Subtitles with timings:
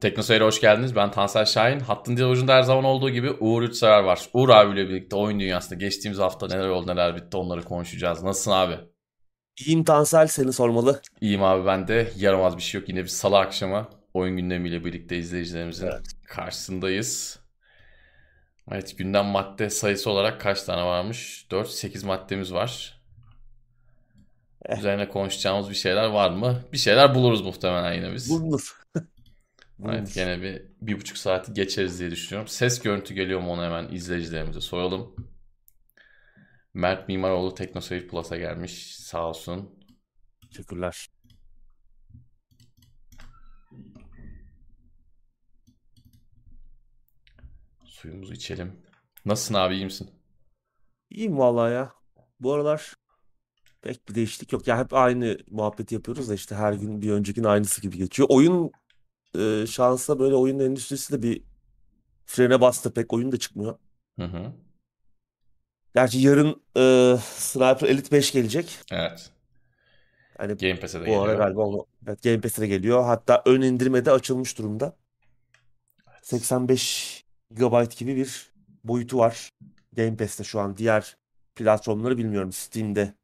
[0.00, 0.96] Teknoseyir'e hoş geldiniz.
[0.96, 1.80] Ben Tansel Şahin.
[1.80, 4.28] Hattın diğer ucunda her zaman olduğu gibi Uğur Üçsever var.
[4.32, 8.22] Uğur abiyle birlikte oyun dünyasında geçtiğimiz hafta neler oldu neler bitti onları konuşacağız.
[8.22, 8.78] Nasılsın abi?
[9.60, 11.00] İyiyim Tansel seni sormalı.
[11.20, 12.12] İyiyim abi ben de.
[12.16, 12.88] Yaramaz bir şey yok.
[12.88, 16.06] Yine bir salı akşamı oyun gündemiyle birlikte izleyicilerimizin evet.
[16.28, 17.38] karşısındayız.
[18.72, 21.46] Evet gündem madde sayısı olarak kaç tane varmış?
[21.50, 23.00] 4-8 maddemiz var.
[24.68, 24.78] Eh.
[24.78, 26.64] Üzerine konuşacağımız bir şeyler var mı?
[26.72, 28.30] Bir şeyler buluruz muhtemelen yine biz.
[28.30, 28.77] Bulunur.
[29.84, 32.48] Evet gene bir, bir buçuk saati geçeriz diye düşünüyorum.
[32.48, 35.16] Ses görüntü geliyor mu onu hemen izleyicilerimize soralım.
[36.74, 38.96] Mert Mimaroğlu Teknoseyir Plus'a gelmiş.
[38.96, 39.78] Sağ olsun.
[40.50, 41.08] Teşekkürler.
[47.84, 48.82] Suyumuzu içelim.
[49.24, 50.10] Nasılsın abi iyi misin?
[51.10, 51.92] İyiyim vallahi ya.
[52.40, 52.94] Bu aralar
[53.82, 54.66] pek bir değişiklik yok.
[54.66, 58.28] Ya hep aynı muhabbeti yapıyoruz da işte her gün bir öncekinin aynısı gibi geçiyor.
[58.30, 58.70] Oyun
[59.34, 61.42] e, şansa böyle oyun endüstrisi de bir
[62.26, 62.94] frene bastı.
[62.94, 63.78] Pek oyun da çıkmıyor.
[64.18, 64.52] Hı hı.
[65.94, 68.78] Gerçi yarın e, Sniper Elite 5 gelecek.
[68.92, 69.30] Evet.
[70.38, 71.28] Hani Game Pass'e de bu geliyor.
[71.28, 73.04] ara galiba onu, evet, Game Pass'e de geliyor.
[73.04, 74.96] Hatta ön indirmede açılmış durumda.
[76.22, 78.52] 85 GB gibi bir
[78.84, 79.50] boyutu var.
[79.96, 81.16] Game Pass'te şu an diğer
[81.56, 82.52] platformları bilmiyorum.
[82.52, 83.14] Steam'de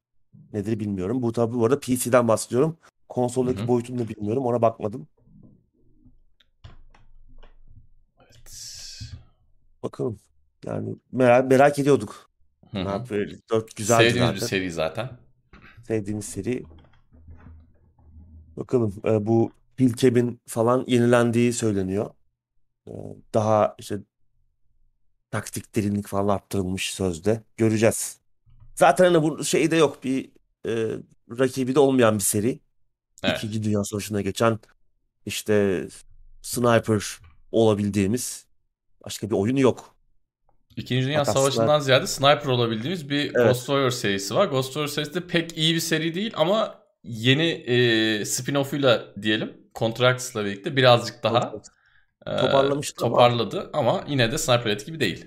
[0.52, 1.22] nedir bilmiyorum.
[1.22, 2.76] Bu tabi bu arada PC'den bahsediyorum.
[3.08, 3.68] Konsoldaki Hı-hı.
[3.68, 4.46] boyutunu da bilmiyorum.
[4.46, 5.08] Ona bakmadım.
[9.84, 10.18] Bakalım.
[10.66, 12.30] Yani merak, merak ediyorduk.
[12.70, 12.88] Hı Ne hı.
[12.88, 13.30] yapıyor?
[13.50, 14.46] 4 güzeldi Sevdiğimiz bir zaten.
[14.46, 15.10] seri zaten.
[15.86, 16.64] Sevdiğimiz seri.
[18.56, 18.94] Bakalım.
[19.04, 22.10] e, bu Hillcap'in falan yenilendiği söyleniyor.
[22.88, 22.92] E,
[23.34, 23.98] daha işte
[25.30, 27.42] taktik derinlik falan arttırılmış sözde.
[27.56, 28.18] Göreceğiz.
[28.74, 30.04] Zaten hani bu şeyde yok.
[30.04, 30.30] Bir
[30.66, 30.72] e,
[31.38, 32.60] rakibi de olmayan bir seri.
[33.24, 33.38] Evet.
[33.38, 34.58] İkinci Dünya Savaşı'na geçen
[35.26, 35.86] işte
[36.42, 37.18] sniper
[37.52, 38.46] olabildiğimiz
[39.06, 39.94] başka bir oyun yok.
[40.76, 43.34] İkinci Dünya Hatta Savaşı'ndan sniper ziyade sniper olabildiğimiz bir evet.
[43.34, 44.46] Ghost Warrior serisi var.
[44.46, 47.74] Ghost Warrior serisi de pek iyi bir seri değil ama yeni e,
[48.24, 51.54] spin-off'uyla diyelim Contracts'la birlikte birazcık daha
[52.26, 55.26] e, toparlamıştı ama toparladı ama yine de Sniper Elite gibi değil.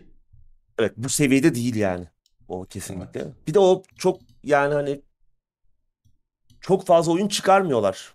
[0.79, 2.07] evet bu seviyede değil yani.
[2.47, 3.19] O kesinlikle.
[3.19, 3.47] Evet.
[3.47, 5.01] Bir de o çok yani hani
[6.61, 8.13] çok fazla oyun çıkarmıyorlar.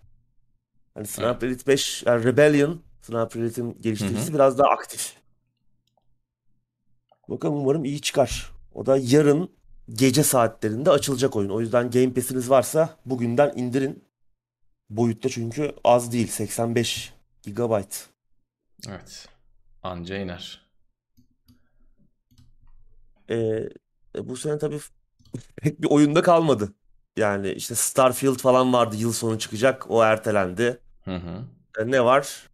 [0.93, 1.09] Hani Evet.
[1.09, 5.22] Sniper Elite 5 yani Rebellion Sniper Elite'in geliştiricisi biraz daha aktif.
[7.29, 8.51] Bakalım umarım iyi çıkar.
[8.73, 9.49] O da yarın
[9.89, 11.49] gece saatlerinde açılacak oyun.
[11.49, 14.03] O yüzden Game Pass'iniz varsa bugünden indirin.
[14.89, 16.27] Boyutta çünkü az değil.
[16.27, 17.13] 85
[17.45, 17.83] GB.
[18.89, 19.27] Evet.
[19.83, 20.63] Anca iner.
[23.29, 23.35] Ee,
[24.15, 24.79] e, bu sene tabii
[25.55, 26.73] pek bir oyunda kalmadı.
[27.17, 28.95] Yani işte Starfield falan vardı.
[28.95, 29.91] Yıl sonu çıkacak.
[29.91, 30.79] O ertelendi.
[31.05, 31.43] Hı hı.
[31.79, 32.49] E, ne var?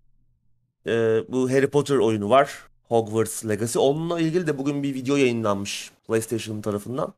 [0.87, 2.68] Ee, bu Harry Potter oyunu var.
[2.89, 3.79] Hogwarts Legacy.
[3.79, 7.13] Onunla ilgili de bugün bir video yayınlanmış PlayStation tarafından.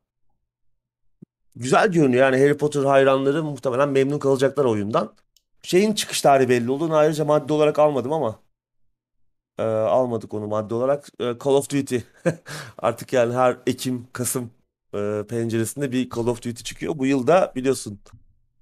[1.56, 2.24] Güzel görünüyor.
[2.24, 5.14] Yani Harry Potter hayranları muhtemelen memnun kalacaklar oyundan.
[5.62, 8.40] Şeyin çıkış tarihi belli olduğunu ayrıca madde olarak almadım ama
[9.58, 11.08] e, almadık onu madde olarak.
[11.20, 11.98] E, Call of Duty.
[12.78, 14.50] Artık yani her Ekim, Kasım
[14.94, 16.98] e, penceresinde bir Call of Duty çıkıyor.
[16.98, 18.00] Bu yılda biliyorsun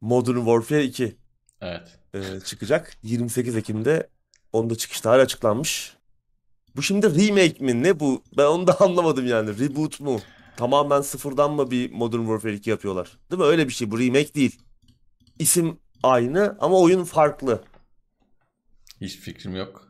[0.00, 1.16] Modern Warfare 2
[1.60, 1.99] Evet.
[2.15, 2.97] e, çıkacak.
[3.03, 4.09] 28 Ekim'de
[4.53, 6.00] onun da çıkış tarihi açıklanmış.
[6.76, 8.22] Bu şimdi remake mi ne bu?
[8.36, 9.58] Ben onu da anlamadım yani.
[9.58, 10.20] Reboot mu?
[10.56, 13.19] Tamamen sıfırdan mı bir Modern Warfare 2 yapıyorlar?
[13.31, 13.47] Değil mi?
[13.48, 13.91] Öyle bir şey.
[13.91, 14.58] Bu remake değil.
[15.38, 17.62] İsim aynı ama oyun farklı.
[19.00, 19.88] Hiç fikrim yok.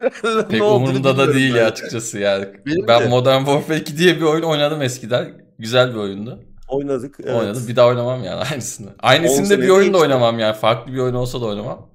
[0.50, 2.46] Pek umurumda da değil ben ya açıkçası yani.
[2.66, 3.08] Benim Ben de.
[3.08, 5.46] Modern Warfare 2 diye bir oyun oynadım eskiden.
[5.58, 6.44] Güzel bir oyundu.
[6.68, 7.20] Oynadık.
[7.20, 7.56] Oynadım.
[7.60, 7.68] Evet.
[7.68, 8.88] Bir daha oynamam yani aynısını.
[8.88, 10.02] 10 Aynısını da bir sene oyun da geçti.
[10.02, 10.56] oynamam yani.
[10.56, 11.90] Farklı bir oyun olsa da oynamam.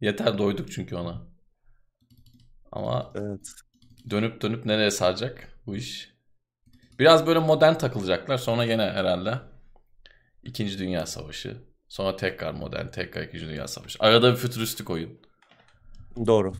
[0.00, 1.33] Yeter doyduk çünkü ona.
[2.74, 3.50] Ama Evet.
[4.10, 6.14] dönüp dönüp nereye saracak bu iş?
[6.98, 8.38] Biraz böyle modern takılacaklar.
[8.38, 9.40] Sonra gene herhalde
[10.42, 11.56] İkinci Dünya Savaşı.
[11.88, 13.98] Sonra tekrar modern, tekrar İkinci Dünya Savaşı.
[14.00, 15.18] Arada bir fütüristik oyun.
[16.26, 16.52] Doğru.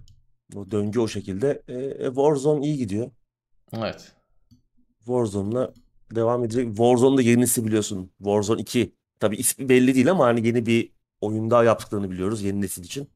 [0.55, 1.62] O döngü o şekilde.
[1.69, 3.10] E, e, Warzone iyi gidiyor.
[3.76, 4.12] Evet.
[4.99, 5.72] Warzone'la
[6.14, 6.69] devam edecek.
[6.69, 8.12] Warzone'da yenisi biliyorsun.
[8.19, 8.94] Warzone 2.
[9.20, 13.10] Tabii ismi belli değil ama hani yeni bir oyun daha yaptıklarını biliyoruz yeni nesil için.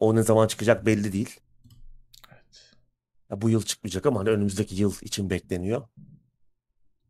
[0.00, 1.40] O ne zaman çıkacak belli değil.
[3.30, 5.88] Ya bu yıl çıkmayacak ama hani önümüzdeki yıl için bekleniyor.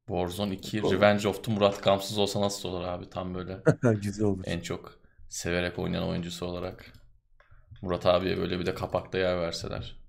[0.06, 0.92] Warzone 2 Doğru.
[0.92, 3.10] Revenge of the Murat Kamsız olsa nasıl olur abi?
[3.10, 3.58] Tam böyle
[4.02, 4.42] Güzel olur.
[4.46, 6.92] en çok severek oynayan oyuncusu olarak.
[7.82, 10.00] Murat abiye böyle bir de kapakta yer verseler.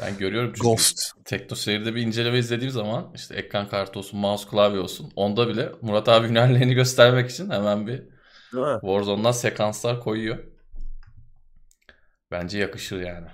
[0.00, 1.12] Ben görüyorum çünkü Ghost.
[1.24, 5.12] Tekno Seyir'de bir inceleme izlediğim zaman işte ekran kartı olsun, mouse klavye olsun.
[5.16, 7.98] Onda bile Murat abi hünerlerini göstermek için hemen bir
[8.52, 8.78] Değil mi?
[8.80, 10.38] Warzone'dan sekanslar koyuyor.
[12.30, 13.26] Bence yakışır yani.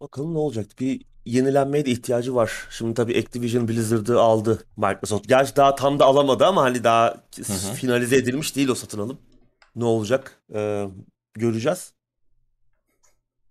[0.00, 0.66] Bakalım ne olacak?
[0.80, 2.66] Bir yenilenmeye de ihtiyacı var.
[2.70, 5.28] Şimdi tabii Activision Blizzard'ı aldı Microsoft.
[5.28, 7.74] Gerçi daha tam da alamadı ama hani daha Hı hı.
[7.74, 9.18] finalize edilmiş değil o satın alım.
[9.76, 10.42] Ne olacak?
[10.54, 10.86] Ee,
[11.34, 11.92] göreceğiz.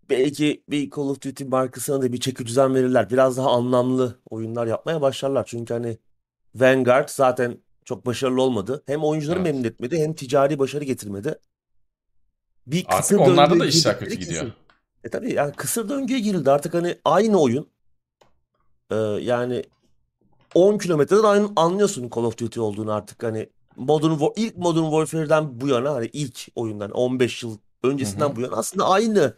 [0.10, 3.10] Belki bir Call of Duty markasına da bir çeki düzen verirler.
[3.10, 5.46] Biraz daha anlamlı oyunlar yapmaya başlarlar.
[5.46, 5.98] Çünkü hani
[6.56, 8.84] Vanguard zaten çok başarılı olmadı.
[8.86, 9.54] Hem oyuncuları Evet.
[9.54, 11.40] memnun etmedi hem ticari başarı getirmedi.
[12.68, 14.44] Bir Artık onlarda da işler kötü gidiyor.
[14.44, 14.59] kesin.
[15.04, 16.52] E tabii yani kısır döngüye girildi.
[16.52, 17.68] Artık hani aynı oyun.
[18.92, 19.64] Ee, yani
[20.56, 25.62] 10 kilometreden aynı anlıyorsun Call of Duty olduğunu artık hani Modern War, ilk Modern Warfare'den
[25.62, 28.36] bu yana hani ilk oyundan 15 yıl Hı öncesinden hı.
[28.36, 29.34] bu yana aslında aynı.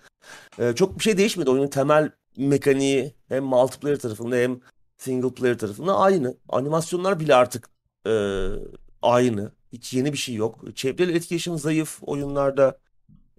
[0.59, 1.49] Ee, çok bir şey değişmedi.
[1.49, 4.59] Oyunun temel mekaniği hem multiplayer tarafında hem
[4.97, 6.37] single player tarafında aynı.
[6.49, 7.69] Animasyonlar bile artık
[8.07, 8.11] e,
[9.01, 9.51] aynı.
[9.73, 10.75] Hiç yeni bir şey yok.
[10.75, 12.77] Çevreli etkileşim zayıf oyunlarda.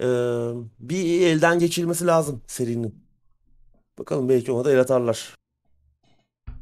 [0.02, 0.06] Ee,
[0.80, 3.04] bir elden geçirilmesi lazım serinin.
[3.98, 5.34] Bakalım belki ona da el atarlar.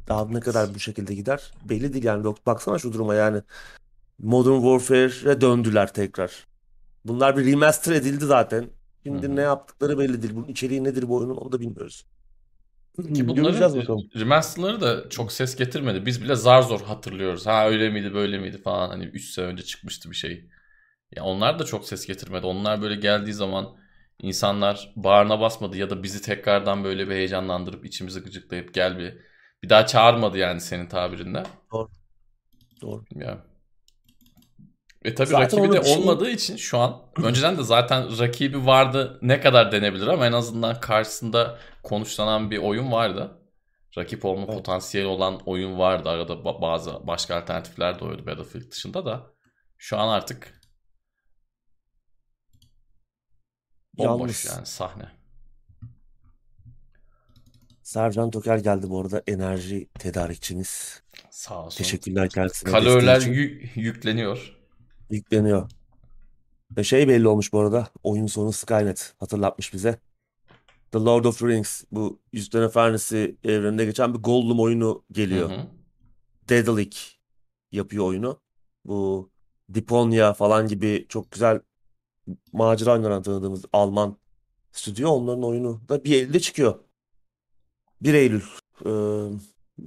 [0.07, 2.23] Daha ne kadar bu şekilde gider belli değil yani.
[2.23, 3.41] Bak- Baksana şu duruma yani.
[4.19, 6.47] Modern Warfare'e döndüler tekrar.
[7.05, 8.65] Bunlar bir remaster edildi zaten.
[9.03, 9.35] Şimdi hı.
[9.35, 10.35] ne yaptıkları belli değil.
[10.35, 12.05] Bunun içeriği nedir bu oyunun onu da bilmiyoruz.
[13.13, 14.09] Ki bunların bakalım.
[14.15, 16.05] remasterları da çok ses getirmedi.
[16.05, 17.47] Biz bile zar zor hatırlıyoruz.
[17.47, 18.89] Ha öyle miydi böyle miydi falan.
[18.89, 20.45] Hani 3 sene önce çıkmıştı bir şey.
[21.15, 22.45] Ya onlar da çok ses getirmedi.
[22.45, 23.75] Onlar böyle geldiği zaman
[24.19, 29.17] insanlar bağrına basmadı ya da bizi tekrardan böyle bir heyecanlandırıp içimizi gıcıklayıp gel bir
[29.63, 31.43] bir daha çağırmadı yani senin tabirinde.
[31.73, 31.89] Doğru.
[32.81, 33.03] Doğru.
[33.15, 33.37] Ya.
[35.05, 39.19] E tabii Zaten rakibi de şey- olmadığı için şu an önceden de zaten rakibi vardı
[39.21, 43.37] ne kadar denebilir ama en azından karşısında konuşlanan bir oyun vardı.
[43.97, 44.53] Rakip olma Evet.
[44.53, 46.09] potansiyeli olan oyun vardı.
[46.09, 49.23] Arada ba- bazı başka alternatifler de oydu Battlefield dışında da.
[49.77, 50.60] Şu an artık
[53.93, 55.11] bomboş Yalnız yani sahne.
[57.83, 61.01] Sercan Toker geldi bu arada enerji tedarikçimiz.
[61.29, 61.77] Sağ olsun.
[61.77, 63.33] Teşekkürler kendisine desteği Kaloriler için.
[63.33, 64.55] yü- yükleniyor.
[65.09, 65.69] Yükleniyor.
[66.77, 67.87] Ve şey belli olmuş bu arada.
[68.03, 69.99] Oyun sonu Skynet hatırlatmış bize.
[70.91, 75.49] The Lord of the Rings bu Yüzüklerin Efendisi evreninde geçen bir Gollum oyunu geliyor.
[75.49, 75.67] hı.
[76.49, 76.97] Daedalic
[77.71, 78.41] yapıyor oyunu.
[78.85, 79.31] Bu
[79.69, 81.61] Deponia falan gibi çok güzel
[82.53, 84.17] macera oyunlarından tanıdığımız Alman
[84.71, 86.79] stüdyo onların oyunu da bir Eylül'de çıkıyor.
[88.01, 88.41] 1 Eylül.
[88.85, 88.89] Ee,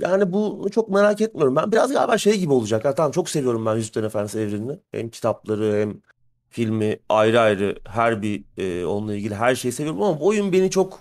[0.00, 1.56] yani bunu çok merak etmiyorum.
[1.56, 2.84] Ben biraz galiba şey gibi olacak.
[2.84, 4.78] Ha, tamam çok seviyorum ben Yüzüklerin Efendisi evrenini.
[4.90, 6.00] Hem kitapları hem
[6.48, 10.70] filmi ayrı ayrı her bir e, onunla ilgili her şeyi seviyorum ama bu oyun beni
[10.70, 11.00] çok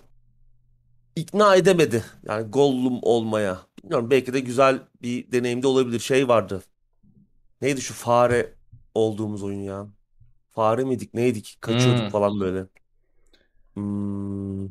[1.15, 2.03] ikna edemedi.
[2.23, 3.59] Yani Gollum olmaya.
[3.83, 5.99] Bilmiyorum belki de güzel bir deneyim de olabilir.
[5.99, 6.63] Şey vardı.
[7.61, 8.53] Neydi şu fare
[8.95, 9.87] olduğumuz oyun ya?
[10.53, 11.57] Fare miydik neydik?
[11.61, 12.09] Kaçıyorduk Hmm.
[12.09, 12.67] falan böyle.
[13.73, 14.69] Hmm,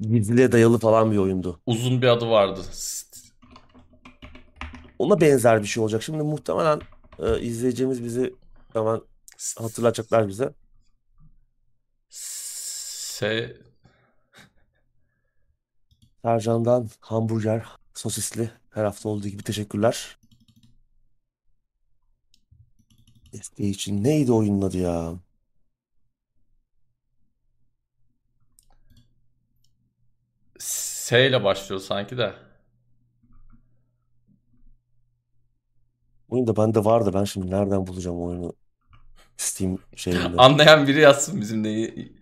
[0.00, 1.60] gizliliğe dayalı falan bir oyundu.
[1.66, 2.60] Uzun bir adı vardı.
[4.98, 6.02] Ona benzer bir şey olacak.
[6.02, 6.80] Şimdi muhtemelen
[7.18, 8.34] e, izleyeceğimiz bizi
[8.72, 9.00] hemen
[9.58, 10.54] hatırlatacaklar bize.
[12.10, 13.56] Se
[16.24, 20.18] Sercan'dan hamburger, sosisli her hafta olduğu gibi teşekkürler.
[23.32, 25.14] Desteği için neydi oyunun adı ya?
[30.58, 32.34] S ile başlıyor sanki de.
[36.28, 37.10] Oyun da bende vardı.
[37.14, 38.52] Ben şimdi nereden bulacağım oyunu?
[39.36, 40.36] Steam şeyinde.
[40.38, 42.12] Anlayan biri yazsın bizim neyi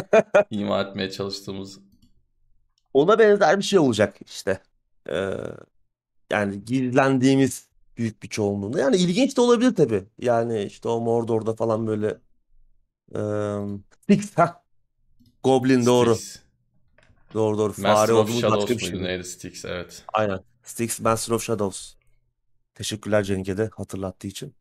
[0.50, 1.80] ima etmeye çalıştığımız.
[2.94, 4.62] Ona benzer bir şey olacak işte.
[5.10, 5.30] Ee,
[6.30, 7.65] yani gizlendiğimiz
[7.96, 8.80] büyük bir çoğunluğunda.
[8.80, 10.04] Yani ilginç de olabilir tabii.
[10.18, 12.18] Yani işte o Mordor'da falan böyle
[13.14, 13.58] eee
[14.02, 14.64] Styx ha.
[15.44, 16.14] Goblin doğru.
[16.14, 16.38] Styx.
[17.34, 17.68] Doğru doğru.
[17.68, 20.04] Master Fare of olduğumuz başka Shadows şey muydu neydi Styx evet.
[20.12, 20.40] Aynen.
[20.62, 21.94] Styx Master of Shadows.
[22.74, 24.54] Teşekkürler Cenk'e de hatırlattığı için.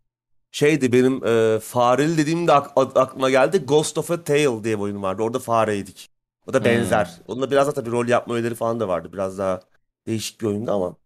[0.52, 3.58] Şeydi benim eee fareli dediğimde ak- ak- aklıma geldi.
[3.66, 5.24] Ghost of a Tale diye bir oyun vardı.
[5.24, 6.10] Orada fareydik.
[6.48, 6.66] O da Hmm.
[6.66, 7.22] benzer.
[7.28, 9.10] Onda biraz da tabii rol yapma öğeleri falan da vardı.
[9.14, 9.60] Biraz daha
[10.08, 10.98] değişik bir oyundu ama.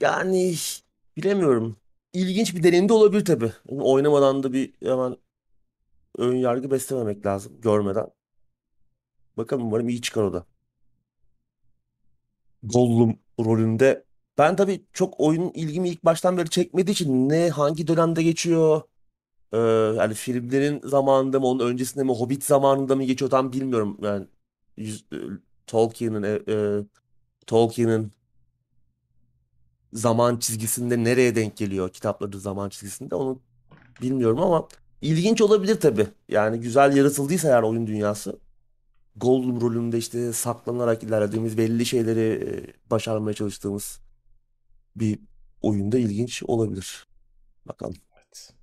[0.00, 0.54] Yani
[1.16, 1.76] bilemiyorum.
[2.12, 3.52] İlginç bir deneyim de olabilir tabii.
[3.70, 5.16] Yani Oynamadan da bir hemen
[6.18, 8.06] ön yargı beslememek lazım görmeden.
[9.36, 10.46] Bakalım umarım iyi çıkar o da.
[12.62, 14.04] Gollum rolünde.
[14.38, 18.82] Ben tabii çok oyun ilgimi ilk baştan beri çekmediği için ne hangi dönemde geçiyor?
[19.52, 19.58] Ee,
[19.98, 23.98] yani filmlerin zamanında mı onun öncesinde mi Hobbit zamanında mı geçiyor tam bilmiyorum.
[24.02, 24.26] Yani
[24.76, 25.18] yüz- e,
[25.66, 26.56] Tolkien'in e, e,
[27.46, 28.12] Tolkien'in
[29.92, 33.40] zaman çizgisinde nereye denk geliyor kitapları zaman çizgisinde onu
[34.02, 34.68] bilmiyorum ama
[35.02, 36.06] ilginç olabilir tabii.
[36.28, 38.38] Yani güzel yaratıldıysa eğer oyun dünyası.
[39.16, 44.00] Gollum rolünde işte saklanarak ilerlediğimiz belli şeyleri başarmaya çalıştığımız
[44.96, 45.18] bir
[45.62, 47.06] oyunda ilginç olabilir.
[47.66, 47.94] Bakalım.
[48.16, 48.54] Evet.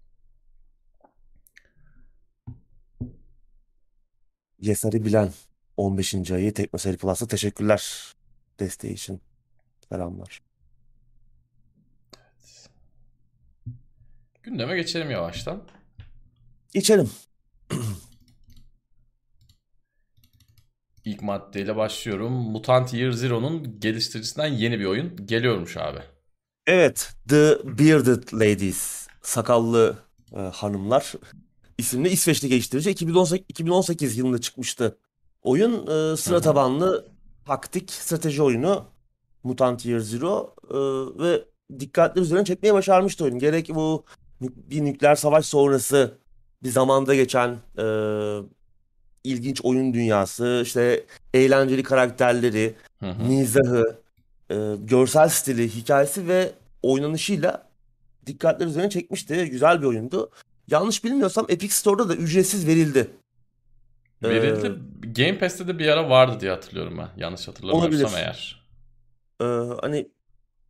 [4.62, 5.32] Yesari Bilen
[5.78, 6.32] 15.
[6.32, 8.14] ayı Teknoseyir Plus'a teşekkürler.
[8.60, 9.22] Desteği için.
[9.90, 10.47] Selamlar.
[14.48, 15.64] Gündeme geçelim yavaştan.
[16.74, 17.10] Geçelim.
[21.06, 22.34] İlk maddeyle başlıyorum.
[22.34, 26.00] Mutant Year Zero'nun geliştiricisinden yeni bir oyun geliyormuş abi.
[26.68, 29.98] Evet, The Bearded Ladies, sakallı
[30.36, 31.14] e, hanımlar
[31.78, 34.98] isimli İsveçli geliştirici 2018, 2018 yılında çıkmıştı.
[35.42, 37.12] Oyun e, sıra tabanlı
[37.46, 38.86] taktik strateji oyunu
[39.44, 40.78] Mutant Year Zero e,
[41.24, 41.46] ve
[41.80, 43.40] dikkatli üzerine çekmeyi başarmıştı oyun.
[43.40, 44.06] Gerek bu
[44.42, 46.18] bir nükleer savaş sonrası
[46.64, 47.86] bir zamanda geçen e,
[49.24, 53.24] ilginç oyun dünyası, işte eğlenceli karakterleri, Hı hı.
[53.24, 54.00] mizahı,
[54.52, 56.52] e, görsel stili, hikayesi ve
[56.84, 57.68] oynanışıyla
[58.26, 59.46] dikkatler üzerine çekmişti.
[59.46, 60.30] Güzel bir oyundu.
[60.68, 63.08] Yanlış bilmiyorsam Epic Store'da da ücretsiz verildi.
[64.24, 64.76] Ee, Verildi.
[65.16, 67.10] Game Pass'te de bir ara vardı diye hatırlıyorum ben.
[67.22, 68.18] Yanlış hatırlamıyorsam Olabilir.
[68.18, 68.68] eğer.
[69.42, 69.46] Ee,
[69.82, 70.08] hani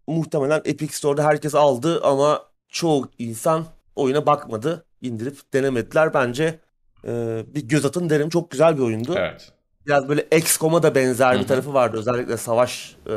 [0.07, 6.13] muhtemelen Epic Store'da herkes aldı ama çoğu insan oyuna bakmadı, indirip denemediler.
[6.13, 6.59] Bence
[7.07, 8.29] e, bir göz atın derim.
[8.29, 9.15] Çok güzel bir oyundu.
[9.17, 9.51] Evet.
[9.85, 11.97] Biraz böyle XCOM'a da benzer Hı bir tarafı vardı.
[11.97, 13.15] Özellikle savaş e,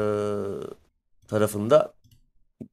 [1.29, 1.93] tarafında.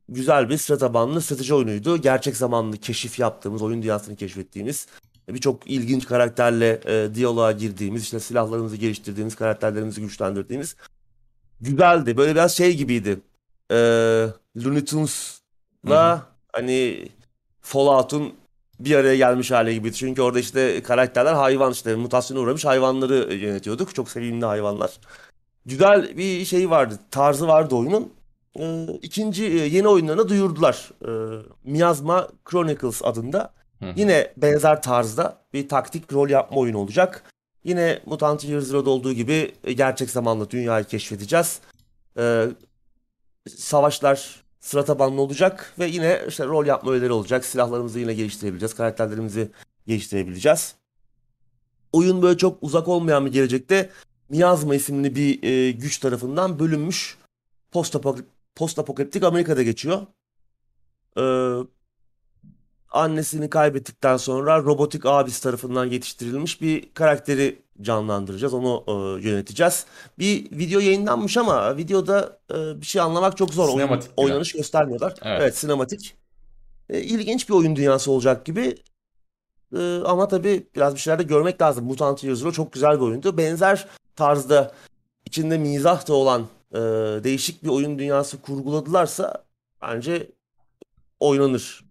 [0.10, 1.98] Güzel bir sıra tabanlı strateji oyunuydu.
[1.98, 4.88] Gerçek zamanlı keşif yaptığımız, oyun dünyasını keşfettiğimiz,
[5.29, 10.75] birçok ilginç karakterle e, diyaloğa girdiğimiz, işte silahlarımızı geliştirdiğimiz, karakterlerimizi güçlendirdiğimiz.
[11.62, 12.17] Güzeldi.
[12.17, 13.19] Böyle biraz şey gibiydi.
[13.72, 13.75] E,
[14.57, 17.09] Looney Tunes'la hani
[17.61, 18.33] Fallout'un
[18.79, 19.95] bir araya gelmiş hali gibiydi.
[19.95, 23.95] Çünkü orada işte karakterler hayvan işte mutasyona uğramış hayvanları yönetiyorduk.
[23.95, 24.91] Çok sevimli hayvanlar.
[25.65, 28.13] Güzel bir şey vardı, tarzı vardı oyunun.
[28.59, 30.91] Ee, ikinci e, yeni oyunlarını duyurdular.
[31.05, 33.53] Ee, Miasma Chronicles adında.
[33.79, 33.93] Hı hı.
[33.95, 37.23] Yine benzer tarzda bir taktik rol yapma oyunu olacak.
[37.63, 41.59] Yine Mutant Year Zero'da olduğu gibi e, gerçek zamanlı dünyayı keşfedeceğiz.
[42.17, 42.45] Ee,
[43.55, 47.45] savaşlar sıra tabanlı olacak ve yine işte rol yapma öğeleri olacak.
[47.45, 48.74] Silahlarımızı yine geliştirebileceğiz.
[48.74, 49.51] Karakterlerimizi
[49.88, 50.75] geliştirebileceğiz.
[51.91, 53.89] Oyun böyle çok uzak olmayan bir gelecekte
[54.29, 57.17] Miasma isimli bir e, güç tarafından bölünmüş
[57.71, 58.24] post-apok-
[58.55, 60.01] post-apokaliptik Amerika'da geçiyor.
[61.17, 61.21] Ee,
[62.91, 68.53] annesini kaybettikten sonra robotik abisi tarafından yetiştirilmiş bir karakteri canlandıracağız.
[68.53, 69.86] Onu e, yöneteceğiz.
[70.20, 73.67] Bir video yayınlanmış ama videoda e, bir şey anlamak çok zor.
[73.67, 74.25] Oyun, Sinematik biraz.
[74.25, 75.15] oynanış göstermiyorlar.
[75.22, 75.41] Evet.
[75.41, 76.15] Evet, sinematik.
[76.89, 78.75] E, ilginç bir oyun dünyası olacak gibi.
[79.77, 81.86] E, ama tabii biraz bir şeyler de görmek lazım.
[81.86, 83.38] Mutant Year Zero çok güzel bir oyundu.
[83.38, 84.72] Benzer tarzda
[85.25, 86.77] içinde mizah da olan e,
[87.24, 89.44] değişik bir oyun dünyası kurguladılarsa
[89.82, 90.29] bence
[91.20, 91.87] oynanır.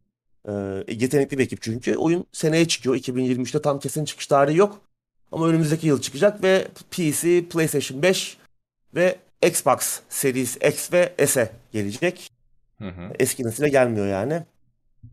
[0.47, 0.53] E,
[0.89, 1.97] yetenekli bir ekip çünkü.
[1.97, 2.97] Oyun seneye çıkıyor.
[2.97, 4.81] 2023'te tam kesin çıkış tarihi yok.
[5.33, 8.39] Ama önümüzdeki yıl çıkacak ve PC, PlayStation 5
[8.95, 12.31] ve Xbox Series X ve S'e gelecek.
[12.79, 13.13] Hı hı.
[13.19, 14.43] Eski nesile gelmiyor yani.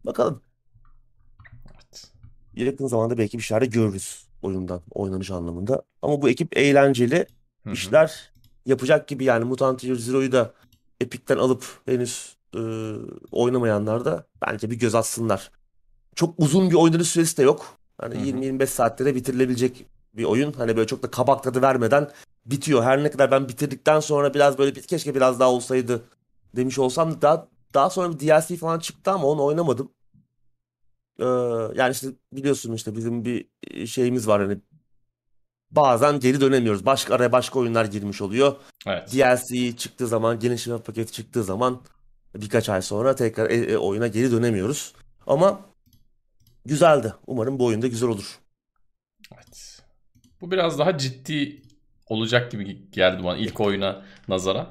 [0.06, 0.42] Bakalım.
[1.74, 2.12] Evet.
[2.54, 5.82] Yakın zamanda belki bir şeyler görürüz oyundan, oynanış anlamında.
[6.02, 7.25] Ama bu ekip eğlenceli
[7.63, 7.74] Hı hı.
[7.74, 8.32] işler
[8.66, 10.54] yapacak gibi yani Mutant Year Zero'yu da
[11.02, 12.60] Epic'ten alıp henüz e,
[13.31, 15.51] oynamayanlar da bence bir göz atsınlar.
[16.15, 17.77] Çok uzun bir oynanış süresi de yok.
[17.98, 18.25] Hani Hı hı.
[18.25, 20.53] 20-25 saatte de bitirilebilecek bir oyun.
[20.53, 22.10] Hani böyle çok da kabak tadı vermeden
[22.45, 22.83] bitiyor.
[22.83, 26.01] Her ne kadar ben bitirdikten sonra biraz böyle bir- keşke biraz daha olsaydı
[26.55, 29.91] demiş olsam da daha, daha sonra bir DLC falan çıktı ama onu oynamadım.
[31.19, 31.24] Ee,
[31.75, 33.48] yani işte biliyorsun işte bizim bir
[33.88, 34.57] şeyimiz var hani
[35.72, 36.86] bazen geri dönemiyoruz.
[36.86, 38.55] Başka araya başka oyunlar girmiş oluyor.
[38.88, 39.13] Evet.
[39.13, 41.81] DLC çıktığı zaman, genişleme paketi çıktığı zaman
[42.36, 44.94] birkaç ay sonra tekrar e- e, oyuna geri dönemiyoruz.
[45.28, 45.62] Ama
[46.66, 47.13] güzeldi.
[47.28, 48.40] Umarım bu oyun da güzel olur.
[49.36, 49.84] Evet.
[50.42, 51.62] Bu biraz daha ciddi
[52.08, 54.70] olacak gibi geldi bana ilk oyuna nazaran.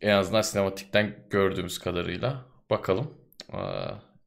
[0.00, 2.44] En azından sinematikten gördüğümüz kadarıyla.
[2.70, 3.14] Bakalım.
[3.52, 3.58] Ee,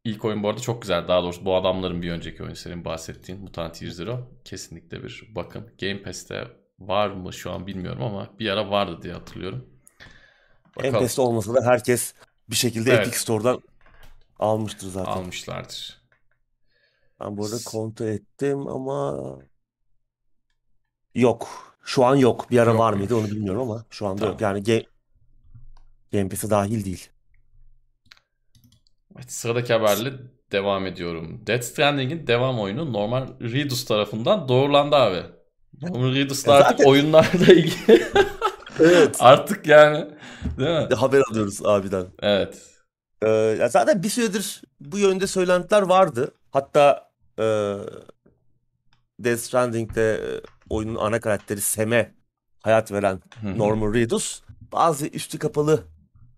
[0.04, 1.08] İlk oyun bu arada çok güzel.
[1.08, 4.28] Daha doğrusu bu adamların bir önceki oyun senin bahsettiğin Mutant Year Zero.
[4.46, 5.72] Kesinlikle bir bakın.
[5.82, 6.48] Game Pass'te
[6.80, 9.66] var mı şu an bilmiyorum ama bir ara vardı diye hatırlıyorum.
[10.80, 10.96] Bakalım.
[10.96, 12.14] Enfes'te olmasa da herkes
[12.50, 13.00] bir şekilde Evet.
[13.08, 13.62] Epic Store'dan
[14.40, 15.12] almıştır zaten.
[15.12, 16.02] Almışlardır.
[17.20, 19.20] Ben bu arada kontrol ettim ama
[21.16, 21.50] yok.
[21.84, 22.52] Şu an yok.
[22.52, 23.00] Bir ara var Yokmuş.
[23.10, 24.32] mıydı onu bilmiyorum ama şu anda Tamam.
[24.34, 24.42] yok.
[24.42, 24.84] Yani Game,
[26.14, 27.10] Game Pass'e dahil değil.
[29.16, 30.14] Evet, sıradaki haberle
[30.52, 31.48] devam ediyorum.
[31.48, 35.24] Death Stranding'in devam oyunu Norman Reedus tarafından doğrulandı abi.
[35.82, 38.08] Norman Reedus'la artık zaten- oyunlarla ilgili
[38.80, 39.18] Evet.
[39.20, 40.08] artık yani
[40.60, 40.96] değil mi?
[40.96, 42.06] Haber alıyoruz abiden.
[42.22, 42.62] Evet.
[43.26, 46.32] Ee, zaten bir süredir bu yönde söylentiler vardı.
[46.52, 47.10] Hatta
[47.40, 47.44] e,
[49.20, 52.12] Death Stranding'de e, oyunun ana karakteri Sam'e
[52.64, 53.20] hayat veren.
[53.56, 55.84] Norman Reedus bazı üstü kapalı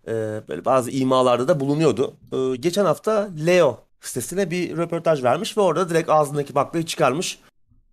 [0.07, 0.11] e,
[0.47, 2.13] böyle bazı imalarda da bulunuyordu.
[2.33, 7.39] E, geçen hafta Leo sitesine bir röportaj vermiş ve orada direkt ağzındaki baklayı çıkarmış.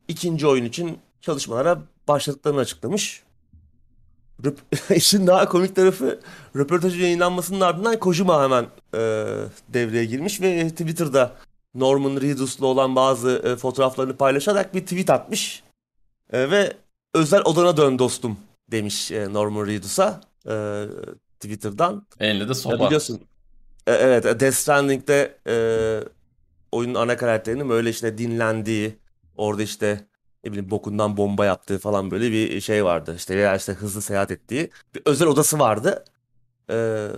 [0.09, 1.79] İkinci oyun için çalışmalara
[2.09, 3.23] başladıklarını açıklamış.
[4.45, 6.21] Röp- İşin daha komik tarafı
[6.57, 8.99] röportajın yayınlanmasının ardından Kojima hemen e,
[9.69, 11.37] devreye girmiş ve Twitter'da
[11.75, 15.63] Norman Reedus'la olan bazı e, fotoğraflarını paylaşarak bir tweet atmış.
[16.33, 16.73] E, ve
[17.15, 18.39] özel odana dön dostum
[18.71, 20.85] demiş e, Norman Reedus'a e,
[21.41, 22.07] Twitter'dan.
[22.21, 22.87] Elinde de sopa.
[22.87, 23.21] biliyorsun
[23.87, 25.55] e, evet e, Death Stranding'de e,
[26.73, 28.97] oyunun ana karakterinin böyle işte dinlendiği
[29.37, 30.01] orada işte
[30.49, 33.15] ne bileyim bokundan bomba yaptığı falan böyle bir şey vardı.
[33.17, 36.05] İşte veya işte hızlı seyahat ettiği bir özel odası vardı.
[36.71, 37.09] E,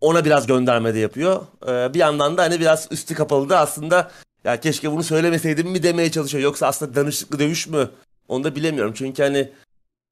[0.00, 1.42] ona biraz gönderme de yapıyor.
[1.68, 4.10] E, bir yandan da hani biraz üstü kapalı da aslında
[4.44, 6.44] ya keşke bunu söylemeseydim mi demeye çalışıyor.
[6.44, 7.90] Yoksa aslında danışıklı dövüş mü?
[8.28, 8.92] Onu da bilemiyorum.
[8.96, 9.52] Çünkü hani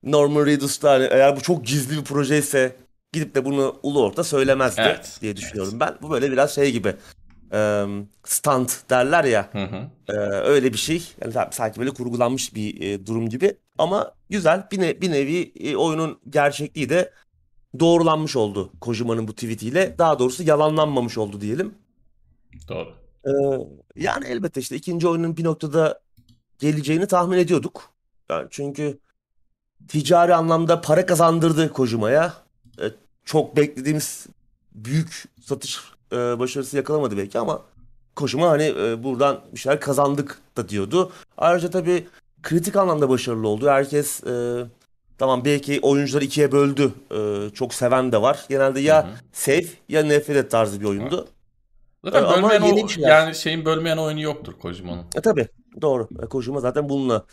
[0.03, 2.77] Norman Reedus da hani eğer bu çok gizli bir projeyse
[3.13, 5.95] gidip de bunu ulu orta söylemezdi Evet, diye düşünüyorum ben.
[6.03, 6.95] Bu böyle biraz şey gibi
[7.53, 7.87] e,
[8.25, 9.89] stunt derler ya Hı hı.
[10.09, 11.13] e, öyle bir şey.
[11.21, 15.77] Yani sanki böyle kurgulanmış bir e, durum gibi ama güzel bir, ne- bir nevi e,
[15.77, 17.13] oyunun gerçekliği de
[17.81, 19.99] doğrulanmış oldu Kojima'nın bu tweetiyle.
[19.99, 21.75] Daha doğrusu yalanlanmamış oldu diyelim.
[22.69, 22.95] Doğru.
[23.27, 23.31] Ee,
[23.97, 26.01] yani elbette işte ikinci oyunun bir noktada
[26.59, 27.91] geleceğini tahmin ediyorduk.
[28.31, 28.99] Yani çünkü
[29.89, 32.35] ticari anlamda para kazandırdı Kojima'ya.
[32.81, 32.85] Ee,
[33.25, 34.27] çok beklediğimiz
[34.75, 35.81] büyük satış
[36.13, 37.63] e, başarısı yakalamadı belki ama
[38.17, 41.13] Kojima hani e, buradan bir şeyler kazandık da diyordu.
[41.39, 42.07] Ayrıca tabii
[42.43, 43.69] kritik anlamda başarılı oldu.
[43.69, 44.65] Herkes e,
[45.19, 46.93] tamam belki oyuncuları ikiye böldü.
[47.15, 48.47] E, çok seven de var.
[48.49, 49.15] Genelde ya Hı hı.
[49.33, 51.29] sev ya nefret et tarzı bir oyundu.
[52.05, 53.09] Zaten Ee, ama bölmeyen yeni o, şeyler.
[53.09, 55.05] yani şeyin bölmeyen oyunu yoktur Kojima'nın.
[55.15, 55.49] E tabii
[55.83, 56.09] doğru.
[56.23, 57.25] E, Kojima zaten bununla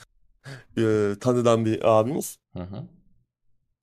[0.77, 2.37] e, tanınan bir abimiz.
[2.53, 2.83] Hı hı.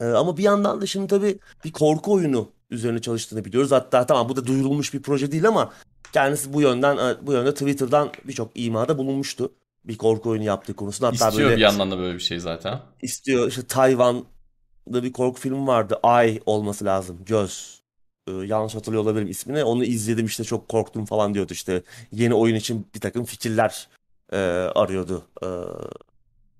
[0.00, 3.72] E, ama bir yandan da şimdi tabii bir korku oyunu üzerine çalıştığını biliyoruz.
[3.72, 5.72] Hatta tamam bu da duyurulmuş bir proje değil ama
[6.12, 9.52] kendisi bu yönden e, bu yönde Twitter'dan birçok imada bulunmuştu.
[9.84, 11.06] Bir korku oyunu yaptığı konusunda.
[11.06, 12.80] Hatta İstiyor böyle bir yandan da böyle bir şey zaten.
[13.02, 13.48] istiyor.
[13.48, 15.98] İşte Tayvan'da bir korku filmi vardı.
[16.04, 17.18] Eye olması lazım.
[17.26, 17.80] Göz.
[18.28, 19.64] Ee, yanlış hatırlıyor olabilirim ismini.
[19.64, 21.82] Onu izledim işte çok korktum falan diyordu işte.
[22.12, 23.88] Yeni oyun için bir takım fikirler
[24.32, 24.36] e,
[24.74, 25.46] arıyordu e,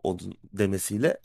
[0.03, 1.17] onun demesiyle.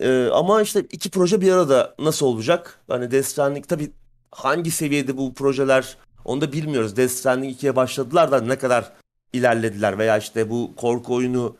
[0.00, 2.78] E, ama işte iki proje bir arada nasıl olacak?
[2.88, 3.90] Hani Death Stranding tabii
[4.32, 6.96] hangi seviyede bu projeler onu da bilmiyoruz.
[6.96, 8.92] Death Stranding 2'ye başladılar da ne kadar
[9.32, 11.56] ilerlediler veya işte bu korku oyunu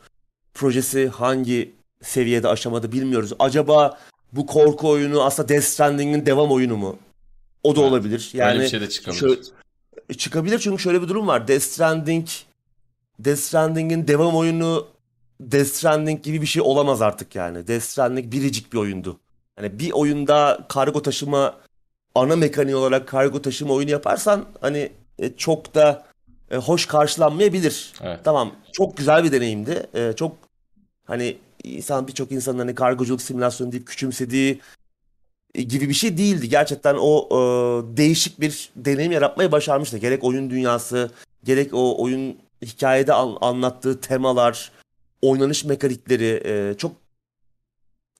[0.53, 3.33] projesi hangi seviyede aşamada bilmiyoruz.
[3.39, 3.97] Acaba
[4.33, 6.97] bu korku oyunu aslında Death Stranding'in devam oyunu mu?
[7.63, 7.91] O da Evet.
[7.91, 8.31] olabilir.
[8.33, 9.19] Öyle Yani bir şey de çıkabilir.
[9.19, 9.41] şöyle-
[10.17, 11.47] çıkabilir çünkü şöyle bir durum var.
[11.47, 12.27] Death Stranding
[13.19, 14.87] Death Stranding'in devam oyunu
[15.41, 17.67] Death Stranding gibi bir şey olamaz artık yani.
[17.67, 19.19] Death Stranding biricik bir oyundu.
[19.55, 21.57] Hani bir oyunda kargo taşıma
[22.15, 26.05] ana mekaniği olarak kargo taşıma oyunu yaparsan hani e, çok da
[26.51, 27.93] e, hoş karşılanmayabilir.
[28.01, 28.19] Evet.
[28.23, 29.87] Tamam çok güzel bir deneyimdi.
[29.93, 30.35] E, çok
[31.05, 34.61] hani insan birçok insanın hani kargoculuk simülasyonu deyip küçümsediği
[35.55, 36.49] e, gibi bir şey değildi.
[36.49, 37.37] Gerçekten o e,
[37.97, 39.97] değişik bir deneyim yaratmayı başarmıştı.
[39.97, 41.11] Gerek oyun dünyası,
[41.43, 44.71] gerek o oyun hikayede an- anlattığı temalar,
[45.21, 46.91] oynanış mekanikleri e, çok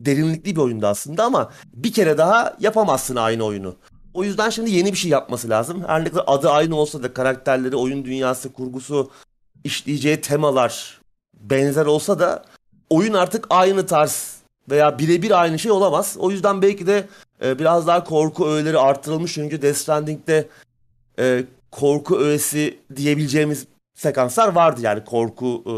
[0.01, 3.75] derinlikli bir oyundu aslında ama bir kere daha yapamazsın aynı oyunu.
[4.13, 5.83] O yüzden şimdi yeni bir şey yapması lazım.
[5.88, 9.12] Her ne kadar adı aynı olsa da karakterleri, oyun dünyası, kurgusu,
[9.63, 11.01] işleyeceği temalar
[11.39, 12.45] benzer olsa da
[12.89, 16.15] oyun artık aynı tarz veya birebir aynı şey olamaz.
[16.19, 17.07] O yüzden belki de
[17.43, 20.47] e, biraz daha korku öğeleri artırılmış çünkü Death Stranding'de
[21.19, 24.81] e, korku öğesi diyebileceğimiz sekanslar vardı.
[24.83, 25.73] Yani korku e,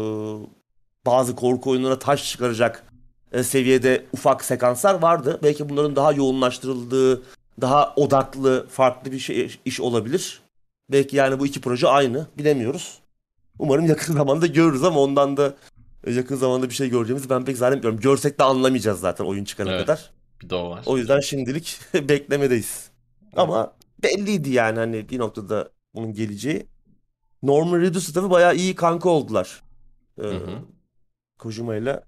[1.06, 2.84] bazı korku oyunlarına taş çıkaracak
[3.32, 5.40] e, seviyede ufak sekanslar vardı.
[5.42, 7.22] Belki bunların daha yoğunlaştırıldığı,
[7.60, 10.40] daha odaklı, farklı bir şey iş olabilir.
[10.92, 12.98] Belki yani bu iki proje aynı, bilemiyoruz.
[13.58, 15.54] Umarım yakın zamanda görürüz ama ondan da
[16.04, 18.00] e, yakın zamanda bir şey göreceğimizi ben pek zannetmiyorum.
[18.00, 19.86] Görsek de anlamayacağız zaten oyun çıkana Evet.
[19.86, 20.10] kadar.
[20.42, 20.82] Bir de o var.
[20.86, 22.90] O yüzden şimdilik beklemedeyiz.
[23.36, 26.66] Ama belliydi yani hani bir noktada bunun geleceği.
[27.42, 29.62] Norman Reedus tabii bayağı iyi kanka oldular.
[30.18, 30.58] Ee, Hı hı.
[31.42, 32.00] Kojima ile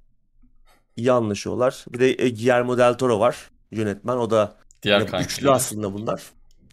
[0.96, 1.84] iyi anlaşıyorlar.
[1.92, 4.16] Bir de e, Guillermo del Toro var yönetmen.
[4.16, 5.32] O da Diğer yine kankileri.
[5.32, 6.22] üçlü aslında bunlar.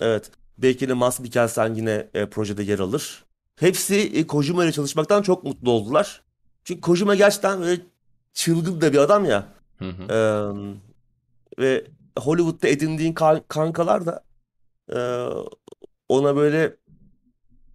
[0.02, 0.32] Evet.
[0.58, 3.24] Belki de Mads Mikkelsen yine e, projede yer alır.
[3.56, 6.22] hepsi e, Kojima ile çalışmaktan çok mutlu oldular.
[6.64, 7.82] Çünkü Kojima gerçekten böyle
[8.34, 9.48] çılgın da bir adam ya.
[9.80, 10.04] Hı hı.
[10.14, 11.86] Ee, ve
[12.20, 14.24] Hollywood'da edindiğin kan- kankalar da
[14.96, 15.00] e,
[16.10, 16.76] ona böyle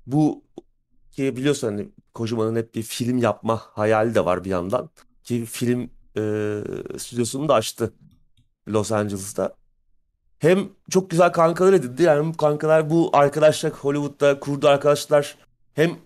[0.07, 0.45] bu
[1.17, 4.91] ki biliyorsun hani Kojima'nın hep bir film yapma hayali de var bir yandan.
[5.25, 6.23] Ki film e,
[6.99, 7.93] stüdyosunu da açtı
[8.69, 9.55] Los Angeles'ta.
[10.39, 12.03] Hem çok güzel kankalar edindi.
[12.03, 15.37] Yani bu kankalar bu arkadaşlar Hollywood'da kurduğu arkadaşlar
[15.75, 15.97] hem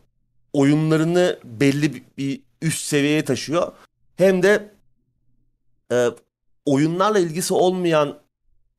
[0.52, 3.72] oyunlarını belli bir, bir üst seviyeye taşıyor.
[4.16, 4.74] Hem de
[5.92, 6.08] e,
[6.64, 8.18] oyunlarla ilgisi olmayan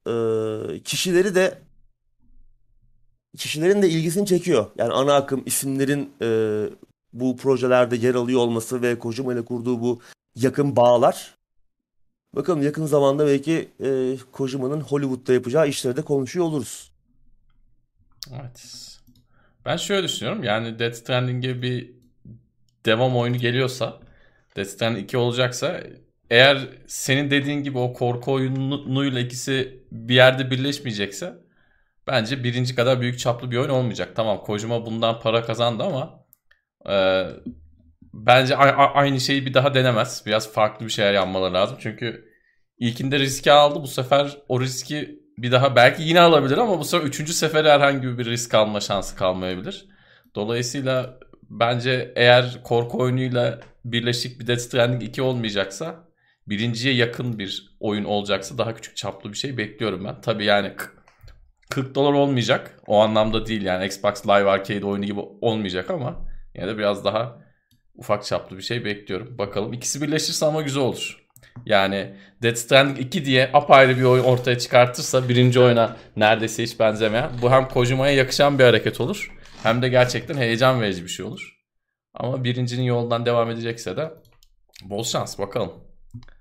[0.07, 0.13] e,
[0.83, 1.61] kişileri de
[3.37, 4.65] kişilerin de ilgisini çekiyor.
[4.77, 6.63] Yani ana akım isimlerin e,
[7.13, 10.01] bu projelerde yer alıyor olması ve Kojima ile kurduğu bu
[10.35, 11.35] yakın bağlar.
[12.35, 16.91] Bakalım yakın zamanda belki e, Kojima'nın Hollywood'da yapacağı işleri de konuşuyor oluruz.
[18.41, 18.87] Evet.
[19.65, 20.43] Ben şöyle düşünüyorum.
[20.43, 21.91] Yani Death Stranding'e bir
[22.85, 23.99] devam oyunu geliyorsa
[24.55, 25.83] Death Stranding 2 olacaksa
[26.29, 31.37] eğer senin dediğin gibi o korku oyunuyla ikisi bir yerde birleşmeyecekse
[32.07, 34.09] bence birinci kadar büyük çaplı bir oyun olmayacak.
[34.15, 36.25] Tamam Kojima bundan para kazandı ama
[36.89, 37.25] e,
[38.13, 40.23] bence aynı şeyi bir daha denemez.
[40.25, 41.77] Biraz farklı bir şeyler yapmaları lazım.
[41.81, 42.25] Çünkü
[42.79, 43.81] ilkinde riski aldı.
[43.81, 48.17] Bu sefer o riski bir daha belki yine alabilir ama bu sefer üçüncü sefere herhangi
[48.17, 49.85] bir risk alma şansı kalmayabilir.
[50.35, 56.11] Dolayısıyla bence eğer korku oyunuyla birleşik bir Death Stranding 2 olmayacaksa
[56.47, 60.21] birinciye yakın bir oyun olacaksa daha küçük çaplı bir şey bekliyorum ben.
[60.21, 60.73] Tabii yani
[61.71, 62.79] 40 dolar olmayacak.
[62.87, 67.37] O anlamda değil yani Xbox Live Arcade oyunu gibi olmayacak ama yine de biraz daha
[67.95, 69.37] ufak çaplı bir şey bekliyorum.
[69.37, 71.17] Bakalım ikisi birleşirse ama güzel olur.
[71.65, 77.29] Yani Death Stranding 2 diye apayrı bir oyun ortaya çıkartırsa birinci oyuna neredeyse hiç benzemeyen
[77.41, 79.31] bu hem Kojima'ya yakışan bir hareket olur
[79.63, 81.57] hem de gerçekten heyecan verici bir şey olur.
[82.13, 84.11] Ama birincinin yolundan devam edecekse de
[84.83, 85.71] bol şans bakalım.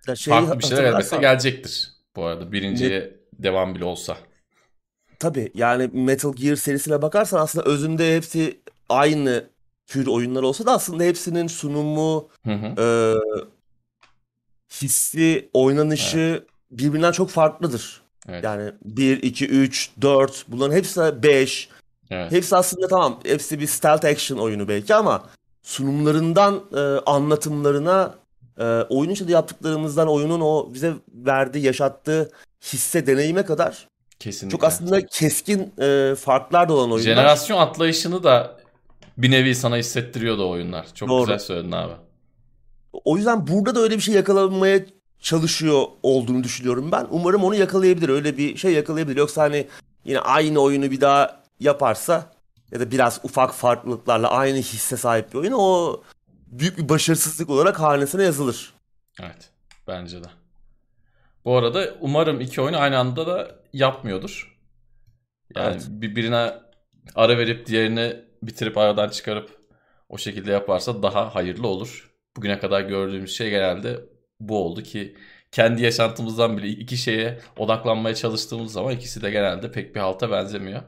[0.08, 4.16] Ya şeyi Farklı bir şeyler elbette gelecektir bu arada birinciye devam bile olsa.
[5.20, 9.44] Tabii yani Metal Gear serisine bakarsan aslında özünde hepsi aynı
[9.86, 12.82] tür oyunlar olsa da aslında hepsinin sunumu, Hı hı.
[12.82, 12.86] e,
[14.82, 18.02] hissi, oynanışı birbirinden çok farklıdır.
[18.28, 18.44] Evet.
[18.44, 21.68] Yani 1, 2, 3, 4 bunların hepsi 5.
[22.10, 22.32] evet.
[22.32, 25.24] Hepsi aslında tamam hepsi bir stealth action oyunu belki ama
[25.62, 28.14] sunumlarından e, anlatımlarına
[28.58, 32.30] e, oyun içinde yaptıklarımızdan oyunun o bize verdiği, yaşattığı
[32.62, 33.89] hisse, deneyime kadar
[34.20, 34.56] Kesinlikle.
[34.56, 37.14] çok aslında keskin e, farklar da olan oyunlar.
[37.14, 38.60] Jenerasyon atlayışını da
[39.18, 40.86] bir nevi sana hissettiriyordu o oyunlar.
[40.94, 41.20] Çok Doğru.
[41.20, 41.92] güzel söyledin abi.
[42.92, 44.80] O yüzden burada da öyle bir şey yakalamaya
[45.20, 47.06] çalışıyor olduğunu düşünüyorum ben.
[47.10, 48.08] Umarım onu yakalayabilir.
[48.08, 49.16] Öyle bir şey yakalayabilir.
[49.16, 49.66] Yoksa hani
[50.04, 52.32] yine aynı oyunu bir daha yaparsa
[52.72, 56.00] ya da biraz ufak farklılıklarla aynı hisse sahip bir oyun o
[56.46, 58.72] büyük bir başarısızlık olarak hanesine yazılır.
[59.20, 59.50] Evet.
[59.88, 60.28] Bence de.
[61.44, 64.58] Bu arada umarım iki oyunu aynı anda da yapmıyordur.
[65.56, 65.86] Yani Evet.
[65.90, 66.52] bir birine
[67.14, 69.60] ara verip diğerini bitirip aradan çıkarıp
[70.08, 72.10] o şekilde yaparsa daha hayırlı olur.
[72.36, 74.00] Bugüne kadar gördüğümüz şey genelde
[74.40, 75.16] bu oldu ki
[75.52, 80.82] kendi yaşantımızdan bile iki şeye odaklanmaya çalıştığımız zaman ikisi de genelde pek bir halta benzemiyor.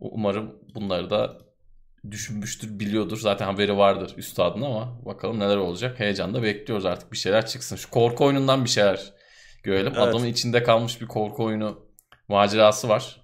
[0.00, 1.38] Umarım bunları da
[2.10, 3.18] düşünmüştür, biliyordur.
[3.20, 6.00] Zaten haberi vardır üstadın ama bakalım neler olacak.
[6.00, 7.76] Heyecanla bekliyoruz artık bir şeyler çıksın.
[7.76, 9.12] Şu korku oyunundan bir şeyler
[9.62, 9.92] görelim.
[9.96, 10.08] Evet.
[10.08, 11.86] Adamın içinde kalmış bir korku oyunu
[12.28, 13.22] macerası var.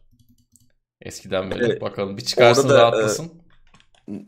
[1.01, 1.65] Eskiden beri.
[1.65, 1.81] Evet.
[1.83, 3.33] Bakalım bir çıkarsın da, rahatlasın.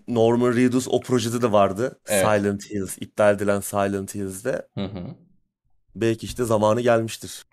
[0.09, 2.01] Norman Reedus o projede de vardı.
[2.09, 2.27] Evet.
[2.27, 4.69] Silent Hills, iptal edilen Silent Hills'de.
[4.75, 5.07] Hı hı.
[5.95, 7.45] Belki işte zamanı gelmiştir.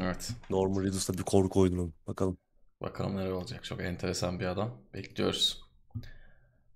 [0.00, 0.30] Evet.
[0.50, 1.94] Norman Reedus'ta bir korku oyununun.
[2.06, 2.38] Bakalım.
[2.82, 3.64] Bakalım neler olacak.
[3.64, 4.70] Çok enteresan bir adam.
[4.94, 5.62] Bekliyoruz.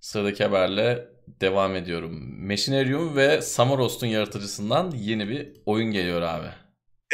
[0.01, 1.09] Sıradaki haberle
[1.41, 2.45] devam ediyorum.
[2.47, 6.49] Machinarium ve Samorost'un yaratıcısından yeni bir oyun geliyor abi.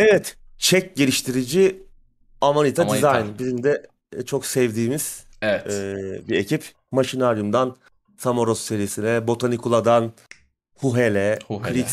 [0.00, 0.36] Evet.
[0.58, 1.82] Çek geliştirici
[2.40, 3.14] Amanita, Amanita.
[3.14, 3.38] Design.
[3.38, 3.86] Bizim de
[4.16, 5.66] e, çok sevdiğimiz Evet.
[5.66, 5.94] e,
[6.28, 6.64] bir ekip.
[6.90, 7.76] Machinarium'dan
[8.18, 10.12] Samoros serisine, Botanicula'dan
[10.78, 11.86] Huhele, Huhele.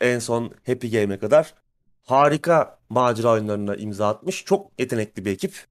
[0.00, 1.54] En son Happy Game'e kadar
[2.02, 4.44] harika macera oyunlarına imza atmış.
[4.44, 5.64] Çok yetenekli bir ekip.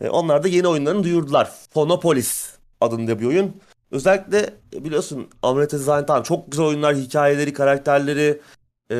[0.00, 1.52] E, onlar da yeni oyunlarını duyurdular.
[1.70, 3.56] Phonopolis adında bir oyun.
[3.90, 8.40] Özellikle e, biliyorsun Amanita Design tamam çok güzel oyunlar, hikayeleri, karakterleri,
[8.90, 8.96] e,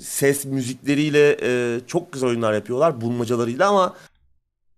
[0.00, 3.94] ses müzikleriyle e, çok güzel oyunlar yapıyorlar bulmacalarıyla ama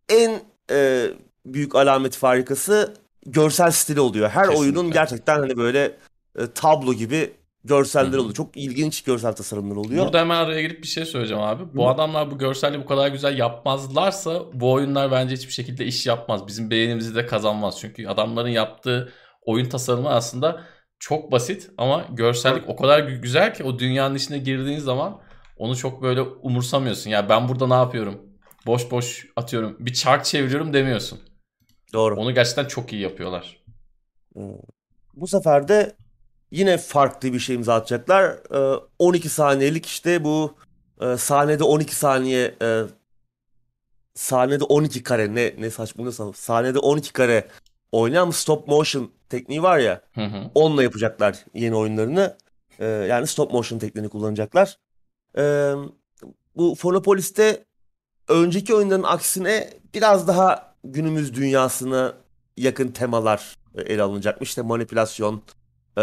[0.09, 1.11] en e,
[1.47, 2.95] büyük alamet farikası
[3.27, 4.29] görsel stili oluyor.
[4.29, 4.61] Her Kesinlikle.
[4.61, 5.97] oyunun gerçekten hani böyle
[6.39, 7.33] e, tablo gibi
[7.65, 8.35] görseller oluyor.
[8.35, 10.05] Çok ilginç görsel tasarımlar oluyor.
[10.05, 11.63] Burada hemen araya girip bir şey söyleyeceğim abi.
[11.75, 11.89] Bu Hı.
[11.89, 16.47] adamlar bu görselliği bu kadar güzel yapmazlarsa bu oyunlar bence hiçbir şekilde iş yapmaz.
[16.47, 17.79] Bizim beğenimizi de kazanmaz.
[17.81, 20.61] Çünkü adamların yaptığı oyun tasarımı aslında
[21.05, 25.21] çok basit ama görsellik o kadar gü- güzel ki o dünyanın içine girdiğin zaman
[25.57, 27.11] onu çok böyle umursamıyorsun.
[27.11, 28.21] Ya ben burada ne yapıyorum?
[28.67, 29.77] Boş boş atıyorum.
[29.81, 31.21] Bir çark çeviriyorum demiyorsun.
[31.93, 32.17] Doğru.
[32.17, 33.65] Onu gerçekten çok iyi yapıyorlar.
[35.15, 35.97] Bu sefer de
[36.51, 38.39] yine farklı bir şey imza atacaklar.
[38.55, 40.57] Ee, 12 saniyelik işte bu
[41.01, 42.83] e, sahnede 12 saniye e,
[44.15, 47.49] sahnede 12 kare ne ne saçmalıyorsam sahnede 12 kare
[47.93, 50.51] oynayan stop motion tekniği var ya Hı hı.
[50.55, 52.37] onunla yapacaklar yeni oyunlarını.
[52.79, 54.79] Ee, yani stop motion tekniğini kullanacaklar.
[55.39, 55.73] Ee,
[56.57, 57.65] bu Phonopolis'te
[58.29, 62.15] önceki oyunların aksine biraz daha günümüz dünyasına
[62.57, 64.49] yakın temalar e, ele alınacakmış.
[64.49, 65.43] İşte manipülasyon,
[65.99, 66.03] e,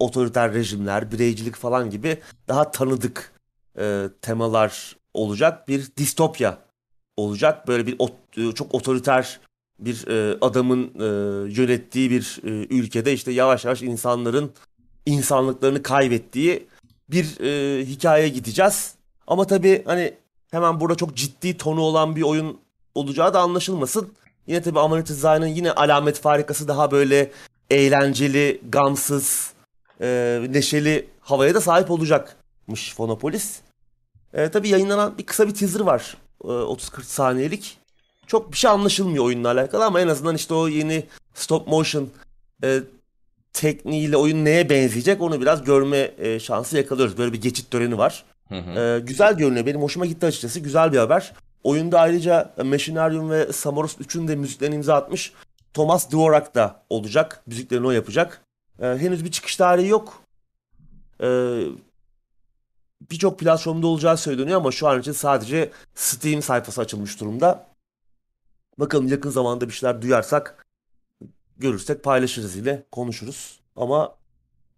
[0.00, 3.32] otoriter rejimler, bireycilik falan gibi daha tanıdık
[3.78, 5.68] e, temalar olacak.
[5.68, 6.58] Bir distopya
[7.16, 7.68] olacak.
[7.68, 9.40] Böyle bir ot- e, çok otoriter
[9.78, 11.04] bir e, adamın e,
[11.60, 14.52] yönettiği bir e, ülkede işte yavaş yavaş insanların
[15.06, 16.66] insanlıklarını kaybettiği
[17.10, 18.94] bir e, hikaye gideceğiz.
[19.26, 20.14] Ama tabii hani
[20.50, 22.60] hemen burada çok ciddi tonu olan bir oyun
[22.94, 24.12] olacağı da anlaşılmasın.
[24.46, 27.30] Yine tabii Amanita Design'ın yine alamet farikası daha böyle
[27.70, 29.52] eğlenceli, gamsız,
[30.00, 33.60] e, neşeli havaya da sahip olacakmış Phonopolis.
[34.32, 36.16] E, tabii yayınlanan bir kısa bir teaser var.
[36.44, 37.78] E, 30-40 saniyelik.
[38.26, 42.08] Çok bir şey anlaşılmıyor oyunla alakalı ama en azından işte o yeni stop motion
[42.64, 42.80] e,
[43.52, 47.18] tekniğiyle oyun neye benzeyecek onu biraz görme e, şansı yakalıyoruz.
[47.18, 48.24] Böyle bir geçit töreni var.
[48.48, 48.80] Hı hı.
[48.80, 49.66] Ee, güzel görünüyor.
[49.66, 50.60] Benim hoşuma gitti açıkçası.
[50.60, 51.32] Güzel bir haber.
[51.62, 55.32] Oyunda ayrıca Machinarium ve Samoros 3'ün de müziklerini imza atmış.
[55.74, 57.42] Thomas Dvorak da olacak.
[57.46, 58.40] Müziklerini o yapacak.
[58.80, 60.22] Ee, henüz bir çıkış tarihi yok.
[61.22, 61.64] Ee,
[63.10, 67.66] Birçok platformda olacağı söyleniyor ama şu an için sadece Steam sayfası açılmış durumda.
[68.78, 70.66] Bakalım yakın zamanda bir şeyler duyarsak,
[71.56, 73.60] görürsek paylaşırız yine, konuşuruz.
[73.76, 74.16] Ama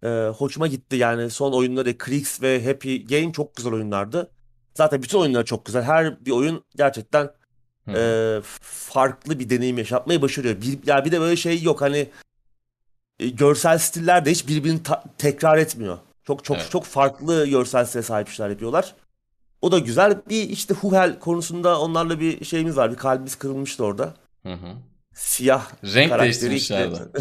[0.03, 4.31] ee, hoşuma gitti yani son oyunları Krix ve Happy Game çok güzel oyunlardı.
[4.73, 5.83] Zaten bütün oyunlar çok güzel.
[5.83, 7.29] Her bir oyun gerçekten
[7.87, 10.61] e, farklı bir deneyim yaşatmayı başarıyor.
[10.61, 12.09] Bir, ya bir de böyle şey yok hani
[13.19, 15.97] e, görsel stiller de hiç birbirini ta- tekrar etmiyor.
[16.23, 16.71] Çok çok Evet.
[16.71, 18.95] çok farklı görsel stile sahip işler yapıyorlar.
[19.61, 20.21] O da güzel.
[20.29, 22.91] Bir işte Huhel konusunda onlarla bir şeyimiz var.
[22.91, 24.13] Bir kalbimiz kırılmıştı orada.
[24.43, 24.73] Hı hı.
[25.13, 26.99] Siyah Renk değiştirmişlerdi.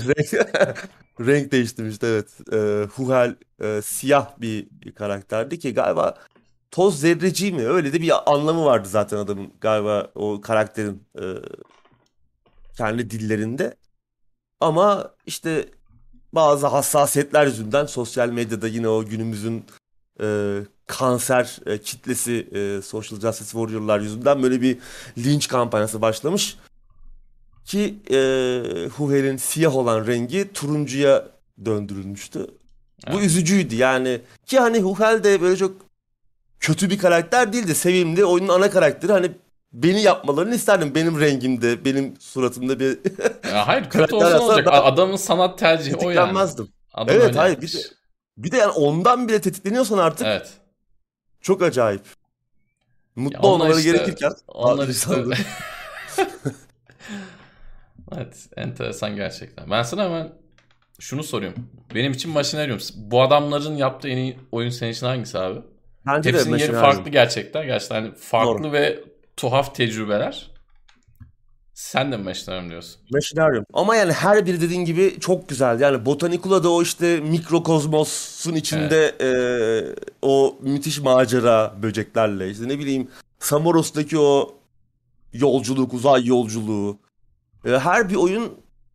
[1.20, 2.28] renk, değiştirmişti evet.
[2.52, 6.14] Ee, Huhel e, siyah bir karakterdi ki galiba
[6.70, 7.66] toz zerreci mi?
[7.66, 11.24] Öyle de bir anlamı vardı zaten adamın galiba o karakterin e,
[12.76, 13.76] kendi dillerinde.
[14.60, 15.68] Ama işte
[16.32, 19.64] bazı hassasiyetler yüzünden sosyal medyada yine o günümüzün
[20.20, 24.78] e, kanser e, kitlesi e, Social Justice Warrior'lar yüzünden böyle bir
[25.18, 26.56] linç kampanyası başlamış.
[27.64, 28.16] Ki e,
[28.96, 31.28] Huhel'in siyah olan rengi turuncuya
[31.64, 32.46] döndürülmüştü.
[33.06, 33.24] Bu Evet.
[33.26, 34.20] üzücüydü yani.
[34.46, 35.72] Ki hani Huhel de böyle çok
[36.60, 37.74] kötü bir karakter değildi.
[37.74, 38.24] Sevimli.
[38.24, 39.30] Oyunun ana karakteri hani
[39.72, 40.94] beni yapmalarını isterdim.
[40.94, 42.98] Benim rengimde, benim suratımda bir
[43.52, 44.68] Ya hayır kötü aslında olacak?
[44.70, 46.38] Adamın sanat tercihi o yani.
[46.94, 47.78] Adam Evet öyle hayır bir de,
[48.36, 50.52] bir de yani ondan bile tetikleniyorsan artık Evet.
[51.40, 52.02] çok acayip.
[52.06, 55.10] Ya Mutlu onlar olmaları işte gerekirken onlar işte
[58.16, 59.70] Evet, enteresan gerçekten.
[59.70, 60.32] Ben sana hemen
[61.00, 61.68] şunu soruyorum.
[61.94, 62.78] Benim için Machinarium.
[62.96, 65.60] Bu adamların yaptığı en iyi oyun senin için hangisi abi?
[66.06, 66.94] Bence de Hepsinin yeri Machinarium.
[66.96, 67.66] farklı gerçekten.
[67.66, 68.72] Gerçekten hani farklı Doğru.
[68.72, 69.04] ve
[69.36, 70.50] tuhaf tecrübeler.
[71.76, 73.00] Sen de mi Machinarium diyorsun?
[73.10, 73.64] Machinarium.
[73.72, 75.80] Ama yani her biri dediğin gibi çok güzel.
[75.80, 79.28] Yani Botanicula o işte mikrokozmosun içinde e,
[80.22, 84.54] o müthiş macera böceklerle işte ne bileyim Samoros'taki o
[85.32, 86.98] yolculuk, uzay yolculuğu.
[87.64, 88.52] E, her bir oyun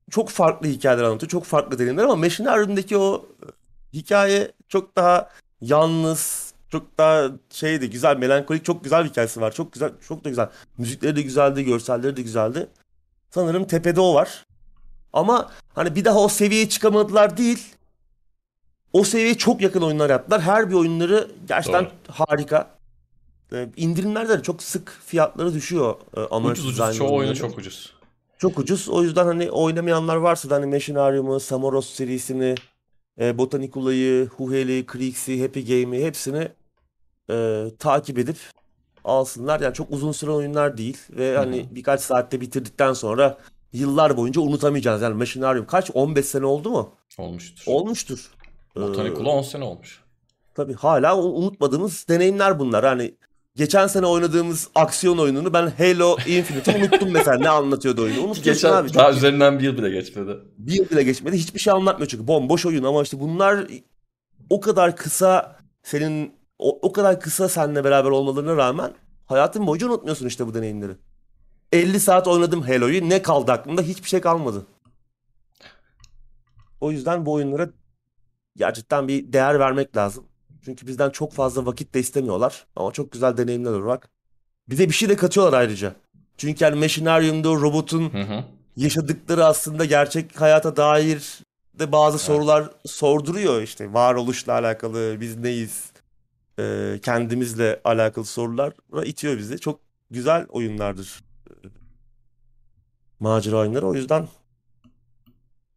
[0.10, 1.30] çok farklı hikayeler anlatıyor.
[1.30, 3.26] Çok farklı deneyimler ama Machinarium'daki o
[3.94, 5.30] hikaye çok daha
[5.62, 9.52] yalnız, çok daha şeydi, güzel, melankolik, çok güzel bir hikayesi var.
[9.52, 10.50] Çok güzel, çok da güzel.
[10.78, 12.68] Müzikleri de güzeldi, görselleri de güzeldi.
[13.30, 14.46] Sanırım tepede o var.
[15.14, 17.76] Ama hani bir daha o seviyeye çıkamadılar değil.
[18.94, 20.42] O seviyeye çok yakın oyunlar yaptılar.
[20.42, 21.92] Her bir oyunları gerçekten Doğru.
[22.08, 22.70] harika.
[23.76, 25.96] İndirimlerde de çok sık fiyatları düşüyor.
[26.18, 26.98] e, American Ucuz ucuz.
[26.98, 27.94] Çoğu oyunu çok ucuz.
[28.38, 28.90] Çok ucuz.
[28.90, 32.56] O yüzden hani oynamayanlar varsa da hani Machinarium'u, Samoros serisini,
[33.20, 36.48] e, Botanicula'yı, Huhel'i, Krix'i, Happy Game'i hepsini
[37.30, 38.38] e, takip edip
[39.04, 39.60] alsınlar.
[39.60, 43.38] Yani çok uzun süren oyunlar değil ve hani birkaç saatte bitirdikten sonra
[43.74, 45.02] yıllar boyunca unutamayacağız.
[45.02, 45.92] Yani Machinarium kaç?
[45.94, 46.96] 15 sene oldu mu?
[47.18, 47.64] Olmuştur.
[47.66, 48.32] Olmuştur.
[48.78, 50.00] Ee, Botanicula 10 sene olmuş.
[50.56, 52.86] tabii hala unutmadığımız deneyimler bunlar.
[52.86, 53.16] Hani
[53.56, 58.18] geçen sene oynadığımız aksiyon oyununu ben Halo Infinite'i unuttum mesela ne anlatıyordu oyunu.
[58.20, 58.94] Unutuyorsun Geçen abi.
[58.94, 60.38] daha üzerinden bir yıl bile geçmedi.
[60.58, 61.38] bir yıl bile geçmedi.
[61.38, 63.68] Hiçbir şey anlatmıyor çünkü bomboş oyun ama işte bunlar
[64.50, 68.94] o kadar kısa senin o, o kadar kısa seninle beraber olmalarına rağmen
[69.26, 70.94] hayatın boyunca unutmuyorsun işte bu deneyimleri.
[71.72, 73.10] 50 saat oynadım Halo'yu.
[73.10, 73.82] Ne kaldı aklımda?
[73.82, 74.66] Hiçbir şey kalmadı.
[76.82, 77.70] O yüzden bu oyunlara
[78.56, 80.26] gerçekten bir değer vermek lazım.
[80.66, 82.66] Çünkü bizden çok fazla vakit de istemiyorlar.
[82.76, 84.10] Ama çok güzel deneyimler olarak.
[84.70, 85.96] Bize bir şey de katıyorlar ayrıca.
[86.38, 88.44] Çünkü yani Machinarium'da robotun Hı hı.
[88.78, 91.40] yaşadıkları aslında gerçek hayata dair
[91.80, 95.91] de bazı sorular sorduruyor işte varoluşla alakalı biz neyiz
[96.60, 99.60] e, kendimizle alakalı sorulara itiyor bizi.
[99.60, 99.80] Çok
[100.12, 101.54] güzel oyunlardır e,
[103.20, 104.28] macera oyunları o yüzden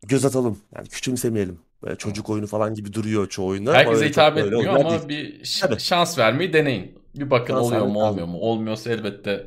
[0.02, 1.58] göz atalım yani küçümsemeyelim.
[1.82, 5.08] Böyle çocuk oyunu falan gibi duruyor çoğu oyunlar Herkese hitap etmiyor ama değil.
[5.08, 5.80] bir ş- Tabii.
[5.80, 6.98] şans vermeyi deneyin.
[7.14, 8.02] Bir bakın Şans oluyor mu lazım.
[8.08, 8.38] olmuyor mu?
[8.38, 9.46] Olmuyorsa elbette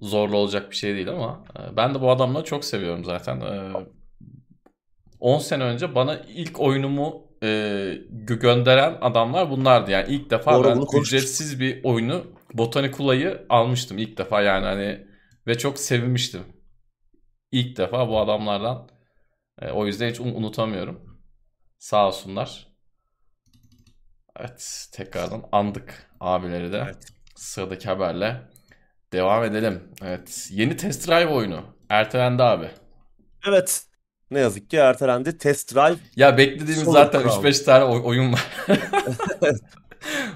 [0.00, 3.40] zorlu olacak bir şey değil ama e, ben de bu adamları çok seviyorum zaten.
[3.40, 3.72] E,
[5.20, 7.46] 10 sene önce bana ilk oyunumu e,
[8.26, 9.90] gö- gönderen adamlar bunlardı.
[9.90, 15.06] Yani ilk defa Doğru, ben ücretsiz bir oyunu Botanikula'yı almıştım ilk defa yani hani
[15.46, 16.42] ve çok sevinmiştim.
[17.52, 18.88] İlk defa bu adamlardan.
[19.62, 21.20] E, o yüzden hiç un- unutamıyorum.
[21.78, 22.68] Sağ olsunlar.
[24.36, 26.82] Evet, tekrardan andık abileri de.
[26.86, 27.08] Evet.
[27.36, 28.42] Sıradaki haberle
[29.12, 29.94] devam edelim.
[30.02, 31.64] Evet, yeni Test Drive oyunu.
[31.88, 32.70] Ertelendi abi.
[33.48, 33.89] Evet
[34.30, 37.44] ne yazık ki ertelendi Test Drive Ya beklediğimiz Solid zaten Ground.
[37.44, 38.46] 3-5 tane oy- oyun var.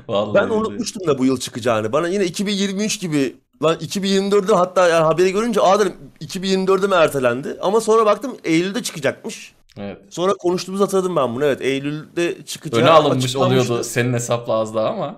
[0.09, 1.93] Vallahi Ben unutmuştum da bu yıl çıkacağını.
[1.93, 7.57] Bana yine 2023 gibi lan 2024'de hatta yani haberi görünce aa dedim 2024'de mi ertelendi?
[7.61, 9.55] Ama sonra baktım Eylül'de çıkacakmış.
[9.79, 9.99] Evet.
[10.11, 11.45] Sonra konuştuğumuzu hatırladım ben bunu.
[11.45, 15.17] Evet Eylül'de çıkacağı Öne alınmış oluyordu senin hesapla az daha ama.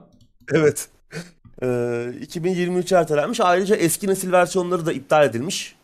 [0.52, 0.88] Evet.
[1.62, 3.40] Ee, 2023 ertelenmiş.
[3.40, 5.74] Ayrıca eski nesil versiyonları da iptal edilmiş.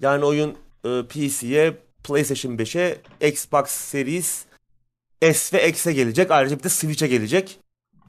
[0.00, 4.44] Yani oyun e, PC'ye, PlayStation 5'e, Xbox Series
[5.32, 6.30] S ve X'e gelecek.
[6.30, 7.60] Ayrıca bir de Switch'e gelecek.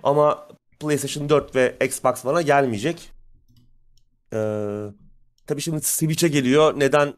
[0.04, 0.48] Ama
[0.80, 3.12] PlayStation 4 ve Xbox One'a gelmeyecek.
[4.34, 4.86] Ee,
[5.48, 6.80] tabii şimdi Switch'e geliyor.
[6.80, 7.14] Neden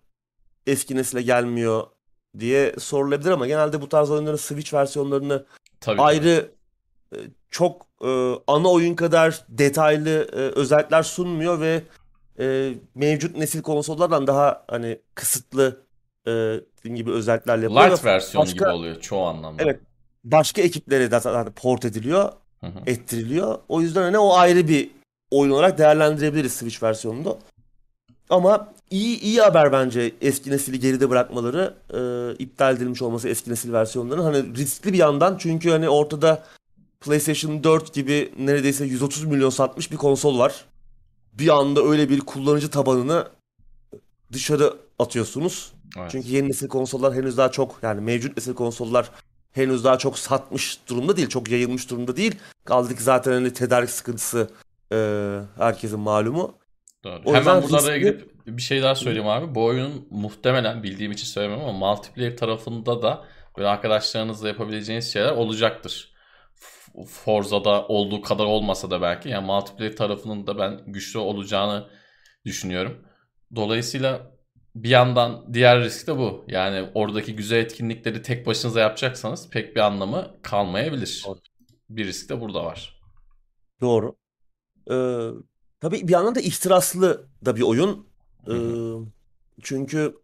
[0.67, 1.83] eski nesile gelmiyor
[2.39, 5.45] diye sorulabilir ama genelde bu tarz oyunların Switch versiyonlarını
[5.79, 6.01] Tabii.
[6.01, 6.51] ayrı
[7.13, 7.17] e,
[7.49, 11.83] çok e, ana oyun kadar detaylı e, özellikler sunmuyor ve
[12.39, 15.84] e, mevcut nesil konsollardan daha hani kısıtlı
[16.27, 16.31] e,
[16.79, 17.91] dediğim gibi özelliklerle yapılıyor.
[17.91, 19.63] Light ve versiyonu başka- gibi oluyor çoğu anlamda.
[19.63, 19.79] Evet.
[20.23, 22.79] Başka ekiplere de zaten port ediliyor, Hı hı.
[22.85, 23.59] ettiriliyor.
[23.69, 24.91] O yüzden hani o ayrı bir
[25.31, 27.37] oyun olarak değerlendirebiliriz Switch versiyonunda.
[28.29, 31.99] Ama iyi iyi haber bence eski nesili geride bırakmaları, e,
[32.43, 34.23] iptal edilmiş olması eski nesil versiyonların.
[34.23, 36.43] Hani riskli bir yandan çünkü hani ortada
[37.01, 40.65] PlayStation 4 gibi neredeyse 130 milyon satmış bir konsol var.
[41.33, 43.27] Bir anda öyle bir kullanıcı tabanını
[44.33, 45.71] dışarı atıyorsunuz.
[45.97, 46.11] Evet.
[46.11, 49.11] Çünkü yeni nesil konsollar henüz daha çok yani mevcut nesil konsollar
[49.51, 51.29] henüz daha çok satmış durumda değil.
[51.29, 52.35] Çok yayılmış durumda değil.
[52.65, 54.49] Kaldı ki zaten hani tedarik sıkıntısı
[54.91, 54.97] e,
[55.57, 56.57] herkesin malumu.
[57.03, 57.21] Doğru.
[57.25, 59.55] O Hemen burada araya girip bir şey daha söyleyeyim abi.
[59.55, 63.25] Bu oyunun muhtemelen bildiğim için söylemiyorum ama multiplayer tarafında da
[63.57, 66.15] böyle arkadaşlarınızla yapabileceğiniz şeyler olacaktır.
[67.07, 71.87] Forza'da olduğu kadar olmasa da belki yani multiplayer tarafının da ben güçlü olacağını
[72.45, 73.05] düşünüyorum.
[73.55, 74.34] Dolayısıyla
[74.75, 76.45] bir yandan diğer risk de bu.
[76.47, 81.23] Yani oradaki güzel etkinlikleri tek başınıza yapacaksanız pek bir anlamı kalmayabilir.
[81.27, 81.39] Doğru.
[81.89, 83.01] Bir risk de burada var.
[83.81, 84.15] Doğru.
[84.91, 85.29] Ee,
[85.79, 88.07] tabii bir yandan da ihtiraslı da bir oyun.
[88.47, 88.53] Ee,
[89.61, 90.15] çünkü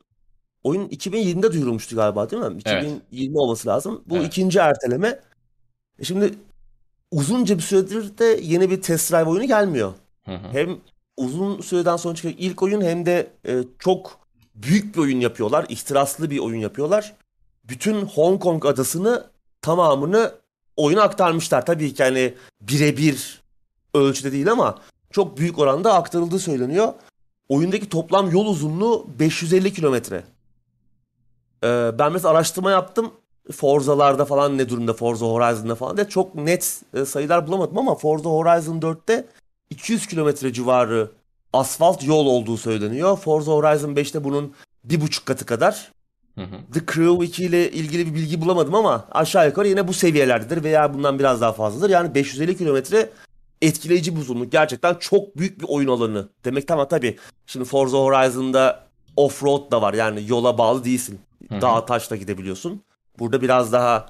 [0.64, 2.60] oyun 2020'de duyurulmuştu galiba değil mi?
[2.66, 2.84] Evet.
[2.84, 4.04] 2020 olması lazım.
[4.06, 4.28] Bu Evet.
[4.28, 5.20] ikinci erteleme.
[6.00, 6.34] E Şimdi
[7.12, 9.94] uzunca bir süredir de yeni bir test drive oyunu gelmiyor.
[10.26, 10.48] Hı hı.
[10.52, 10.78] Hem
[11.18, 14.21] uzun süreden sonra çıkan ilk oyun hem de e, çok
[14.56, 15.66] büyük bir oyun yapıyorlar.
[15.70, 17.16] ihtiraslı bir oyun yapıyorlar.
[17.64, 19.28] Bütün Hong Kong adasını
[19.62, 20.36] tamamını
[20.78, 21.66] oyuna aktarmışlar.
[21.66, 23.41] Tabii ki hani birebir
[23.93, 24.80] ölçüde değil ama
[25.12, 26.93] çok büyük oranda aktarıldığı söyleniyor.
[27.49, 30.24] Oyundaki toplam yol uzunluğu 550 kilometre.
[31.64, 33.12] Ee, ben mesela araştırma yaptım.
[33.52, 38.30] Forza'larda falan ne durumda Forza Horizon'da falan diye çok net e, sayılar bulamadım ama Forza
[38.30, 39.28] Horizon 4'te
[39.70, 41.12] 200 kilometre civarı
[41.54, 43.18] asfalt yol olduğu söyleniyor.
[43.18, 45.91] Forza Horizon 5'te bunun bir buçuk katı kadar.
[46.36, 46.56] Hı hı.
[46.74, 50.93] The Crew 2 ile ilgili bir bilgi bulamadım ama aşağı yukarı yine bu seviyelerdedir veya
[50.93, 51.89] bundan biraz daha fazladır.
[51.89, 53.10] Yani 550 kilometre
[53.62, 54.52] etkileyici bir uzunluk.
[54.52, 56.30] Gerçekten çok büyük bir oyun alanı.
[56.45, 58.88] Demek ama tabii şimdi Forza Horizon'da
[59.18, 59.93] off-road da var.
[59.93, 61.20] Yani yola bağlı değilsin.
[61.52, 62.82] Dağ taşla gidebiliyorsun.
[63.20, 64.06] Burada biraz daha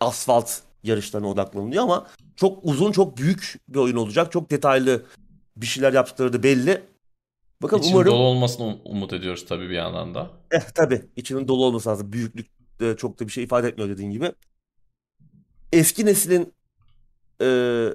[0.00, 0.50] asfalt
[0.82, 4.32] yarışlarına odaklanılıyor ama çok uzun, çok büyük bir oyun olacak.
[4.32, 5.02] Çok detaylı
[5.62, 6.82] bir şeyler yaptıkları da belli.
[7.62, 10.30] Bakalım İçinin umarım dolu olmasını um- umut ediyoruz tabii bir yandan da.
[10.50, 12.12] eh, tabii içinin dolu olması lazım.
[12.12, 12.46] Büyüklük
[12.80, 14.32] de çok da bir şey ifade etmiyor dediğin gibi.
[15.72, 16.52] Eski neslin
[17.42, 17.88] e,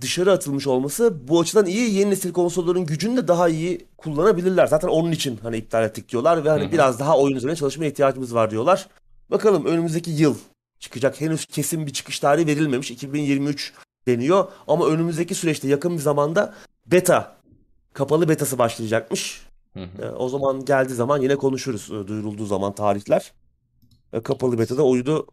[0.00, 1.94] dışarı atılmış olması bu açıdan iyi.
[1.94, 4.66] Yeni nesil konsolların gücünü de daha iyi kullanabilirler.
[4.66, 6.72] Zaten onun için hani iptal ettik diyorlar ve hani hı.
[6.72, 8.88] biraz daha oyun üzerine çalışmaya ihtiyacımız var diyorlar.
[9.30, 10.36] Bakalım önümüzdeki yıl
[10.78, 11.20] çıkacak.
[11.20, 12.90] Henüz kesin bir çıkış tarihi verilmemiş.
[12.90, 13.72] 2023
[14.06, 16.54] deniyor ama önümüzdeki süreçte yakın bir zamanda
[16.86, 17.36] beta
[17.92, 19.46] kapalı betası başlayacakmış.
[19.74, 20.02] Hı hı.
[20.02, 23.32] E, o zaman geldiği zaman yine konuşuruz e, duyurulduğu zaman tarihler.
[24.12, 25.26] E, kapalı betada oyunu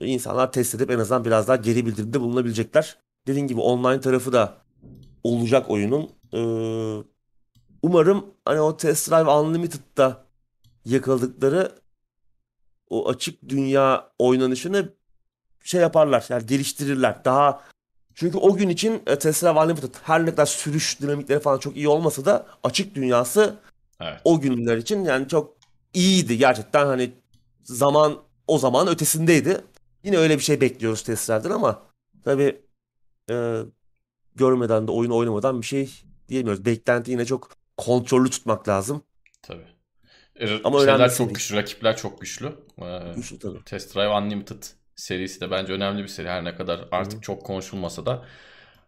[0.00, 2.98] insanlar test edip en azından biraz daha geri bildirimde bulunabilecekler.
[3.26, 4.54] Dediğim gibi online tarafı da
[5.24, 6.10] olacak oyunun.
[7.82, 10.24] Umarım hani o Test Drive Unlimited'da
[10.84, 11.72] yakaladıkları
[12.90, 14.92] o açık dünya oynanışını
[15.62, 17.24] şey yaparlar yani geliştirirler.
[17.24, 17.62] Daha
[18.16, 21.76] çünkü o gün için e, Test Drive Unlimited her ne kadar sürüş dinamikleri falan çok
[21.76, 23.56] iyi olmasa da açık dünyası
[24.00, 24.20] Evet.
[24.24, 25.56] o günler için yani çok
[25.94, 27.12] iyiydi gerçekten hani
[27.62, 29.60] zaman o zaman ötesindeydi.
[30.04, 31.82] Yine öyle bir şey bekliyoruz testlerden ama
[32.24, 32.60] tabii
[33.30, 33.60] e,
[34.34, 36.64] görmeden de oyun oynamadan bir şey diyemiyoruz.
[36.64, 39.02] Beklenti yine çok kontrollü tutmak lazım.
[39.42, 39.66] Tabii.
[40.40, 42.52] E, Ama şeyler çok güçlü, rakipler çok güçlü.
[42.82, 43.64] Ee, Güçlü tabii.
[43.64, 44.62] Test Drive Unlimited
[44.96, 46.28] serisi de bence önemli bir seri.
[46.28, 48.24] Her ne kadar artık çok konuşulmasa da.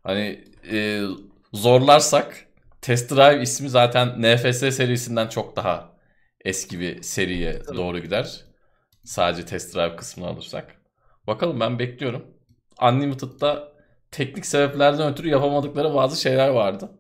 [0.03, 1.03] Hani e,
[1.53, 2.47] zorlarsak
[2.83, 5.93] Test Drive ismi zaten NFS serisinden çok daha
[6.45, 7.77] eski bir seriye Tabii.
[7.77, 8.45] doğru gider.
[9.05, 10.75] Sadece Test Drive kısmını alırsak.
[11.27, 12.27] Bakalım ben bekliyorum.
[12.83, 13.73] Unlimited'da
[14.11, 16.91] teknik sebeplerden ötürü yapamadıkları bazı şeyler vardı.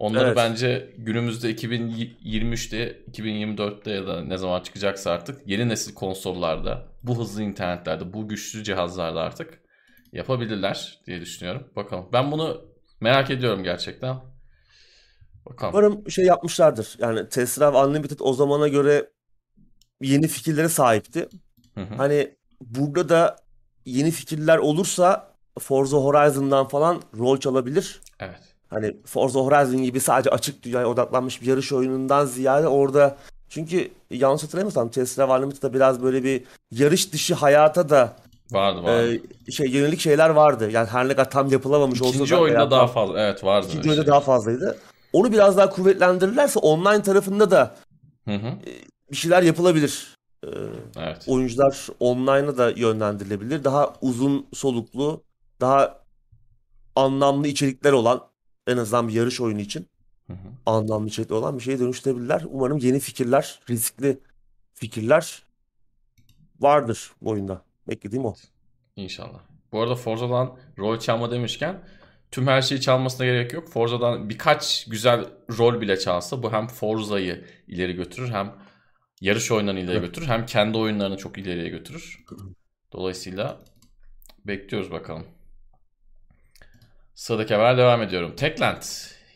[0.00, 0.36] Onları Evet.
[0.36, 7.42] bence günümüzde 2023'te, 2024'te ya da ne zaman çıkacaksa artık yeni nesil konsollarda, bu hızlı
[7.42, 9.60] internetlerde, bu güçlü cihazlarda artık
[10.12, 11.68] yapabilirler diye düşünüyorum.
[11.76, 12.08] Bakalım.
[12.12, 12.64] Ben bunu
[13.00, 14.16] merak ediyorum gerçekten.
[15.46, 15.74] Bakalım.
[15.74, 16.96] Umarım şey yapmışlardır.
[16.98, 19.10] Yani Test Drive Unlimited o zamana göre
[20.00, 21.28] yeni fikirlere sahipti.
[21.74, 21.94] Hı hı.
[21.94, 23.36] Hani burada da
[23.84, 28.00] yeni fikirler olursa Forza Horizon'dan falan rol çalabilir.
[28.20, 28.49] Evet.
[28.70, 33.16] Hani Forza Horizon gibi sadece açık dünyaya odaklanmış bir yarış oyunundan ziyade orada
[33.48, 38.16] çünkü yanlış hatırlamıyorsam Test Drive Unlimited'da biraz böyle bir yarış dışı hayata da
[38.52, 39.20] Vardı vardı.
[39.48, 40.70] e, şey yönelik şeyler vardı.
[40.70, 43.20] Yani her ne kadar tam yapılamamış olsa İkinci da oyunda veya daha fazla.
[43.20, 43.66] Evet vardı.
[43.70, 44.10] ikinci oyunda şey.
[44.10, 44.78] daha fazlaydı.
[45.12, 47.74] Onu biraz daha kuvvetlendirirlerse online tarafında da
[48.28, 48.52] Hı hı.
[49.10, 50.16] bir şeyler yapılabilir.
[50.44, 50.48] Ee,
[50.98, 51.24] Evet.
[51.26, 53.64] oyuncular online'a da yönlendirilebilir.
[53.64, 55.22] Daha uzun soluklu,
[55.60, 56.00] daha
[56.96, 58.20] anlamlı içerikler olan
[58.70, 59.86] en azından bir yarış oyunu için
[60.26, 60.48] Hı hı.
[60.66, 62.42] anlamlı içerikli olan bir şeye dönüştürebilirler.
[62.50, 64.18] Umarım yeni fikirler, riskli
[64.74, 65.42] fikirler
[66.60, 67.62] vardır bu oyunda.
[67.88, 68.34] Beklediğim o.
[68.96, 69.40] İnşallah.
[69.72, 71.82] Bu arada Forza'dan rol çalma demişken
[72.30, 73.68] tüm her şeyi çalmasına gerek yok.
[73.68, 75.24] Forza'dan birkaç güzel
[75.58, 78.54] rol bile çalsa bu hem Forza'yı ileri götürür hem
[79.20, 82.24] yarış oyunlarını ileri götürür hem kendi oyunlarını çok ileriye götürür.
[82.92, 83.58] Dolayısıyla
[84.46, 85.26] bekliyoruz bakalım.
[87.20, 88.36] Sıradaki haber devam ediyorum.
[88.36, 88.82] Techland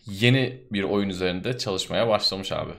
[0.07, 2.72] yeni bir oyun üzerinde çalışmaya başlamış abi.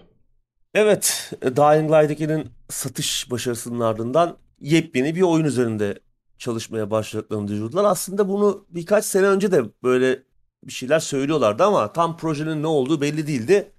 [0.73, 5.99] Evet, Dying Light 2'nin satış başarısının ardından yepyeni bir oyun üzerinde
[6.37, 7.83] çalışmaya başladıklarını duyurdular.
[7.85, 10.23] Aslında bunu birkaç sene önce de böyle
[10.63, 13.71] bir şeyler söylüyorlardı ama tam projenin ne olduğu belli değildi.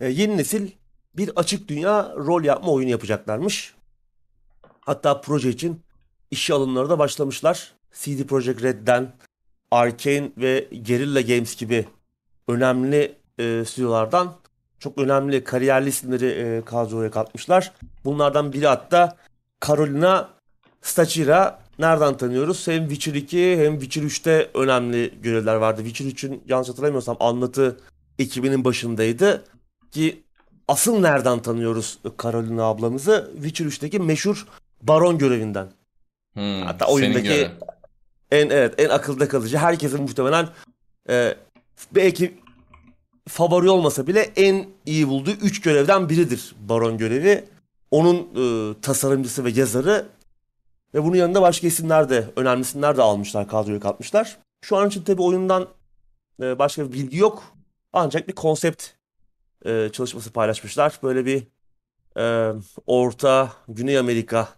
[0.00, 0.70] E, yeni nesil
[1.16, 3.74] bir açık dünya rol yapma oyunu yapacaklarmış.
[4.80, 5.80] Hatta proje için
[6.30, 7.72] işe alımları da başlamışlar.
[7.92, 9.12] CD Projekt Red'den,
[9.72, 11.86] Arkane ve Guerrilla Games gibi
[12.48, 14.34] önemli e, stüdyolardan
[14.78, 17.72] çok önemli kariyerli isimleri e, kadroya katmışlar.
[18.04, 19.16] Bunlardan biri hatta
[19.66, 20.28] Carolina
[20.82, 21.62] Stachira.
[21.78, 22.68] Nereden tanıyoruz?
[22.68, 25.84] Hem Witcher 2 hem Witcher 3'te önemli görevler vardı.
[25.84, 27.80] Witcher 3'ün yanlış hatırlamıyorsam anlatı
[28.18, 29.44] ekibinin başındaydı.
[29.90, 30.22] Ki
[30.68, 33.30] asıl nereden tanıyoruz Carolina ablamızı?
[33.34, 34.46] Witcher 3'teki meşhur
[34.82, 35.68] baron görevinden.
[36.34, 37.50] Hmm, Hatta oyundaki göre.
[38.32, 40.48] En evet en akılda kalıcı herkesin muhtemelen
[41.08, 41.36] e,
[41.94, 42.34] belki
[43.28, 47.44] favori olmasa bile en iyi bulduğu 3 görevden biridir Baron görevi.
[47.90, 50.08] Onun e, tasarımcısı ve yazarı
[50.94, 54.38] ve bunun yanında başka isimler de önemli isimler de almışlar kadroya katmışlar.
[54.64, 55.68] Şu an için tabii oyundan
[56.42, 57.42] e, başka bir bilgi yok.
[57.92, 58.86] Ancak bir konsept
[59.64, 60.98] e, çalışması paylaşmışlar.
[61.02, 61.46] Böyle bir
[62.16, 62.52] e,
[62.86, 64.48] Orta Güney Amerika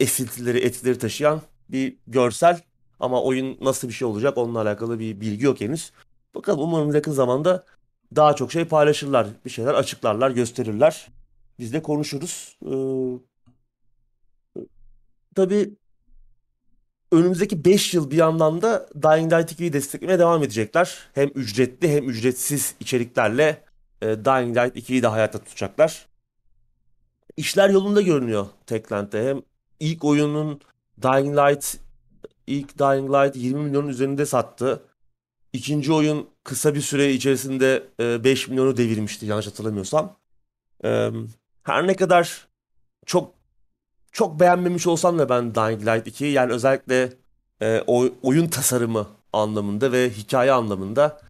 [0.00, 2.60] esintileri, etkileri taşıyan bir görsel
[3.00, 5.92] ama oyun nasıl bir şey olacak onunla alakalı bir bilgi yok henüz.
[6.34, 7.64] Bakalım umarım yakın zamanda
[8.16, 11.08] daha çok şey paylaşırlar, bir şeyler açıklarlar, gösterirler.
[11.58, 12.58] Biz de konuşuruz.
[12.66, 12.74] Ee,
[15.34, 15.74] tabii
[17.12, 20.98] önümüzdeki 5 yıl bir yandan da Dying Light 2'yi desteklemeye devam edecekler.
[21.14, 23.64] Hem ücretli hem ücretsiz içeriklerle
[24.02, 26.08] e, Dying Light 2'yi de hayatta tutacaklar.
[27.36, 29.28] İşler yolunda görünüyor Techland'de.
[29.28, 29.42] Hem
[29.80, 30.60] ilk oyunun
[31.02, 31.76] Dying Light
[32.48, 34.82] ilk Dying Light 20 milyonun üzerinde sattı.
[35.52, 37.82] İkinci oyun kısa bir süre içerisinde
[38.24, 40.16] 5 milyonu devirmişti yanlış hatırlamıyorsam.
[41.62, 42.48] Her ne kadar
[43.06, 43.34] çok
[44.12, 47.12] çok beğenmemiş olsam da ben Dying Light 2'yi yani özellikle
[47.62, 47.80] e,
[48.22, 51.20] oyun tasarımı anlamında ve hikaye anlamında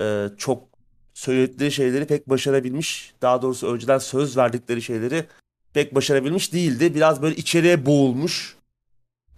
[0.00, 0.68] e, çok
[1.14, 3.14] söyledikleri şeyleri pek başarabilmiş.
[3.22, 5.26] Daha doğrusu önceden söz verdikleri şeyleri
[5.72, 6.94] pek başarabilmiş değildi.
[6.94, 8.56] Biraz böyle içeriye boğulmuş.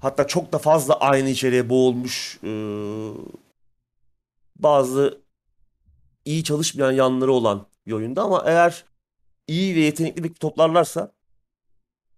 [0.03, 2.50] Hatta çok da fazla aynı içeriye boğulmuş e,
[4.57, 5.20] bazı
[6.24, 8.84] iyi çalışmayan yanları olan bir oyunda ama eğer
[9.48, 11.12] iyi ve yetenekli bir toplarlarsa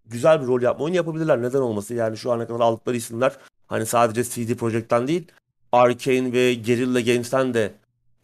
[0.04, 1.42] güzel bir rol yapma oyunu yapabilirler.
[1.42, 1.94] Neden olması?
[1.94, 5.32] Yani şu ana kadar aldıkları isimler hani sadece CD Projekt'ten değil
[5.72, 7.74] Arkane ve Guerrilla Games'ten de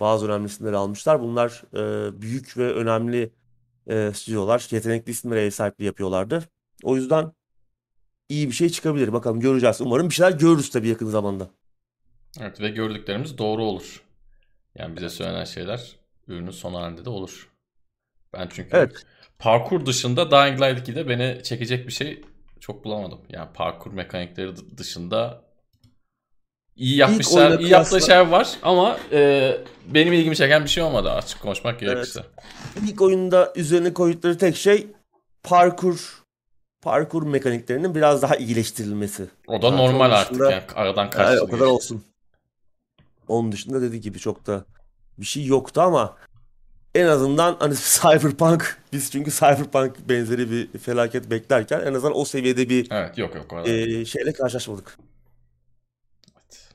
[0.01, 1.21] bazı önemli isimleri almışlar.
[1.21, 3.31] Bunlar e, büyük ve önemli
[3.87, 4.69] e, stüdyolar.
[4.71, 6.45] Yetenekli isimlere ev sahipliği yapıyorlardı.
[6.83, 7.33] O yüzden
[8.31, 9.13] iyi bir şey çıkabilir.
[9.13, 9.81] Bakalım göreceğiz.
[9.81, 11.51] Umarım bir şeyler görürüz tabii yakın zamanda.
[12.41, 14.03] Evet ve gördüklerimiz doğru olur.
[14.75, 17.49] Yani bize söylenen şeyler ürünün son halinde de olur.
[18.33, 19.07] Ben çünkü evet.
[19.39, 22.23] parkur dışında Dying Light 2'de beni çekecek bir şey
[22.61, 23.21] çok bulamadım.
[23.29, 25.43] Yani parkur mekanikleri dışında
[26.77, 29.57] iyi yapmışlar, iyi yaptığı şey var ama e,
[29.87, 32.21] benim ilgimi çeken bir şey olmadı açık konuşmak gerekirse.
[32.21, 32.91] Evet.
[32.91, 34.87] İlk oyunda üzerine koydukları tek şey
[35.43, 36.20] parkur
[36.83, 39.29] parkur mekaniklerinin biraz daha iyileştirilmesi.
[39.47, 42.05] O da yani normal artık dışında, yani aradan kaç yani, O kadar olsun.
[43.29, 44.65] Onun dışında dediği gibi çok da
[45.19, 46.17] bir şey yoktu ama
[46.95, 52.69] en azından hani Cyberpunk biz çünkü Cyberpunk benzeri bir felaket beklerken en azından o seviyede
[52.69, 54.99] bir evet, yok yok e, şeyle karşılaşmadık.
[56.33, 56.69] Evet.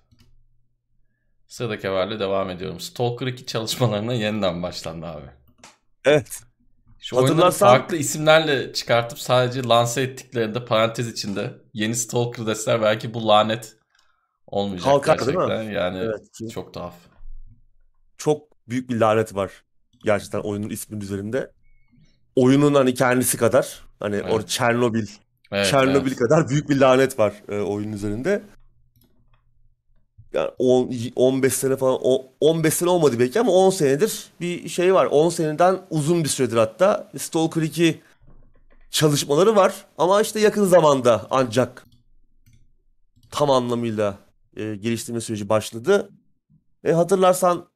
[1.47, 2.79] Sıradaki haberle devam ediyorum.
[2.79, 5.27] Stalker 2 çalışmalarına yeniden başlandı abi.
[6.05, 6.44] Evet.
[7.05, 7.67] Şu Hatırlarsan...
[7.67, 13.77] farklı isimlerle çıkartıp sadece lanse ettiklerinde parantez içinde yeni Stalker deseler belki bu lanet
[14.47, 15.49] olmayacak Kalkar, gerçekten.
[15.49, 15.75] Değil mi?
[15.75, 16.51] Yani evet.
[16.53, 16.93] çok tuhaf.
[18.17, 19.51] Çok büyük bir lanet var
[20.03, 21.51] gerçekten oyunun isminin üzerinde.
[22.35, 24.33] Oyunun hani kendisi kadar hani evet.
[24.33, 25.07] orada Çernobil
[25.51, 26.19] evet, Çernobil evet.
[26.19, 28.43] kadar büyük bir lanet var e, oyunun üzerinde.
[30.35, 31.99] Yani 10 15 sene falan
[32.41, 35.05] 15 sene olmadı belki ama 10 senedir bir şey var.
[35.05, 38.01] 10 seneden uzun bir süredir hatta Stalker 2
[38.91, 41.85] çalışmaları var ama işte yakın zamanda ancak
[43.31, 44.17] tam anlamıyla
[44.57, 46.09] e, geliştirme süreci başladı.
[46.83, 47.67] E, hatırlarsan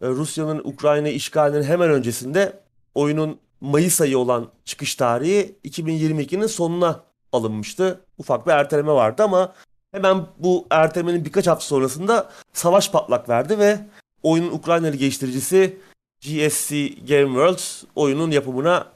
[0.00, 2.60] e, Rusya'nın Ukrayna işgalinin hemen öncesinde
[2.94, 8.00] oyunun Mayıs ayı olan çıkış tarihi 2022'nin sonuna alınmıştı.
[8.18, 9.54] Ufak bir erteleme vardı ama
[9.96, 13.78] hemen bu ertelemenin birkaç hafta sonrasında savaş patlak verdi ve
[14.22, 15.78] oyunun Ukraynalı geliştiricisi
[16.20, 17.58] GSC Game World
[17.94, 18.92] oyunun yapımına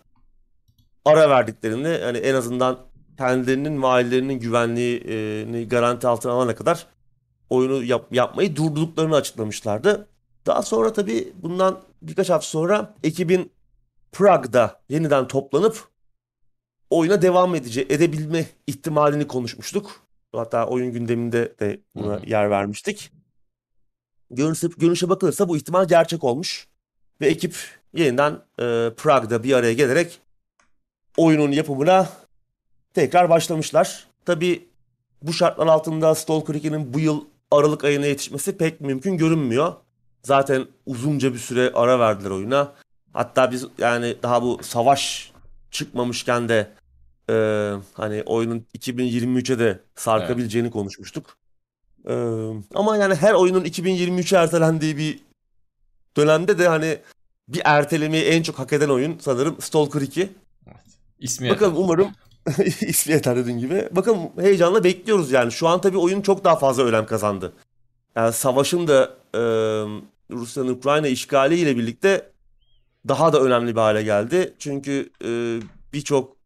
[1.04, 2.78] ara verdiklerini yani en azından
[3.18, 6.86] kendilerinin ve ailelerinin güvenliğini garanti altına alana kadar
[7.50, 10.08] oyunu yap, yapmayı durdurduklarını açıklamışlardı.
[10.46, 13.52] Daha sonra tabii bundan birkaç hafta sonra ekibin
[14.12, 15.88] Prague'da yeniden toplanıp
[16.90, 20.09] oyuna devam edici edebilme ihtimalini konuşmuştuk.
[20.32, 22.30] Hatta oyun gündeminde de buna Hı-hı.
[22.30, 23.12] yer vermiştik.
[24.30, 26.68] Görünüşe, görünüşe bakılırsa bu ihtimal gerçek olmuş.
[27.20, 27.56] Ve ekip
[27.94, 30.20] yeniden e, Prague'da bir araya gelerek
[31.16, 32.08] oyunun yapımına
[32.94, 34.06] tekrar başlamışlar.
[34.24, 34.68] Tabi
[35.22, 39.72] bu şartlar altında Stalker 2'nin bu yıl Aralık ayına yetişmesi pek mümkün görünmüyor.
[40.22, 42.72] Zaten uzunca bir süre ara verdiler oyuna.
[43.12, 45.32] Hatta biz yani daha bu savaş
[45.70, 46.70] çıkmamışken de
[47.30, 47.34] e,
[47.94, 50.72] hani oyunun 2023'e de sarkabileceğini evet.
[50.72, 51.36] konuşmuştuk.
[52.08, 52.14] E,
[52.74, 55.20] ama yani her oyunun 2023'e ertelendiği bir
[56.16, 56.98] dönemde de hani
[57.48, 60.20] bir ertelemeyi en çok hak eden oyun sanırım Stalker 2.
[60.66, 60.76] Evet.
[61.18, 61.84] İsmi Bakalım yeter.
[61.84, 62.10] umarım
[62.80, 63.88] ismi yeter dediğin gibi.
[63.90, 65.52] Bakın heyecanla bekliyoruz yani.
[65.52, 67.52] Şu an tabii oyun çok daha fazla önem kazandı.
[68.16, 69.40] Yani savaşın da e,
[70.30, 72.30] Rusya'nın Ukrayna işgaliyle birlikte
[73.08, 74.54] daha da önemli bir hale geldi.
[74.58, 75.60] Çünkü e,
[75.92, 76.39] birçok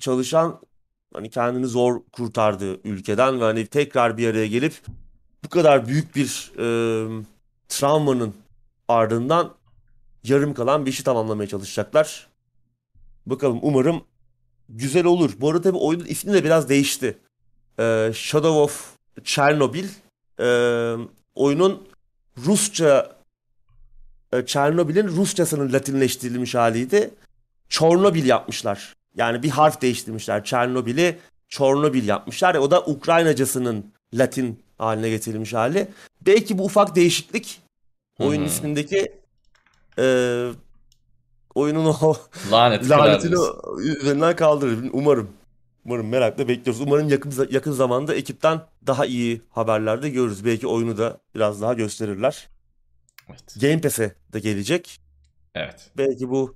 [0.00, 0.60] çalışan
[1.14, 4.74] hani kendini zor kurtardı ülkeden ve hani tekrar bir araya gelip
[5.44, 6.66] bu kadar büyük bir e,
[7.68, 8.34] travmanın
[8.88, 9.54] ardından
[10.24, 12.28] yarım kalan bir işi tamamlamaya çalışacaklar.
[13.26, 14.04] Bakalım umarım
[14.68, 15.30] güzel olur.
[15.40, 17.18] Bu arada tabii oyunun ismi de biraz değişti.
[17.78, 19.86] E, Shadow of Chernobyl
[20.40, 20.46] e,
[21.34, 21.88] oyunun
[22.38, 23.16] Rusça
[24.32, 27.10] e, Çernobil'in Rusçasının Latinleştirilmiş haliydi.
[27.68, 28.94] Çornobil yapmışlar.
[29.14, 30.44] Yani bir harf değiştirmişler.
[30.44, 32.54] Çernobil'i Çornobil yapmışlar.
[32.54, 35.88] O da Ukraynacasının Latin haline getirilmiş hali.
[36.26, 37.60] Belki bu ufak değişiklik
[38.18, 38.48] oyun Hı hı.
[38.48, 39.12] ismindeki
[39.98, 40.04] e,
[41.54, 42.16] oyunun o
[42.50, 43.34] Laneti lanetini
[43.78, 44.90] üzerinden kaldırır.
[44.92, 45.30] Umarım.
[45.84, 46.80] Umarım merakla bekliyoruz.
[46.80, 50.44] Umarım yakın yakın zamanda ekipten daha iyi haberler de görürüz.
[50.44, 52.48] Belki oyunu da biraz daha gösterirler.
[53.28, 53.56] Evet.
[53.60, 55.00] Game Pass'e de gelecek.
[55.54, 55.90] evet.
[55.98, 56.54] Belki bu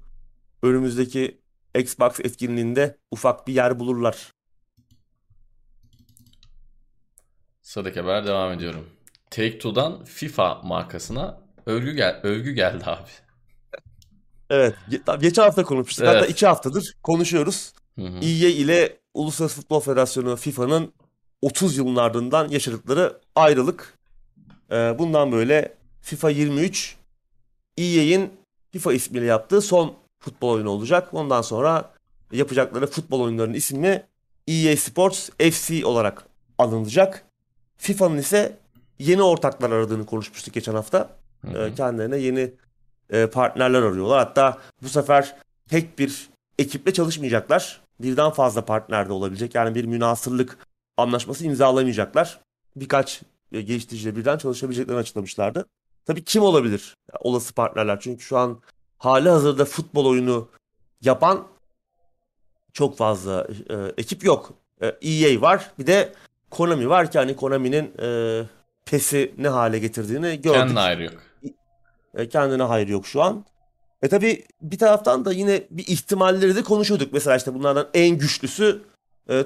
[0.62, 1.38] önümüzdeki
[1.74, 4.32] Xbox etkinliğinde ufak bir yer bulurlar.
[7.62, 8.86] Sıradaki haber devam ediyorum.
[9.30, 13.08] Take-Two'dan FIFA markasına övgü, gel övgü geldi abi.
[14.50, 14.74] Evet.
[15.20, 16.06] Geçen hafta konuşmuştuk.
[16.06, 16.30] Hatta Evet.
[16.30, 17.72] iki haftadır konuşuyoruz.
[17.98, 18.18] Hı hı.
[18.18, 20.92] EA ile Uluslararası Futbol Federasyonu FIFA'nın
[21.42, 23.98] 30 yılın ardından yaşadıkları ayrılık.
[24.70, 26.96] Ee, bundan böyle FIFA 23
[27.78, 28.32] EA'in
[28.72, 31.08] FIFA ismiyle yaptığı son futbol oyunu olacak.
[31.12, 31.90] Ondan sonra
[32.32, 34.06] yapacakları futbol oyunlarının ismi
[34.48, 36.24] EA Sports FC olarak
[36.58, 37.24] alınacak.
[37.76, 38.56] FIFA'nın ise
[38.98, 41.10] yeni ortaklar aradığını konuşmuştuk geçen hafta.
[41.40, 41.74] Hı E, hı.
[41.74, 42.50] kendilerine yeni
[43.10, 44.18] e, partnerler arıyorlar.
[44.18, 45.36] Hatta bu sefer
[45.68, 47.80] tek bir ekiple çalışmayacaklar.
[48.00, 49.54] Birden fazla partner de olabilecek.
[49.54, 50.58] Yani bir münasırlık
[50.96, 52.40] anlaşması imzalamayacaklar.
[52.76, 55.66] Birkaç e, geliştiriciyle birden çalışabileceklerini açıklamışlardı.
[56.06, 58.00] Tabii kim olabilir olası partnerler?
[58.00, 58.60] Çünkü şu an
[58.98, 60.48] hali hazırda futbol oyunu
[61.00, 61.46] yapan
[62.72, 64.52] çok fazla e, ekip yok.
[64.82, 65.70] E, EA var.
[65.78, 66.12] Bir de
[66.50, 68.42] Konami var ki hani Konami'nin e,
[68.86, 70.60] PES'i ne hale getirdiğini gördük.
[70.60, 71.14] Kendine ayrı yok.
[72.14, 73.44] E, kendine hayır yok şu an.
[74.02, 77.12] E tabi bir taraftan da yine bir ihtimalleri de konuşuyorduk.
[77.12, 78.82] Mesela işte bunlardan en güçlüsü
[79.30, 79.44] e,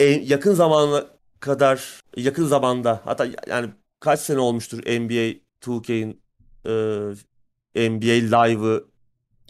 [0.00, 1.04] en yakın zamana
[1.40, 3.70] kadar yakın zamanda hatta yani
[4.00, 6.20] kaç sene olmuştur NBA 2K'in
[6.66, 6.72] e,
[7.76, 8.84] NBA Live'ı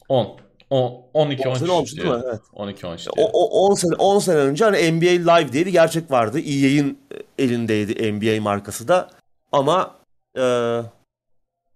[0.08, 0.46] 10.
[0.70, 2.22] 10 12 10 sene 13 olmuştu değil mi?
[2.26, 2.40] Evet.
[2.52, 6.10] 12 13 O, o 10 sene 10 sene önce hani NBA Live diye bir gerçek
[6.10, 6.38] vardı.
[6.38, 6.98] EA'in
[7.38, 9.10] elindeydi NBA markası da.
[9.52, 9.94] Ama
[10.36, 10.40] e,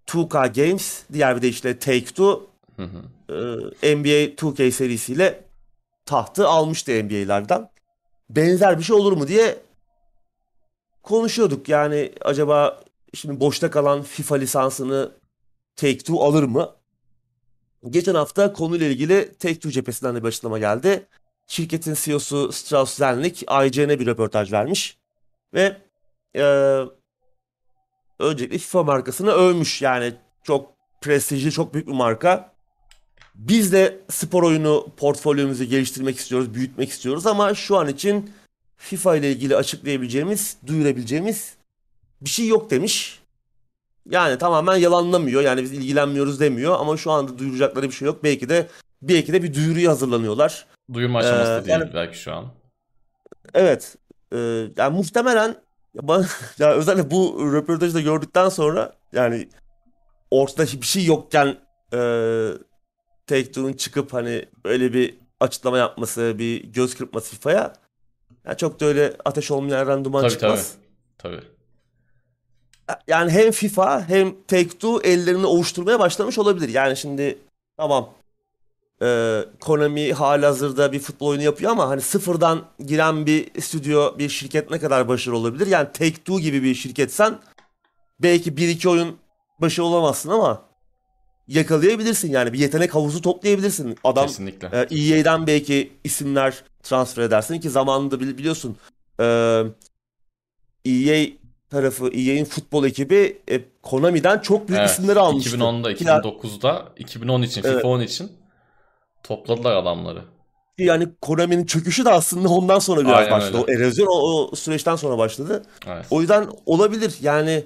[0.06, 2.40] 2K Games diğer bir de işte Take-Two
[2.76, 3.72] Hı hı.
[3.82, 5.44] e, NBA 2K serisiyle
[6.06, 7.70] tahtı almıştı NBA Live'dan.
[8.30, 9.58] Benzer bir şey olur mu diye
[11.02, 11.68] konuşuyorduk.
[11.68, 12.80] Yani acaba
[13.14, 15.10] şimdi boşta kalan FIFA lisansını
[15.76, 16.76] Take-Two alır mı?
[17.90, 21.06] Geçen hafta konuyla ilgili Take-Two cephesinden de bir açıklama geldi.
[21.46, 24.98] Şirketin CEO'su Strauss Zelnick IGN'e bir röportaj vermiş
[25.54, 25.76] ve
[26.36, 26.42] e,
[28.18, 29.82] öncelikle FIFA markasını övmüş.
[29.82, 32.52] Yani çok prestijli, çok büyük bir marka.
[33.34, 38.30] Biz de spor oyunu portfolyomuzu geliştirmek istiyoruz, büyütmek istiyoruz ama şu an için
[38.76, 41.54] FIFA ile ilgili açıklayabileceğimiz, duyurabileceğimiz
[42.20, 43.19] bir şey yok demiş.
[44.08, 45.42] Yani tamamen yalanlamıyor.
[45.42, 48.24] Yani biz ilgilenmiyoruz demiyor ama şu anda duyuracakları bir şey yok.
[48.24, 48.68] Belki de
[49.02, 50.66] belki de bir duyuruya hazırlanıyorlar.
[50.92, 52.46] Duyurma aşaması Ee, değil yani- belki şu an.
[53.54, 53.96] Evet.
[54.32, 55.56] Ee, yani muhtemelen
[55.94, 56.20] ya,
[56.58, 59.48] ya özellikle bu röportajı da gördükten sonra yani
[60.30, 61.46] ortada hiçbir şey yokken
[61.92, 61.98] e,
[63.26, 67.72] Take-Two'nun çıkıp hani böyle bir açıklama yapması, bir göz kırpması FIFA'ya
[68.46, 70.40] yani çok da öyle ateş olmayan duman Tabii tabii.
[70.40, 70.74] çıkmaz.
[71.18, 71.40] Tabii.
[73.08, 76.68] Yani hem FIFA hem Take-Two ellerini ovuşturmaya başlamış olabilir.
[76.68, 77.38] Yani şimdi
[77.76, 78.10] tamam
[79.02, 84.70] e, Konami halihazırda bir futbol oyunu yapıyor ama hani sıfırdan giren bir stüdyo, bir şirket
[84.70, 85.66] ne kadar başarılı olabilir?
[85.66, 87.38] Yani Take-Two gibi bir şirketsen
[88.20, 89.16] belki bir iki oyun
[89.58, 90.62] başarılı olamazsın ama
[91.48, 93.96] yakalayabilirsin yani bir yetenek havuzu toplayabilirsin.
[94.04, 94.68] Adam Kesinlikle.
[94.90, 98.76] e, EA'den belki isimler transfer edersin ki zamanında bili- biliyorsun
[99.20, 99.24] e,
[100.84, 101.26] EA
[101.70, 105.56] tarafı, EA'in futbol ekibi e, Konami'den çok büyük Evet, isimleri almıştı.
[105.56, 107.74] 2010'da, Ki ya- 2009'da, 2010 için, Evet.
[107.76, 108.32] FIFA 10 için
[109.22, 110.22] topladılar adamları.
[110.78, 113.64] Yani Konami'nin çöküşü de aslında ondan sonra biraz Aynen başladı.
[113.68, 113.78] öyle.
[113.78, 115.62] O erozyon o, o süreçten sonra başladı.
[115.86, 116.06] Evet.
[116.10, 117.14] O yüzden olabilir.
[117.22, 117.64] Yani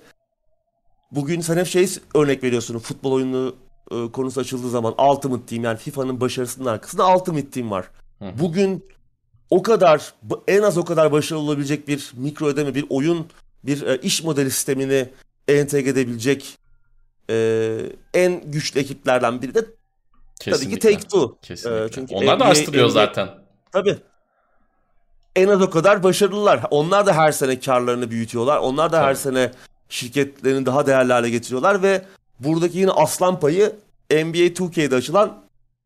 [1.11, 2.79] bugün sen hep şey örnek veriyorsun.
[2.79, 3.55] Futbol oyunu
[3.91, 7.87] e, konusu açıldığı zaman Ultimate Team yani FIFA'nın başarısının arkasında Ultimate Team var.
[8.19, 8.25] Hı.
[8.41, 8.85] Bugün
[9.51, 10.13] o kadar
[10.49, 13.27] en az o kadar başarılı olabilecek bir mikro ödeme, bir oyun,
[13.67, 15.09] bir e, iş modeli sistemini
[15.49, 16.59] entegre edebilecek
[17.31, 17.77] e,
[18.15, 19.75] en güçlü ekiplerden biri de tabii
[20.39, 20.91] ki Kesinlikle.
[20.91, 21.39] Take-Two.
[21.43, 21.85] Kesinlikle.
[21.85, 23.29] Ee, çünkü Onlar da NBA açtırıyor NBA zaten.
[23.73, 23.97] Tabii.
[25.37, 26.61] En az o kadar başarılılar.
[26.71, 28.59] Onlar da her sene karlarını büyütüyorlar.
[28.59, 29.17] Onlar da her Tabii.
[29.17, 29.51] sene
[29.89, 32.05] şirketlerini daha değerli hale getiriyorlar ve
[32.41, 33.77] buradaki yine aslan payı
[34.11, 35.45] NBA 2K'de açılan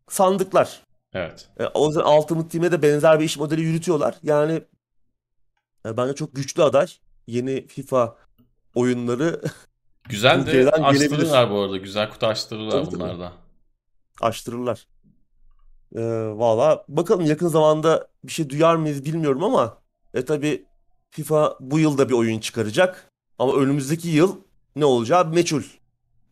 [0.08, 0.82] sandıklar.
[1.14, 1.48] Evet.
[1.58, 4.14] E, o yüzden Ultimate Team'e de benzer bir iş modeli yürütüyorlar.
[4.22, 4.62] Yani
[5.86, 6.86] e, bence çok güçlü aday.
[7.28, 8.16] Yeni FIFA
[8.74, 9.40] oyunları
[10.08, 11.04] Güzel de Türkiye'den gelebilir.
[11.04, 11.76] açtırırlar bu arada.
[11.76, 12.94] Güzel kutu açtırırlar Tabii, tabii.
[13.00, 13.32] bunlar da.
[14.20, 14.86] açtırırlar.
[15.96, 16.00] Ee,
[16.34, 19.78] valla bakalım yakın zamanda bir şey duyar mıyız bilmiyorum ama
[20.14, 20.64] e tabi
[21.10, 23.10] FIFA bu yıl da bir oyun çıkaracak.
[23.38, 24.36] Ama önümüzdeki yıl
[24.76, 25.62] ne olacağı meçhul.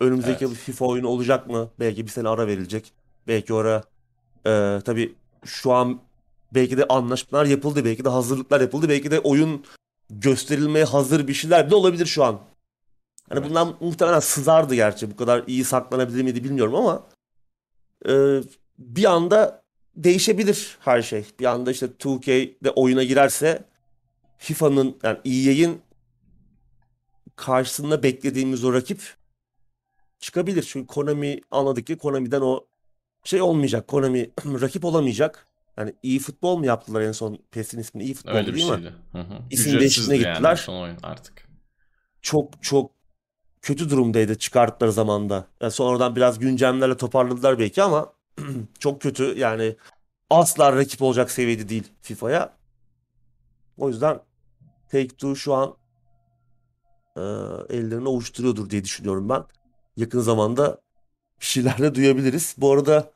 [0.00, 0.60] Önümüzdeki yıl Evet.
[0.62, 1.70] FIFA oyunu olacak mı?
[1.80, 2.92] Belki bir sene ara verilecek.
[3.28, 3.82] Belki oraya
[4.46, 6.00] e, tabi şu an
[6.54, 7.84] belki de anlaşmalar yapıldı.
[7.84, 8.88] Belki de hazırlıklar yapıldı.
[8.88, 9.64] Belki de oyun
[10.10, 12.40] gösterilmeye hazır bir şeyler de olabilir şu an.
[13.28, 13.48] Hani Evet.
[13.48, 15.10] bundan muhtemelen sızardı gerçi.
[15.10, 17.06] Bu kadar iyi saklanabilir miydi bilmiyorum ama
[18.08, 18.40] e,
[18.78, 19.62] bir anda
[19.96, 21.24] değişebilir her şey.
[21.40, 23.64] Bir anda işte 2K de oyuna girerse
[24.38, 25.82] FIFA'nın yani EA'in
[27.36, 29.16] karşısında beklediğimiz o rakip
[30.18, 30.62] çıkabilir.
[30.62, 32.64] Çünkü Konami anladık ki Konami'den o
[33.24, 33.88] şey olmayacak.
[33.88, 35.46] Konami rakip olamayacak.
[35.78, 38.04] Yani iyi futbol mu yaptılar en son PES'in ismini?
[38.04, 38.76] iyi futbol Öyle değil mi?
[38.76, 38.94] şeydi.
[39.12, 39.38] Hı hı.
[39.50, 40.56] İsim değişikliğine yani gittiler.
[40.56, 41.48] son oyun artık.
[42.22, 42.90] Çok çok
[43.62, 45.46] kötü durumdaydı çıkarttıkları zamanda.
[45.60, 48.12] Yani sonradan biraz güncellemelerle toparladılar belki ama
[48.78, 49.38] çok kötü.
[49.38, 49.76] Yani
[50.30, 52.52] asla rakip olacak seviyede değil FIFA'ya.
[53.78, 54.20] O yüzden
[54.92, 55.76] Take-Two şu an
[57.16, 57.20] e,
[57.76, 59.44] ellerini ovuşturuyordur diye düşünüyorum ben.
[59.96, 60.80] Yakın zamanda
[61.40, 62.54] bir şeyler de duyabiliriz.
[62.58, 63.12] Bu arada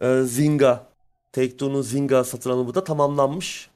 [0.00, 0.86] e, Zynga,
[1.34, 3.70] Take-Two'nun Zynga satın alımı da tamamlanmış.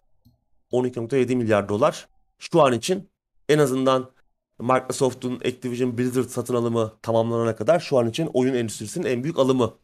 [0.72, 2.08] 12.7 milyar dolar.
[2.38, 3.10] Şu an için
[3.48, 4.10] en azından
[4.58, 9.74] Microsoft'un Activision Blizzard satın alımı tamamlanana kadar şu an için oyun endüstrisinin en büyük alımı.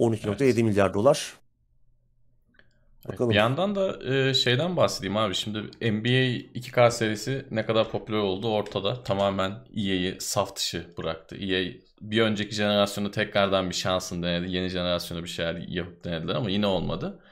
[0.00, 0.56] 12.7 Evet.
[0.56, 1.34] milyar dolar.
[3.08, 3.30] Bakalım.
[3.30, 5.34] bir yandan da e, şeyden bahsedeyim abi.
[5.34, 9.02] Şimdi NBA 2K serisi ne kadar popüler oldu ortada.
[9.02, 11.36] Tamamen EA'yi saf dışı bıraktı.
[11.36, 14.52] EA bir önceki jenerasyonda tekrardan bir şansını denedi.
[14.52, 17.22] Yeni jenerasyona bir şeyler yapıp denediler ama yine olmadı.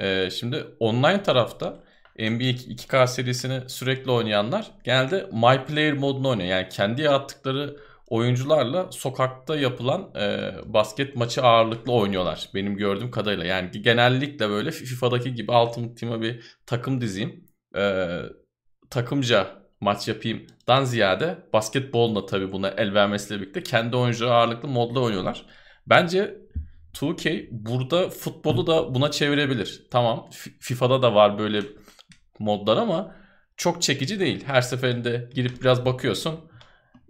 [0.00, 1.84] E, şimdi online tarafta
[2.18, 6.48] NBA 2K serisini sürekli oynayanlar genelde My Player modunu oynuyor.
[6.48, 7.76] Yani kendi yarattıkları
[8.08, 12.50] oyuncularla sokakta yapılan e, basket maçı ağırlıklı oynuyorlar.
[12.54, 13.44] Benim gördüğüm kadarıyla.
[13.44, 17.44] Yani genellikle böyle FIFA'daki gibi Ultimate Team'e bir takım dizeyim.
[17.76, 18.20] e,
[18.90, 25.00] takımca maç yapayımdan ziyade basketbolun da tabii buna el vermesiyle birlikte kendi oyuncuları ağırlıklı modda
[25.00, 25.46] oynuyorlar.
[25.86, 26.38] Bence
[26.94, 29.86] 2K burada futbolu da buna çevirebilir.
[29.90, 30.28] Tamam
[30.60, 31.62] FIFA'da da var böyle
[32.38, 33.14] modlar ama
[33.56, 34.44] çok çekici değil.
[34.46, 36.40] Her seferinde girip biraz bakıyorsun.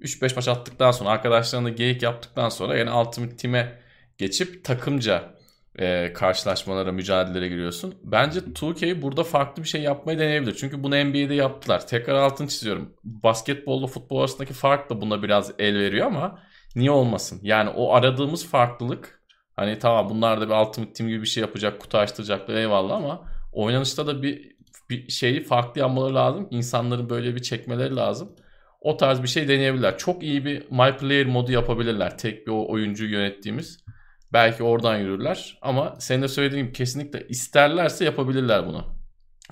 [0.01, 3.79] 3-5 maç attıktan sonra arkadaşlarına geyik yaptıktan sonra yani Ultimate Team'e
[4.19, 5.36] geçip takımca
[5.79, 7.95] e, karşılaşmalara, mücadelelere giriyorsun.
[8.05, 10.55] Bence 2K burada farklı bir şey yapmayı deneyebilir.
[10.55, 11.87] Çünkü bunu NBA'de yaptılar.
[11.87, 12.95] Tekrar altını çiziyorum.
[13.05, 16.39] Basketbolla futbol arasındaki fark da buna biraz el veriyor ama
[16.77, 17.41] niye olmasın?
[17.43, 19.23] Yani o aradığımız farklılık
[19.57, 23.25] hani tamam bunlar da bir Ultimate Team gibi bir şey yapacak, kutu açtıracaklar eyvallah ama
[23.53, 24.57] oynanışta da bir
[24.91, 26.49] bir şeyi farklı yapmaları lazım.
[26.51, 28.37] İnsanların böyle bir çekmeleri lazım.
[28.81, 29.99] O tarz bir şey deneyebilirler.
[29.99, 32.19] Çok iyi bir My Player modu yapabilirler.
[32.19, 33.85] Tek bir oyuncuyu yönettiğimiz.
[34.33, 35.59] Belki oradan yürürler.
[35.63, 38.85] Ama senin de söylediğin gibi kesinlikle isterlerse yapabilirler bunu.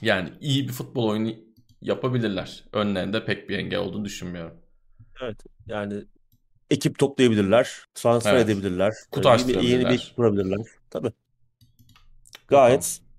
[0.02, 1.32] Yani iyi bir futbol oyunu
[1.80, 2.64] yapabilirler.
[2.72, 4.54] Önlerinde pek bir engel olduğunu düşünmüyorum.
[5.22, 5.44] Evet.
[5.66, 6.04] Yani
[6.70, 8.44] ekip toplayabilirler, transfer Evet.
[8.48, 10.58] edebilirler, Kutu e, yeni, yeni bir ekip kurabilirler.
[10.90, 11.12] Tabii.
[12.48, 13.10] Gayet Bakalım.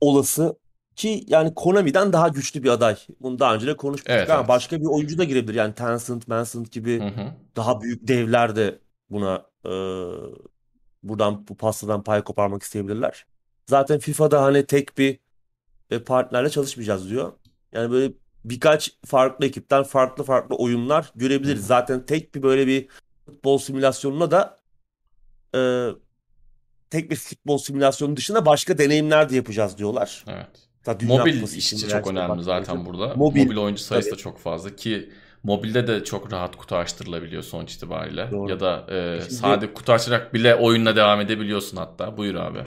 [0.00, 0.56] olası
[0.96, 2.96] ki yani Konami'den daha güçlü bir aday.
[3.20, 4.48] Bunu daha önce de konuşmuştuk Evet, ama evet.
[4.48, 5.54] başka bir oyuncu da girebilir.
[5.54, 7.34] Yani Tencent, Tencent gibi Hı hı.
[7.56, 8.78] daha büyük devler de
[9.10, 9.72] buna e,
[11.08, 13.26] buradan bu pastadan pay koparmak isteyebilirler.
[13.66, 15.18] Zaten FIFA'da hani tek bir
[15.90, 17.32] e, partnerle çalışmayacağız diyor.
[17.72, 21.62] Yani böyle birkaç farklı ekipten farklı farklı oyunlar görebiliriz.
[21.62, 21.66] Hı.
[21.66, 22.88] Zaten tek bir böyle bir
[23.26, 24.60] futbol simülasyonuna da
[25.54, 25.88] e,
[26.90, 30.24] tek bir futbol simülasyonu dışında başka deneyimler de yapacağız diyorlar.
[30.28, 30.64] Evet.
[31.02, 33.14] Mobil için çok önemli zaten burada.
[33.14, 34.18] Mobil, Mobil oyuncu sayısı tabii.
[34.18, 35.12] da çok fazla ki
[35.44, 38.28] mobilde de çok rahat kutu açtırılabiliyor sonuç itibariyle.
[38.30, 38.50] Doğru.
[38.50, 42.16] Ya da e, Şimdi- sade kutu açarak bile oyunla devam edebiliyorsun hatta.
[42.16, 42.58] Buyur abi.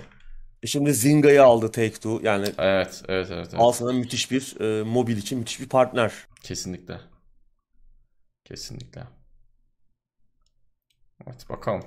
[0.63, 2.25] E Şimdi Zynga'yı aldı Take-Two.
[2.25, 3.53] Yani Evet, evet, evet, evet.
[3.57, 6.13] al sana müthiş bir e, mobil için müthiş bir partner.
[6.43, 6.99] Kesinlikle.
[8.45, 9.03] Kesinlikle.
[11.27, 11.83] Evet bakalım.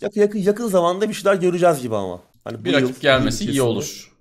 [0.00, 2.20] Yakın, yakın, yakın zamanda bir şeyler göreceğiz gibi ama.
[2.44, 4.12] Hani Bir yıl, rakip gelmesi yıl iyi içerisinde olur.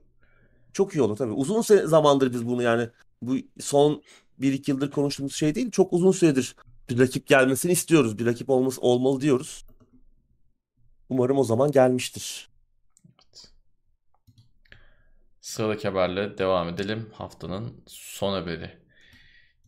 [0.74, 1.32] Çok iyi olur tabii.
[1.32, 2.90] Uzun zamandır biz bunu yani
[3.22, 4.04] bu son
[4.42, 5.72] 1-2 yıldır konuştuğumuz şey değil.
[5.72, 6.56] Çok uzun süredir
[6.90, 8.20] bir rakip gelmesini istiyoruz.
[8.20, 9.66] Bir rakip olması olmalı diyoruz.
[11.10, 12.50] Umarım o zaman gelmiştir.
[15.42, 17.10] Sıradaki haberle devam edelim.
[17.14, 18.72] Haftanın son haberi.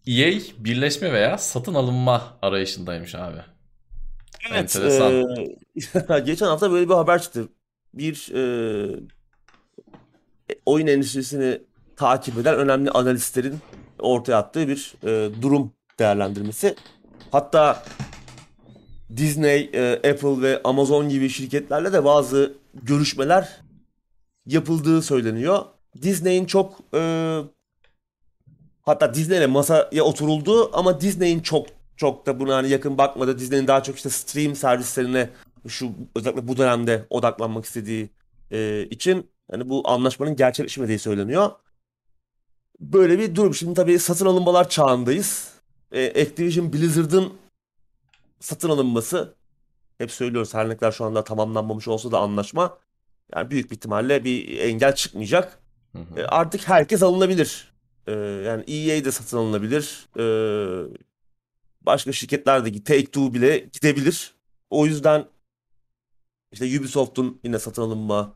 [0.07, 3.41] EA birleşme veya satın alınma arayışındaymış abi.
[4.53, 5.11] Enteresan.
[5.13, 7.49] eee, geçen hafta böyle bir haber çıktı.
[7.93, 8.99] Bir eee,
[10.65, 11.61] oyun endüstrisini
[11.95, 13.59] takip eden önemli analistlerin
[14.03, 16.75] ortaya attığı bir eee, durum değerlendirmesi.
[17.31, 17.83] Hatta
[19.17, 23.61] Disney, eee, Apple ve Amazon gibi şirketlerle de bazı görüşmeler
[24.45, 25.59] yapıldığı söyleniyor.
[26.01, 27.39] Disney'in çok e,
[28.81, 33.39] hatta Disney'le masaya oturuldu ama Disney'in çok çok da buna hani yakın bakmadı.
[33.39, 35.29] Disney'in daha çok işte stream servislerine
[35.67, 38.09] şu özellikle bu dönemde odaklanmak istediği
[38.51, 41.51] e, için hani bu anlaşmanın gerçekleşmediği söyleniyor.
[42.79, 43.53] Böyle bir durum.
[43.53, 45.53] Şimdi tabii satın alınmalar çağındayız.
[45.91, 47.33] E, Activision Blizzard'ın
[48.39, 49.35] satın alınması
[49.97, 52.77] hep söylüyoruz her ne kadar şu anda tamamlanmamış olsa da anlaşma
[53.35, 55.59] yani büyük bir ihtimalle bir engel çıkmayacak.
[55.91, 56.19] Hı hı.
[56.19, 57.73] E, artık herkes alınabilir.
[58.07, 58.11] E,
[58.45, 60.09] yani EA de satın alınabilir.
[60.19, 60.25] E,
[61.81, 64.33] başka şirketler de Take-Two bile gidebilir.
[64.69, 65.25] O yüzden
[66.51, 68.33] işte Ubisoft'un yine satın alınma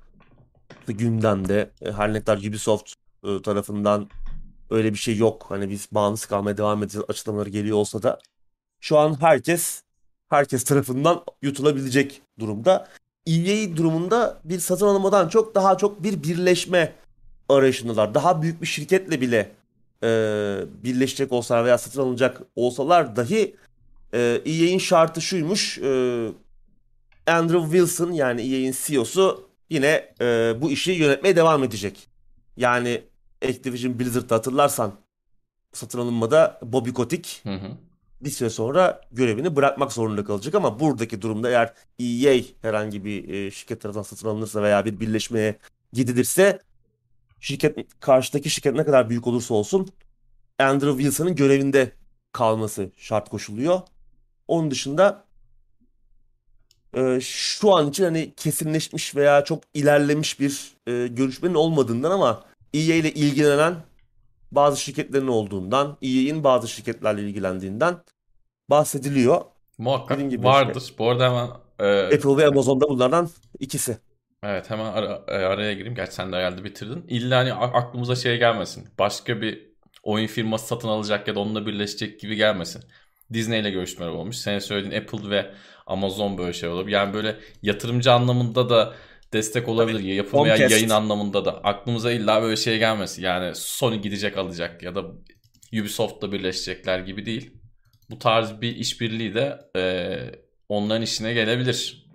[0.88, 1.71] gündemde.
[1.81, 4.09] E, her ne kadar Ubisoft e, tarafından
[4.70, 5.45] öyle bir şey yok.
[5.49, 8.20] Hani biz bağımsız kalmaya devam edeceğiz açıklamaları geliyor olsa da
[8.80, 9.84] şu an herkes
[10.30, 12.88] herkes tarafından yutulabilecek durumda.
[13.28, 16.93] EA durumunda bir satın alınmadan çok daha çok bir birleşme
[17.49, 18.13] arayışındalar.
[18.13, 19.51] Daha büyük bir şirketle bile
[20.03, 20.07] e,
[20.84, 23.55] birleşecek olsalar veya satın alınacak olsalar dahi
[24.13, 25.78] e, EA'in şartı şuymuş.
[25.78, 26.30] E,
[27.28, 32.07] Andrew Wilson yani EA'in CEO'su yine e, bu işi yönetmeye devam edecek.
[32.57, 33.01] Yani
[33.45, 34.93] Activision Blizzard'da hatırlarsan
[35.73, 37.71] satın alınmada Bobby Kotick Hı hı.
[38.21, 43.51] bir süre sonra görevini bırakmak zorunda kalacak ama buradaki durumda eğer EA herhangi bir e,
[43.51, 45.57] şirket tarafından satın alınırsa veya bir birleşmeye
[45.93, 46.59] gidilirse
[47.39, 49.88] şirket karşıdaki şirket ne kadar büyük olursa olsun
[50.59, 51.91] Andrew Wilson'ın görevinde
[52.31, 53.81] kalması şart koşuluyor.
[54.47, 55.25] Onun dışında
[56.93, 62.43] e, şu an için hani kesinleşmiş veya çok ilerlemiş bir e, görüşmenin olmadığından ama
[62.78, 63.75] EA ile ilgilenen
[64.51, 67.97] bazı şirketlerin olduğundan, EA'in bazı şirketlerle ilgilendiğinden
[68.69, 69.41] bahsediliyor.
[69.78, 70.93] Muhakkak Dediğim gibi vardır.
[70.99, 71.49] Bu arada hemen
[71.80, 73.97] e, Apple ve Amazon'da bunlardan ikisi.
[74.43, 75.95] evet hemen ara- e, araya gireyim.
[75.95, 77.05] Gerçi sen de herhalde bitirdin.
[77.07, 78.88] İlla hani aklımıza şey gelmesin.
[78.99, 79.67] Başka bir
[80.03, 82.84] oyun firması satın alacak ya da onunla birleşecek gibi gelmesin.
[83.34, 84.38] Disney ile görüşmeler olmuş.
[84.38, 85.53] Senin söylediğin Apple ve
[85.88, 86.95] Amazon böyle şey olabilir.
[86.95, 88.93] Yani böyle yatırımcı anlamında da
[89.34, 89.99] destek olabilir.
[89.99, 91.51] ya Yapım veya yayın anlamında da.
[91.63, 93.21] Aklımıza illa böyle şey gelmesin.
[93.21, 95.05] Yani Sony gidecek alacak ya da
[95.73, 97.53] Ubisoft'la birleşecekler gibi değil.
[98.09, 100.15] Bu tarz bir işbirliği de e,
[100.69, 102.07] onların işine gelebilir.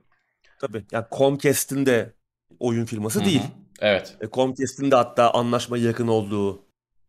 [0.61, 0.85] Tabii.
[0.93, 2.13] Yani Comcast'in de
[2.59, 3.27] oyun firması Hı hı.
[3.27, 3.43] değil.
[3.81, 4.17] Evet.
[4.21, 6.63] E, Comcast'in de hatta anlaşmaya yakın olduğu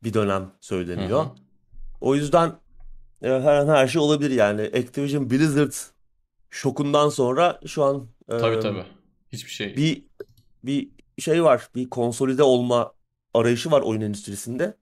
[0.04, 1.20] bir dönem söyleniyor.
[1.20, 1.36] Hı hı.
[2.02, 2.52] O yüzden
[3.22, 4.62] e, her an her şey olabilir yani.
[4.62, 5.74] Activision Blizzard
[6.50, 8.84] şokundan sonra şu an e, Tabii tabii.
[9.34, 9.78] Hiçbir şey.
[9.78, 10.04] bir
[10.64, 11.68] bir şey var.
[11.76, 12.94] Bir konsolide olma
[13.34, 14.78] arayışı var oyun endüstrisinde.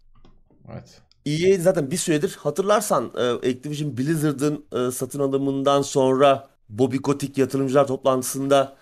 [0.72, 1.02] Evet.
[1.26, 7.88] EA zaten bir süredir hatırlarsan e, Activision Blizzard'ın e, satın alımından sonra Bobby Kotick yatırımcılar
[7.88, 8.78] toplantısında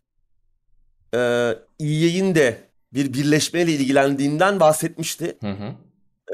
[1.79, 5.37] EA'in de bir birleşmeyle ilgilendiğinden bahsetmişti.
[5.41, 5.75] Hı hı.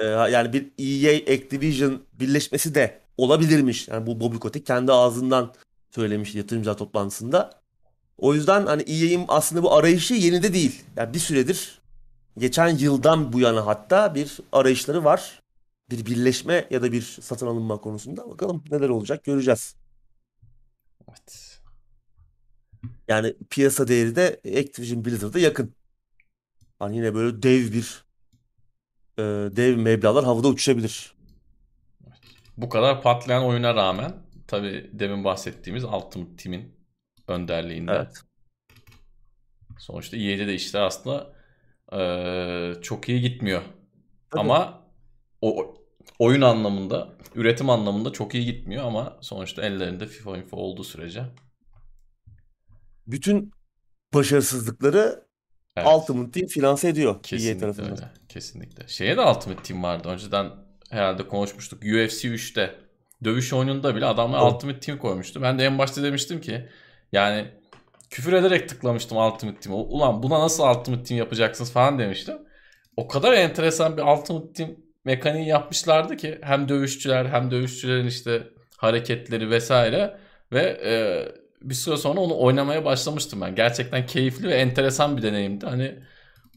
[0.01, 3.87] E, yani bir EA Activision birleşmesi de olabilirmiş.
[3.87, 5.53] Yani bu Bobby Kotick kendi ağzından
[5.91, 7.64] söylemişti yatırımcılar toplantısında.
[8.17, 10.83] O yüzden hani EA'in aslında bu arayışı yeni de değil.
[10.97, 11.81] Yani bir süredir
[12.37, 15.41] geçen yıldan bu yana hatta bir arayışları var.
[15.89, 18.29] Bir birleşme ya da bir satın alınma konusunda.
[18.29, 19.75] Bakalım neler olacak göreceğiz.
[21.09, 21.59] Evet.
[23.07, 25.75] Yani piyasa değeri de Activision Blizzard'a yakın.
[26.79, 28.05] Hani yine böyle dev bir
[29.17, 29.23] e,
[29.55, 31.15] dev meblağlar havada uçuşabilir.
[32.57, 34.13] Bu kadar patlayan oyuna rağmen
[34.47, 36.74] tabii demin bahsettiğimiz Ultimate Team'in
[37.27, 37.91] önderliğinde.
[37.91, 38.15] Evet.
[39.79, 41.33] Sonuçta EA'de de işler aslında
[41.93, 43.61] eee, çok iyi gitmiyor.
[44.31, 44.41] Tabii.
[44.41, 44.81] Ama
[45.41, 45.75] o
[46.19, 51.23] oyun anlamında, üretim anlamında çok iyi gitmiyor ama sonuçta ellerinde FIFA Info olduğu sürece
[53.07, 53.51] Bütün
[54.13, 55.25] başarısızlıkları
[55.77, 55.87] evet.
[55.87, 57.91] Ultimate Team finanse ediyor EA Kesinlikle tarafından.
[57.91, 58.11] öyle.
[58.29, 58.87] Kesinlikle.
[58.87, 60.07] Şeye de Ultimate Team vardı.
[60.09, 60.51] Önceden
[60.89, 61.83] herhalde konuşmuştuk.
[61.83, 62.75] UFC 3'te
[63.23, 64.53] dövüş oyununda bile adamlar Evet.
[64.53, 65.41] Ultimate Team koymuştu.
[65.41, 66.69] Ben de en başta demiştim ki
[67.11, 67.47] yani
[68.09, 69.77] küfür ederek tıklamıştım Ultimate Team'e.
[69.77, 72.37] Ulan buna nasıl Ultimate Team yapacaksınız falan demiştim.
[72.97, 74.69] O kadar enteresan bir Ultimate Team
[75.05, 78.47] mekaniği yapmışlardı ki hem dövüşçüler hem dövüşçülerin işte
[78.77, 80.17] hareketleri vesaire
[80.51, 80.93] ve e,
[81.61, 83.55] bir süre sonra onu oynamaya başlamıştım ben.
[83.55, 85.65] Gerçekten keyifli ve enteresan bir deneyimdi.
[85.65, 85.99] Hani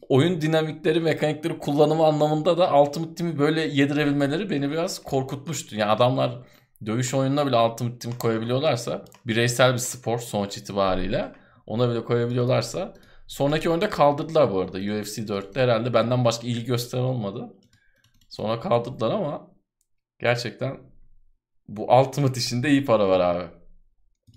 [0.09, 5.75] oyun dinamikleri, mekanikleri kullanımı anlamında da Ultimate Team'i böyle yedirebilmeleri beni biraz korkutmuştu.
[5.75, 6.39] Yani adamlar
[6.85, 11.31] dövüş oyununa bile Ultimate Team koyabiliyorlarsa, bireysel bir spor sonuç itibariyle
[11.65, 12.93] ona bile koyabiliyorlarsa
[13.27, 14.77] sonraki oyunda kaldırdılar bu arada.
[14.77, 17.53] UFC 4'te herhalde benden başka ilgi gösteren olmadı.
[18.29, 19.51] Sonra kaldırdılar ama
[20.19, 20.77] gerçekten
[21.67, 23.45] bu Ultimate işinde iyi para var abi.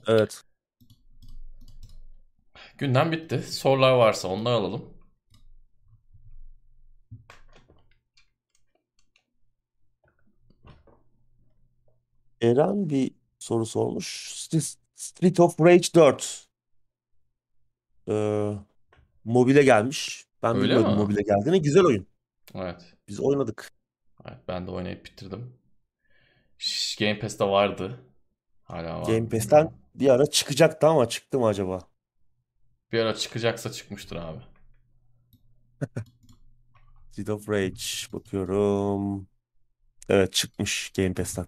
[0.07, 0.43] Evet.
[2.79, 3.43] Gündem bitti.
[3.43, 4.92] Sorular varsa onları alalım.
[12.43, 14.33] Eren bir soru sormuş.
[14.37, 16.49] St- Street of Rage 4.
[18.09, 18.53] Ee,
[19.25, 20.27] mobile gelmiş.
[20.43, 20.99] Ben Öyle bilmiyordum mi?
[20.99, 21.63] mobile geldiğini.
[21.63, 22.07] Güzel oyun.
[22.55, 22.95] Evet.
[23.09, 23.73] Biz oynadık.
[24.27, 25.55] Evet ben de oynayıp bitirdim.
[26.59, 28.01] Şş, Game Pass'te vardı.
[28.65, 29.07] Hala var.
[29.07, 31.89] Game Pass'ten bir ara çıkacaktı ama çıktı mı acaba?
[32.93, 34.41] Bir ara çıkacaksa çıkmıştır abi.
[37.13, 37.83] Street of Rage
[38.13, 39.29] bakıyorum.
[40.09, 41.47] Evet çıkmış Game Pass'ten.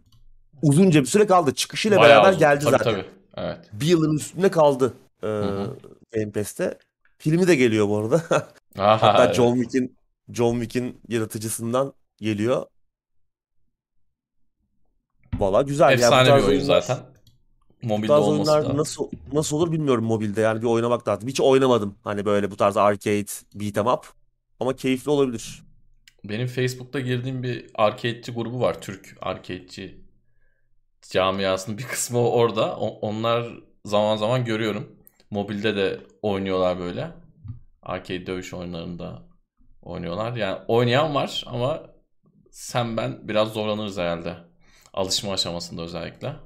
[0.65, 1.55] Uzunca bir süre kaldı.
[1.55, 2.39] Çıkışıyla Bayağı beraber uzun.
[2.39, 2.93] geldi Tabii zaten.
[2.93, 3.07] tabii.
[3.37, 3.59] Evet.
[3.73, 5.77] Bir yılın üstünde kaldı e, hı.
[6.15, 6.79] Game Pass'te.
[7.19, 8.15] Filmi de geliyor bu arada.
[8.79, 9.35] Aha, Hatta evet.
[9.37, 9.97] John Wick'in
[10.33, 12.67] John Wick'in yaratıcısından geliyor.
[15.39, 15.99] Valla güzel.
[16.01, 17.07] Yani bu Efsane bir tarz oyun oyunlar, zaten.
[17.83, 18.77] bu Mobilde tarz olması oyunlar da.
[18.77, 20.41] nasıl nasıl olur bilmiyorum mobilde.
[20.41, 21.29] Yani bir oynamak lazım.
[21.29, 21.99] Hiç oynamadım.
[22.05, 24.07] Hani böyle bu tarz arcade beat 'em up.
[24.61, 25.63] Ama keyifli olabilir.
[26.25, 28.81] Benim Facebook'ta girdiğim bir arcade'ci grubu var.
[28.81, 30.04] Türk arcade'ci
[31.11, 32.77] camiasının bir kısmı orada.
[32.77, 33.47] O- onlar
[33.85, 34.97] zaman zaman görüyorum.
[35.31, 37.11] Mobilde de oynuyorlar böyle.
[37.83, 39.23] Arcade dövüş oyunlarında
[39.83, 40.37] oynuyorlar.
[40.37, 41.83] Yani oynayan var ama
[42.51, 44.37] sen ben biraz zorlanırız herhalde.
[44.95, 46.37] Alışma aşamasında özellikle.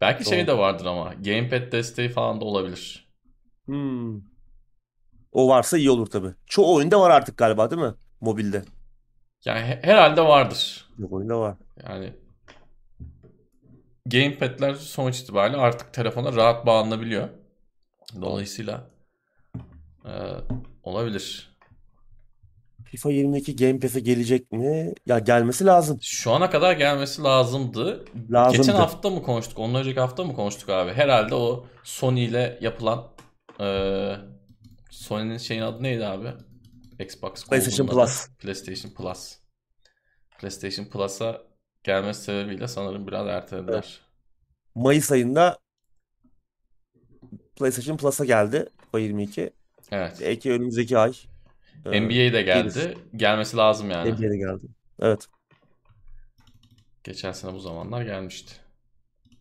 [0.00, 0.46] Belki şey Doğru.
[0.46, 3.08] de vardır ama gamepad desteği falan da olabilir.
[3.66, 4.20] Hmm.
[5.32, 6.34] O varsa iyi olur tabii.
[6.46, 7.94] Çoğu oyunda var artık galiba değil mi?
[8.20, 8.64] Mobilde.
[9.44, 10.90] Yani he- herhalde vardır.
[10.98, 11.56] Yok oyunda var.
[11.88, 12.12] Yani
[14.10, 17.28] gamepad'ler sonuç itibariyle artık telefona rahat bağlanabiliyor.
[18.20, 18.90] Dolayısıyla
[20.04, 20.12] e,
[20.82, 21.50] olabilir.
[22.84, 24.94] FIFA 22 Game Pass'e gelecek mi?
[25.06, 25.98] Ya gelmesi lazım.
[26.02, 28.04] Şu ana kadar gelmesi lazımdı.
[28.30, 28.56] Lazımdı.
[28.56, 29.58] Geçen hafta mı konuştuk?
[29.58, 30.92] Ondan önceki hafta mı konuştuk abi?
[30.92, 33.06] Herhalde o Sony ile yapılan
[33.60, 33.66] e,
[34.90, 36.28] Sony'nin şeyin adı neydi abi?
[36.98, 37.86] Xbox PlayStation.
[37.86, 38.28] Plus.
[38.38, 39.36] PlayStation Plus.
[40.38, 41.42] PlayStation Plus'a
[41.84, 44.00] gelmesi sebebiyle sanırım biraz ertelediler.
[44.74, 45.58] Mayıs ayında
[47.56, 48.68] PlayStation Plus'a geldi.
[48.84, 49.50] FIFA 22.
[49.90, 50.18] Evet.
[50.20, 51.12] Belki önümüzdeki ay.
[51.84, 52.74] e, NBA de geldi.
[52.74, 52.98] gelir.
[53.16, 54.12] Gelmesi lazım yani.
[54.12, 54.66] NBA'de geldi.
[55.00, 55.26] Evet.
[57.04, 58.52] Geçen sene bu zamanlar gelmişti.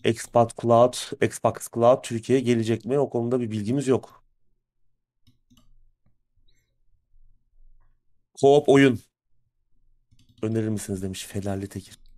[0.04, 3.00] Xbox Cloud, Xbox Cloud Türkiye'ye gelecek mi?
[3.00, 4.24] O konuda bir bilgimiz yok.
[8.42, 9.00] Co-op oyun
[10.42, 12.09] önerir misiniz demiş Fenerli Tekir.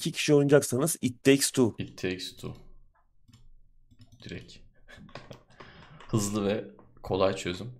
[0.00, 1.74] İki kişi oynayacaksanız It Takes Two.
[1.78, 2.56] It Takes Two.
[4.22, 4.56] Direkt.
[6.08, 6.64] Hızlı ve
[7.02, 7.72] kolay çözüm.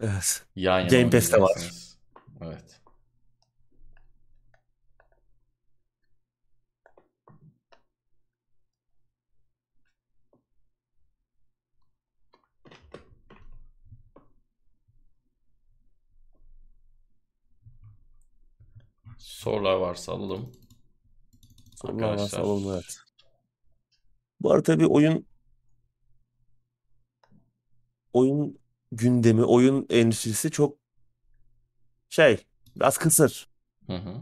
[0.00, 0.44] Evet.
[0.56, 1.70] Yan yana Game Pass'te var.
[2.40, 2.80] Evet.
[19.18, 20.52] Sorular varsa alalım.
[21.84, 22.40] Arkadaşlar.
[22.40, 22.96] alalım evet.
[24.40, 25.26] Bu arada tabii oyun
[28.12, 28.58] oyun
[28.92, 30.76] gündemi, oyun endüstrisi çok
[32.08, 33.48] şey, biraz kısır.
[33.86, 34.14] Hı hı.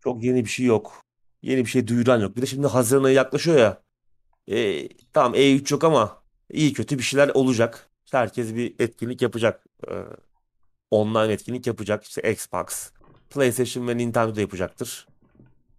[0.00, 1.04] Çok yeni bir şey yok.
[1.42, 2.36] Yeni bir şey duyuran yok.
[2.36, 3.82] Bir de şimdi Haziran ayı yaklaşıyor ya.
[4.48, 7.90] E, tamam E3 yok ama iyi kötü bir şeyler olacak.
[8.04, 9.66] İşte herkes bir etkinlik yapacak.
[9.90, 9.92] E,
[10.90, 12.04] online etkinlik yapacak.
[12.04, 12.90] İşte Xbox,
[13.30, 15.06] PlayStation ve Nintendo yapacaktır.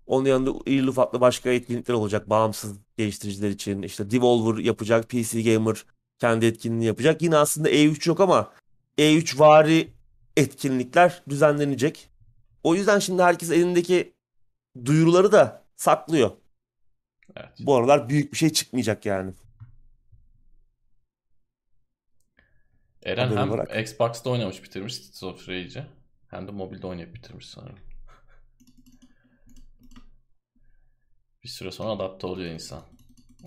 [0.10, 2.30] Onun yanında irili ufaklı başka etkinlikler olacak.
[2.30, 3.82] Bağımsız geliştiriciler için.
[3.82, 5.10] İşte Devolver yapacak.
[5.10, 5.86] PC Gamer
[6.20, 7.22] kendi etkinliğini yapacak.
[7.22, 8.54] Yine aslında E3 yok ama
[8.98, 9.94] E3 vari
[10.38, 12.10] etkinlikler düzenlenecek.
[12.64, 14.14] O yüzden şimdi herkes elindeki
[14.86, 16.32] duyuruları da saklıyor.
[17.36, 17.50] Evet.
[17.60, 19.34] Bu aralar büyük bir şey çıkmayacak yani.
[23.04, 23.80] Eren haber hem olarak.
[23.80, 25.86] Xbox'ta oynamış bitirmiş Streets of Rage'i
[26.28, 27.89] hem de mobilde oynayıp bitirmiş sanırım.
[31.50, 32.82] Bir süre sonra adapte oluyor insan.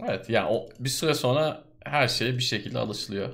[0.09, 3.33] Evet yani o bir süre sonra her şeye bir şekilde alışılıyor.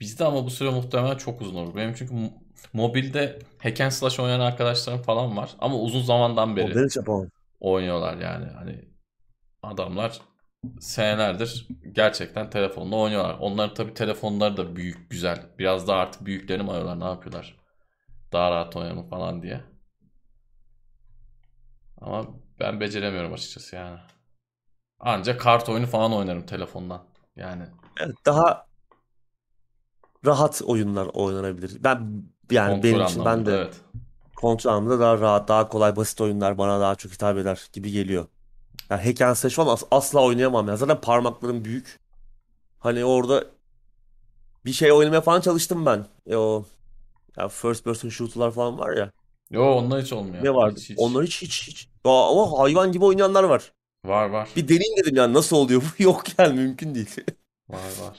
[0.00, 1.76] Bizde ama bu süre muhtemelen çok uzun olur.
[1.76, 2.32] Benim çünkü mo-
[2.72, 6.74] mobilde hack and slash oynayan arkadaşlarım falan var ama uzun zamandan beri
[7.60, 8.46] oynuyorlar yani.
[8.46, 8.84] Hani
[9.62, 10.20] adamlar
[10.80, 13.36] senelerdir gerçekten telefonla oynuyorlar.
[13.40, 15.46] Onların tabii telefonları da büyük, güzel.
[15.58, 17.56] Biraz daha artık büyüklerini mi arıyorlar, ne yapıyorlar?
[18.32, 19.60] Daha rahat oynayalım falan diye.
[22.00, 23.98] Ama ben beceremiyorum açıkçası yani.
[25.00, 27.04] Ancak kart oyunu falan oynarım telefondan.
[27.36, 27.64] Yani
[28.00, 28.66] Evet, daha
[30.26, 31.84] rahat oyunlar oynanabilir.
[31.84, 33.80] Ben yani kontrol benim için ben de evet.
[34.36, 38.26] kontrol anlamında daha rahat, daha kolay, basit oyunlar bana daha çok hitap eder gibi geliyor.
[38.90, 40.76] Yani hack and slash falan as- asla oynayamam ya.
[40.76, 42.00] Zaten parmaklarım büyük.
[42.80, 43.44] Hani orada
[44.64, 46.06] bir şey oynamaya falan çalıştım ben.
[46.26, 46.64] E o
[47.38, 49.12] ya first person shooter'lar falan var ya.
[49.50, 50.44] Yo onlar hiç olmuyor.
[50.44, 50.80] Ne vardı?
[50.80, 50.98] Hiç hiç.
[50.98, 51.88] Onlar hiç hiç hiç.
[52.06, 53.72] Ya ama hayvan gibi oynayanlar var.
[54.04, 54.48] Var var.
[54.56, 55.86] Bir deneyeyim dedim yani nasıl oluyor bu?
[56.02, 57.16] Yok yani mümkün değil.
[57.68, 58.16] Var var.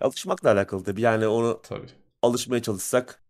[0.00, 1.00] Alışmakla alakalı tabii.
[1.00, 1.86] Yani onu Tabii.
[2.22, 3.22] alışmaya çalışsak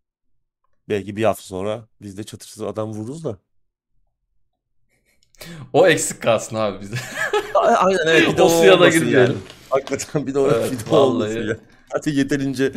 [0.89, 3.39] belki bir hafta sonra biz de çatırsız adam vururuz da.
[5.73, 6.97] O eksik kalsın abi bizde.
[7.55, 9.21] Aynen evet bir de O o suya da girmeyelim.
[9.21, 9.35] yani.
[9.71, 11.57] Hakikaten bir de o, Evet, bir de o olmasın yani.
[11.93, 12.73] Zaten yeterince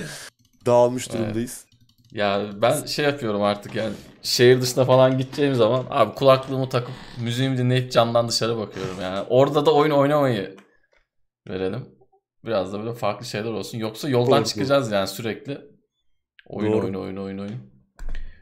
[0.66, 1.66] dağılmış Evet.
[2.12, 7.58] Ya ben şey yapıyorum artık yani şehir dışına falan gideceğim zaman abi kulaklığımı takıp müziğimi
[7.58, 9.26] dinleyip camdan dışarı bakıyorum yani.
[9.30, 10.56] Orada da oyun oynamayı
[11.48, 11.86] verelim.
[12.46, 13.78] Biraz da böyle farklı şeyler olsun.
[13.78, 15.62] Yoksa yoldan Doğru, çıkacağız yani sürekli.
[16.48, 16.84] Oyun Doğru.
[16.84, 17.78] oyun oyun oyun oyun.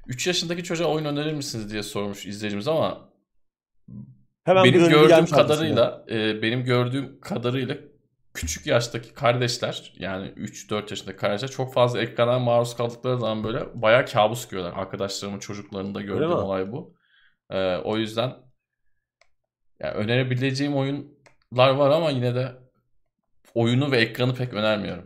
[0.08, 3.10] 3 yaşındaki çocuğa oyun önerir misiniz diye sormuş izleyicimiz ama
[4.44, 7.78] Hemen benim gördüğüm kadarıyla e, benim gördüğüm kadarıyla
[8.36, 14.06] küçük yaştaki kardeşler yani 3-4 yaşındaki kardeşler çok fazla ekrana maruz kaldıkları zaman böyle bayağı
[14.06, 14.78] kabus görüyorlar.
[14.80, 16.96] Arkadaşlarımın çocuklarında gördüğüm olay bu.
[17.50, 18.34] E, o yüzden
[19.80, 22.52] yani önerebileceğim oyunlar var ama yine de
[23.54, 25.06] oyunu ve ekranı pek önermiyorum.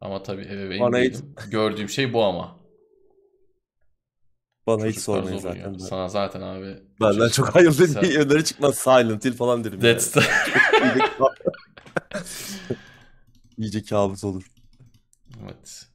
[0.00, 1.34] Ama tabii ebeveyn hiç- değilim.
[1.50, 2.62] Gördüğüm şey bu ama.
[4.66, 5.66] Bana hiç Çocuklar sormayın zor oynuyor.
[5.72, 5.86] zaten.
[5.86, 6.76] Sana zaten abi.
[7.00, 8.74] Benden çok hayırlı bir öneri çıkmaz.
[8.74, 9.92] Silent Hill falan derim yani.
[9.92, 10.20] That's the...
[13.58, 14.50] İyice, kabus olur.
[15.42, 15.86] evet.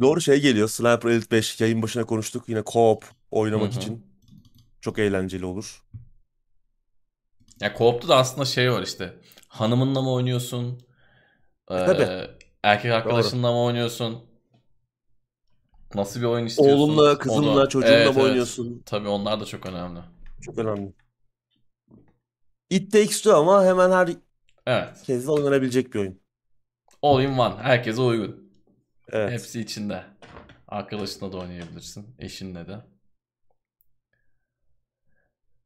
[0.00, 0.68] Doğru şey geliyor.
[0.68, 2.48] Sniper Elite 5 yayın başına konuştuk.
[2.48, 3.80] Yine co-op oynamak Hı hı.
[3.80, 4.06] için
[4.80, 5.82] çok eğlenceli olur.
[7.60, 9.14] Ya co-op'ta da aslında şey var işte.
[9.48, 10.80] Hanımınla mı oynuyorsun?
[11.70, 12.30] Ee, tabii.
[12.62, 14.24] erkek arkadaşınla mı oynuyorsun?
[15.94, 16.74] Nasıl bir oyun istiyorsun?
[16.74, 18.30] Oğlunla, kızınla, Onu- çocuğunla Evet, mı evet.
[18.30, 18.82] oynuyorsun?
[18.86, 20.00] Tabii onlar da çok önemli.
[20.40, 20.92] Çok önemli.
[22.70, 24.08] It Takes Two ama hemen her
[24.66, 25.08] Evet.
[25.08, 26.20] de oynanabilecek bir oyun.
[27.02, 27.54] All in one.
[27.54, 28.52] Herkese uygun.
[29.08, 29.32] Evet.
[29.32, 30.04] Hepsi içinde.
[30.68, 32.16] Arkadaşınla da oynayabilirsin.
[32.18, 32.84] Eşinle de.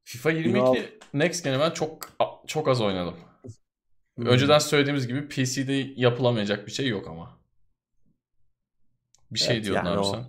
[0.04, 2.08] FIFA 22 Next Gen'i ben çok
[2.46, 3.16] çok az oynadım.
[4.16, 4.26] Hmm.
[4.26, 7.40] Önceden söylediğimiz gibi PC'de yapılamayacak bir şey yok ama.
[9.30, 10.24] Bir şey Evet, diyordun yani abi o- sen.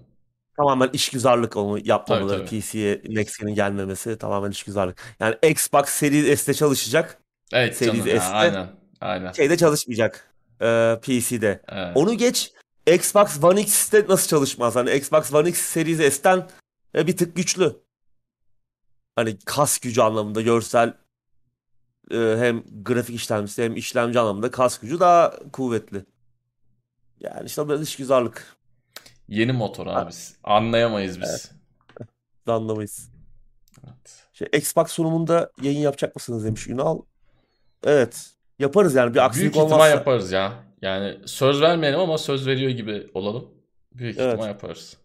[0.57, 2.45] Tamamen işgüzarlık onu yapmamaları.
[2.45, 5.15] PC'ye Next Gen'in gelmemesi tamamen işgüzarlık.
[5.19, 7.22] Yani Xbox Series S'te çalışacak.
[7.54, 8.68] Evet Series canım S'te aynen.
[9.02, 9.32] Aynen.
[9.32, 10.34] Şeyde çalışmayacak.
[10.62, 11.62] Ee, PC'de.
[11.70, 11.97] Evet.
[11.97, 12.52] Onu geç.
[12.88, 14.76] Xbox One X'te nasıl çalışmaz?
[14.76, 16.47] Hani Xbox One X Series S'ten
[16.95, 17.76] e, bir tık güçlü.
[19.16, 20.93] Hani kas gücü anlamında görsel
[22.12, 26.06] e, hem grafik işlemcisi hem işlemci anlamında kas gücü daha kuvvetli.
[27.20, 28.58] Yani işte böyle işgüzarlık.
[29.28, 30.10] Yeni motor abi.
[30.10, 30.36] biz.
[30.43, 31.52] Anlayamayız biz.
[31.99, 33.10] Biz anlamayız.
[33.88, 34.24] Evet.
[34.34, 37.02] Şey, Xbox sunumunda yayın yapacak mısınız demiş Ünal.
[37.84, 38.32] Evet.
[38.59, 40.63] Yaparız yani bir aksilik Büyük ihtimal yaparız ya.
[40.82, 43.51] Yani söz vermeyelim ama söz veriyor gibi olalım.
[43.91, 44.27] Büyük Evet.
[44.27, 44.97] ihtimal yaparız.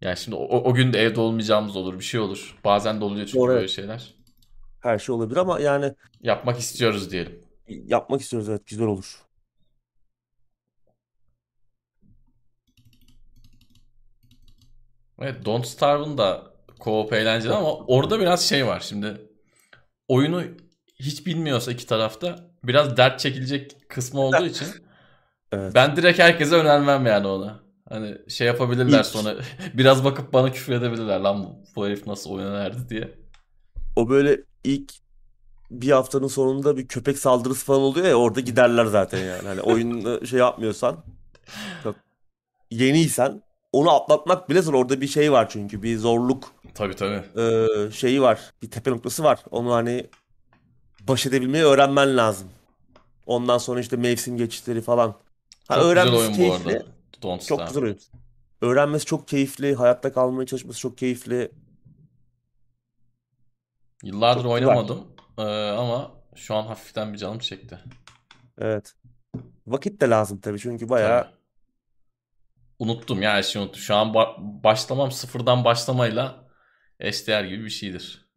[0.00, 1.98] Yani şimdi o, o gün de evde olmayacağımız olur.
[1.98, 2.58] Bir şey olur.
[2.64, 4.14] Bazen de oluyor çünkü Doğru, böyle şeyler.
[4.80, 7.42] Her şey olabilir ama yani Yapmak istiyoruz diyelim.
[7.68, 9.22] yapmak istiyoruz evet güzel olur.
[15.20, 16.50] Evet Don't Starve'ın da
[16.80, 19.20] co-op eğlenceli ama orada biraz şey var şimdi.
[20.08, 20.42] Oyunu
[21.00, 24.68] hiç bilmiyorsa iki tarafta biraz dert çekilecek kısmı olduğu için
[25.52, 25.74] Evet.
[25.74, 27.60] ben direkt herkese önermem yani ona.
[27.88, 29.34] Hani şey yapabilirler İlk- sonra
[29.74, 33.14] biraz bakıp bana küfür edebilirler lan bu, bu herif nasıl oyun önerdi diye.
[33.96, 34.92] O böyle ilk
[35.70, 39.48] bir haftanın sonunda bir köpek saldırısı falan oluyor ya orada giderler zaten yani.
[39.48, 41.04] Hani oyunu şey yapmıyorsan
[41.82, 41.96] çok
[42.70, 43.42] yeniysen
[43.72, 44.74] onu atlatmak bile zor.
[44.74, 47.40] Orada bir şey var çünkü bir zorluk Tabii tabii.
[47.42, 48.40] e, şeyi var.
[48.62, 49.40] Bir tepe noktası var.
[49.50, 50.06] Onu hani
[51.08, 52.48] baş edebilmeyi öğrenmen lazım.
[53.26, 55.14] Ondan sonra işte mevsim geçişleri falan.
[55.68, 56.70] Ha, Çok güzel oyun bu keyifli.
[56.76, 56.86] arada.
[57.22, 57.98] Don't Çok güzel oyun.
[58.60, 59.74] Öğrenmesi çok keyifli.
[59.74, 61.52] Hayatta kalmaya çalışması çok keyifli.
[64.02, 65.06] Yıllardır Çok oynamadım
[65.38, 67.78] Ee, ama şu an hafiften bir canım çekti.
[68.58, 68.94] Evet.
[69.66, 71.34] Vakit de lazım tabii çünkü bayağı Tabii.
[72.78, 73.80] Unuttum ya her şeyi unuttum.
[73.80, 76.48] Şu an ba- başlamam sıfırdan başlamayla
[77.00, 78.29] eşdeğer gibi bir şeydir.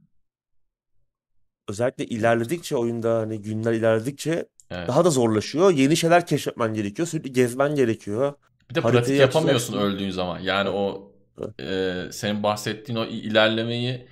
[1.70, 4.88] Özellikle ilerledikçe oyunda hani günler ilerledikçe Evet.
[4.88, 5.72] daha da zorlaşıyor.
[5.72, 7.08] Yeni şeyler keşfetmen gerekiyor.
[7.08, 8.34] Sürekli gezmen gerekiyor.
[8.70, 9.96] Bir de haritayı pratik yapamıyorsun açacaksın.
[9.96, 10.40] öldüğün zaman.
[10.40, 11.12] Yani o
[11.42, 11.60] Evet.
[11.60, 14.08] e, senin bahsettiğin o ilerlemeyi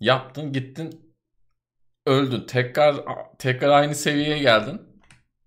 [0.00, 1.14] yaptın, gittin,
[2.06, 2.40] öldün.
[2.40, 2.96] Tekrar
[3.38, 4.80] tekrar aynı seviyeye geldin.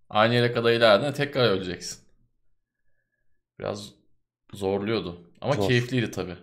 [0.10, 2.00] Aynı yere kadar ilerledin, tekrar öleceksin.
[3.60, 3.90] Biraz
[4.54, 5.22] zorluyordu.
[5.42, 5.68] Ama Zor.
[5.68, 6.36] keyifliydi tabii.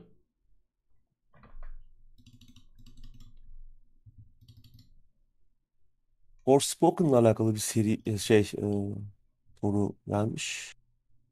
[6.49, 8.67] Forspoken'la alakalı bir seri e, şey e,
[9.61, 10.75] soru gelmiş.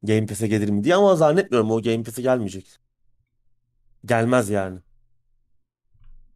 [0.03, 2.79] Game Pass'e gelir mi diye ama zannetmiyorum o Game Pass'e gelmeyecek.
[4.05, 4.79] gelmez yani.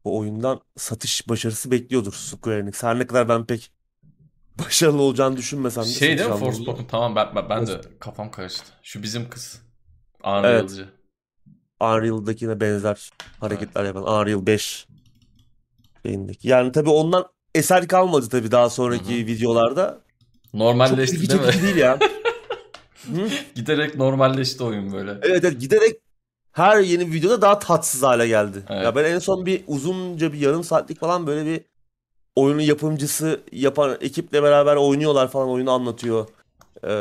[0.05, 2.83] Bu oyundan satış başarısı bekliyordur Square Enix.
[2.83, 3.71] Her ne kadar ben pek
[4.59, 6.35] başarılı olacağını düşünmesem de Şey değil mi.
[6.35, 6.87] Forspoken?
[6.87, 8.73] Tamam ben, ben, ben de kafam karıştı.
[8.83, 9.61] Şu bizim kız.
[10.23, 10.89] Unreal'cı.
[11.81, 13.09] Unreal'dakine benzer
[13.39, 14.87] hareketler yapan Unreal 5
[16.05, 16.47] şeyindeki.
[16.47, 17.25] Yani tabii ondan
[17.55, 19.27] eser kalmadı tabii daha sonraki Hı hı.
[19.27, 19.99] videolarda.
[20.43, 21.63] Çok Normalleşti ilgi değil mi?
[21.63, 21.99] değil ya.
[23.05, 23.29] Hı?
[23.55, 25.11] Giderek normalleşti oyun böyle.
[25.11, 25.95] Evet, evet giderek
[26.51, 28.63] her yeni videoda daha tatsız hale geldi.
[28.69, 28.83] Evet.
[28.83, 31.61] Ya ben en son bir uzunca bir yarım saatlik falan böyle bir
[32.35, 36.27] oyunun yapımcısı yapan ekiple beraber oynuyorlar falan oyunu anlatıyor
[36.83, 36.91] e,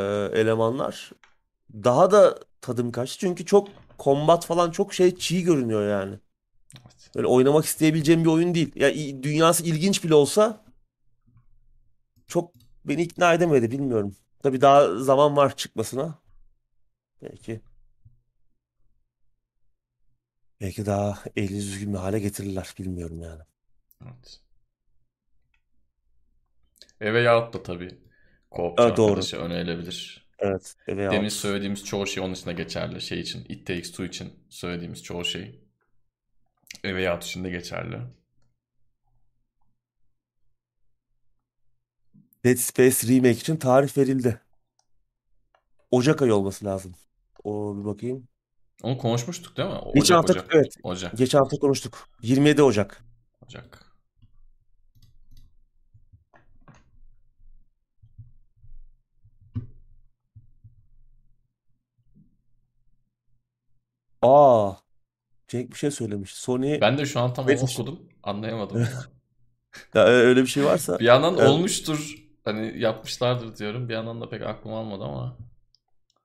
[0.41, 1.11] elemanlar.
[1.75, 3.69] Daha da tadım kaçtı çünkü çok
[3.99, 6.15] kombat falan çok şey çiğ görünüyor yani.
[7.17, 8.73] Böyle oynamak isteyebileceğim bir oyun değil.
[8.77, 10.65] Ya dünyası ilginç bile olsa
[12.27, 12.53] çok
[12.85, 14.17] beni ikna edemedi bilmiyorum.
[14.43, 16.19] Tabii daha zaman var çıkmasına.
[17.23, 17.61] Belki
[20.61, 23.43] belki daha eli düzgün bir hale getirirler bilmiyorum yani.
[24.03, 24.41] Evet.
[27.01, 27.99] E veyahut da tabii
[28.51, 29.09] co-opçu Evet, doğru.
[29.11, 30.29] arkadaşı önerilebilir.
[30.39, 30.77] Evet.
[30.89, 33.01] Eve Demin söylediğimiz çoğu şey onun için de geçerli.
[33.01, 35.61] Şey için, It Takes Two için söylediğimiz çoğu şey.
[36.85, 38.01] E veyahut için de geçerli.
[42.45, 44.41] Dead Space Remake için tarih verildi.
[45.91, 46.95] Ocak ayı olması lazım.
[47.45, 48.29] O bir bakayım.
[48.83, 49.75] Onu konuşmuştuk değil mi?
[49.75, 50.55] O- Geçen Ocak, hafta Ocak.
[50.55, 50.75] evet.
[50.83, 51.17] Ocak.
[51.19, 52.09] Geçen hafta konuştuk.
[52.23, 53.05] 27 Ocak.
[53.47, 53.87] Ocak.
[64.23, 64.77] Aa,
[65.51, 66.35] Cenk bir şey söylemiş.
[66.35, 68.01] Sony Ben de şu an tam onu PlayStation- okudum.
[68.23, 68.79] Anlayamadım.
[69.95, 71.49] ya, ö- öyle bir şey varsa Bir yandan Evet.
[71.49, 72.15] olmuştur.
[72.45, 73.89] Hani yapmışlardır diyorum.
[73.89, 75.37] Bir yandan da pek aklım almadı ama.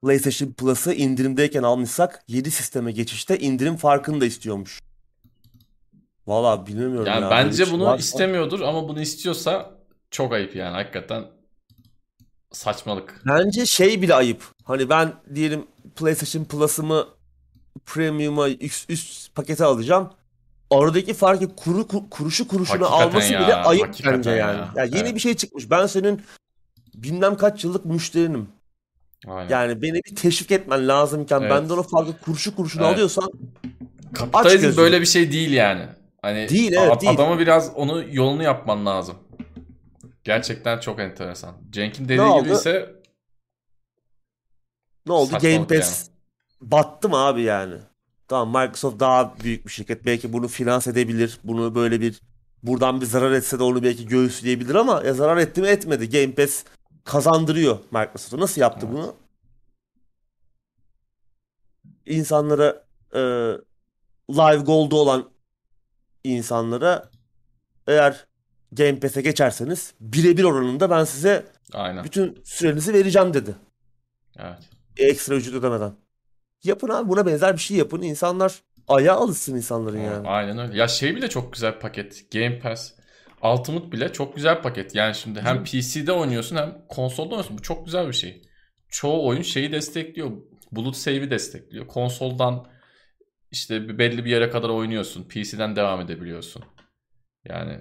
[0.02, 4.80] PlayStation Plus'ı indirimdeyken almışsak 7 sisteme geçişte indirim farkını da istiyormuş.
[6.26, 7.30] Valla bilmiyorum Yani ya.
[7.30, 9.70] böyle bir bence şey bunu varsa- istemiyordur ama bunu istiyorsa
[10.10, 10.72] çok ayıp yani.
[10.72, 11.24] Hakikaten
[12.52, 13.22] saçmalık.
[13.26, 14.44] Bence şey bile ayıp.
[14.64, 15.66] Hani ben diyelim
[15.96, 17.06] PlayStation Plus'ımı
[17.86, 18.48] Premium'a
[18.88, 20.10] üst, pakete alacağım.
[20.70, 24.58] Aradaki farkı kuru ku- kuruşu kuruşuna Hakikaten alması ya, bile ayıp bence yani.
[24.58, 24.72] ya.
[24.76, 25.14] Ya yeni Evet.
[25.14, 25.70] bir şey çıkmış.
[25.70, 26.22] Ben senin
[26.94, 28.48] bilmem kaç yıllık müşterinim.
[29.26, 29.50] Aynen.
[29.50, 31.50] Yani beni bir teşvik etmen lazımken Evet.
[31.50, 32.94] benden o farkı kuruşu kuruşuna Evet.
[32.94, 33.30] alıyorsan
[34.14, 35.86] Kapitalizm böyle bir şey değil yani.
[36.22, 37.12] Hani Değil, evet, a- değil.
[37.12, 39.16] adama biraz onu yolunu yapman lazım.
[40.24, 41.54] Gerçekten çok enteresan.
[41.70, 42.94] Cenk'in dediği gibi ise
[45.06, 45.30] ne oldu?
[45.42, 46.15] Game Pass battı
[47.08, 47.74] mı abi yani?
[48.28, 50.06] Tamam Microsoft daha büyük bir şirket.
[50.06, 51.38] Belki bunu finanse edebilir.
[51.44, 52.20] Bunu böyle bir
[52.62, 56.10] buradan bir zarar etse de onu belki göğüsleyebilir ama ya zarar etti mi etmedi.
[56.10, 56.64] Game Pass
[57.04, 58.38] kazandırıyor Microsoft'a.
[58.40, 58.94] Nasıl yaptı Evet.
[58.96, 59.14] bunu?
[62.06, 62.84] İnsanlara
[63.14, 63.20] e,
[64.30, 65.30] Live Gold'u olan
[66.24, 67.10] insanlara
[67.86, 68.26] eğer
[68.72, 72.04] Game Pass'e geçerseniz birebir oranında ben size aynen.
[72.04, 73.54] bütün sürenizi vereceğim dedi.
[74.38, 74.58] Evet.
[74.96, 75.92] Ekstra ücret ödemeden.
[76.64, 78.02] Yapın abi buna benzer bir şey yapın.
[78.02, 80.28] İnsanlar ayağa alışsın insanların yani.
[80.28, 80.78] Aynen öyle.
[80.78, 82.32] Ya şey bile çok güzel paket.
[82.32, 82.92] Game Pass.
[83.42, 84.94] Ultimate bile çok güzel paket.
[84.94, 87.58] Yani şimdi hem PC'de oynuyorsun hem konsolda oynuyorsun.
[87.58, 88.42] Bu çok güzel bir şey.
[88.88, 90.30] Çoğu oyun şeyi destekliyor.
[90.72, 91.86] Bulut save'i destekliyor.
[91.86, 92.66] Konsoldan
[93.50, 95.24] işte belli bir yere kadar oynuyorsun.
[95.28, 96.64] PC'den devam edebiliyorsun.
[97.44, 97.80] Yani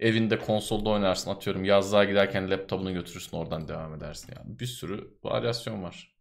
[0.00, 1.64] evinde konsolda oynarsın atıyorum.
[1.64, 4.32] Yazlığa giderken laptopunu götürürsün oradan devam edersin.
[4.36, 6.14] Yani bir sürü varyasyon var.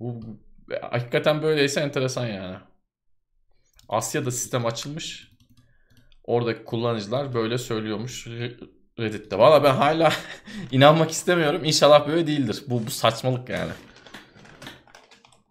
[0.00, 0.20] Bu
[0.82, 2.56] hakikaten böyleyse enteresan yani.
[3.88, 5.30] Asya'da sistem açılmış.
[6.24, 8.26] Oradaki kullanıcılar böyle söylüyormuş
[8.98, 9.38] Reddit'te.
[9.38, 10.12] Valla ben hala
[10.70, 11.64] inanmak istemiyorum.
[11.64, 12.64] İnşallah böyle değildir.
[12.66, 13.72] Bu, bu saçmalık yani.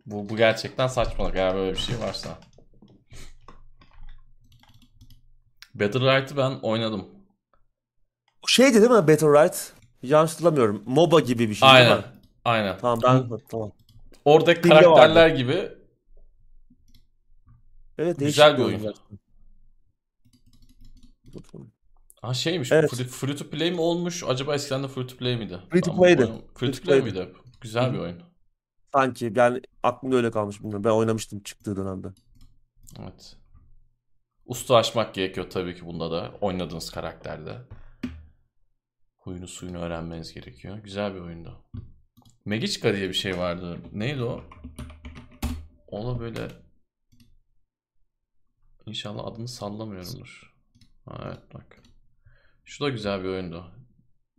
[0.05, 2.37] Bu, bu gerçekten saçmalık eğer böyle bir şey varsa.
[5.73, 7.07] Battle Right'ı ben oynadım.
[8.47, 9.73] Şeydi değil mi Battle Right?
[10.03, 10.83] Yanlış hatırlamıyorum.
[10.85, 11.97] MOBA gibi bir şey değil Aynen.
[11.97, 12.03] mi?
[12.45, 12.77] Aynen.
[12.77, 13.71] Tamam ben tamam.
[14.29, 14.83] Oradaki vardı.
[14.83, 15.69] karakterler gibi
[17.97, 18.93] Evet Güzel bir oyun.
[22.21, 22.71] Ha şeymiş.
[22.71, 22.91] Evet.
[22.91, 24.23] Free, free to play mi olmuş?
[24.23, 25.59] Acaba eskiden de free to play miydi?
[25.69, 26.21] Free to play'di.
[26.23, 27.33] oynam- Free to play miydi?
[27.61, 28.21] Güzel bir oyun.
[28.93, 30.83] Sanki yani aklımda öyle kalmış bilmiyorum.
[30.83, 32.07] Ben oynamıştım çıktığı dönemde.
[32.99, 33.35] Evet.
[34.45, 36.31] Usta aşmak gerekiyor tabii ki bunda da.
[36.41, 37.57] Oynadığınız karakterde.
[39.17, 40.77] Huyunu suyunu öğrenmeniz gerekiyor.
[40.77, 41.65] Güzel bir oyundu.
[42.49, 43.79] Magichka diye bir şey vardı.
[43.93, 44.43] Neydi o?
[45.87, 46.47] O da böyle...
[48.85, 50.55] İnşallah adını sallamıyorumdur.
[51.05, 51.77] Ha, evet bak.
[52.65, 53.71] Şu da güzel bir oyundu.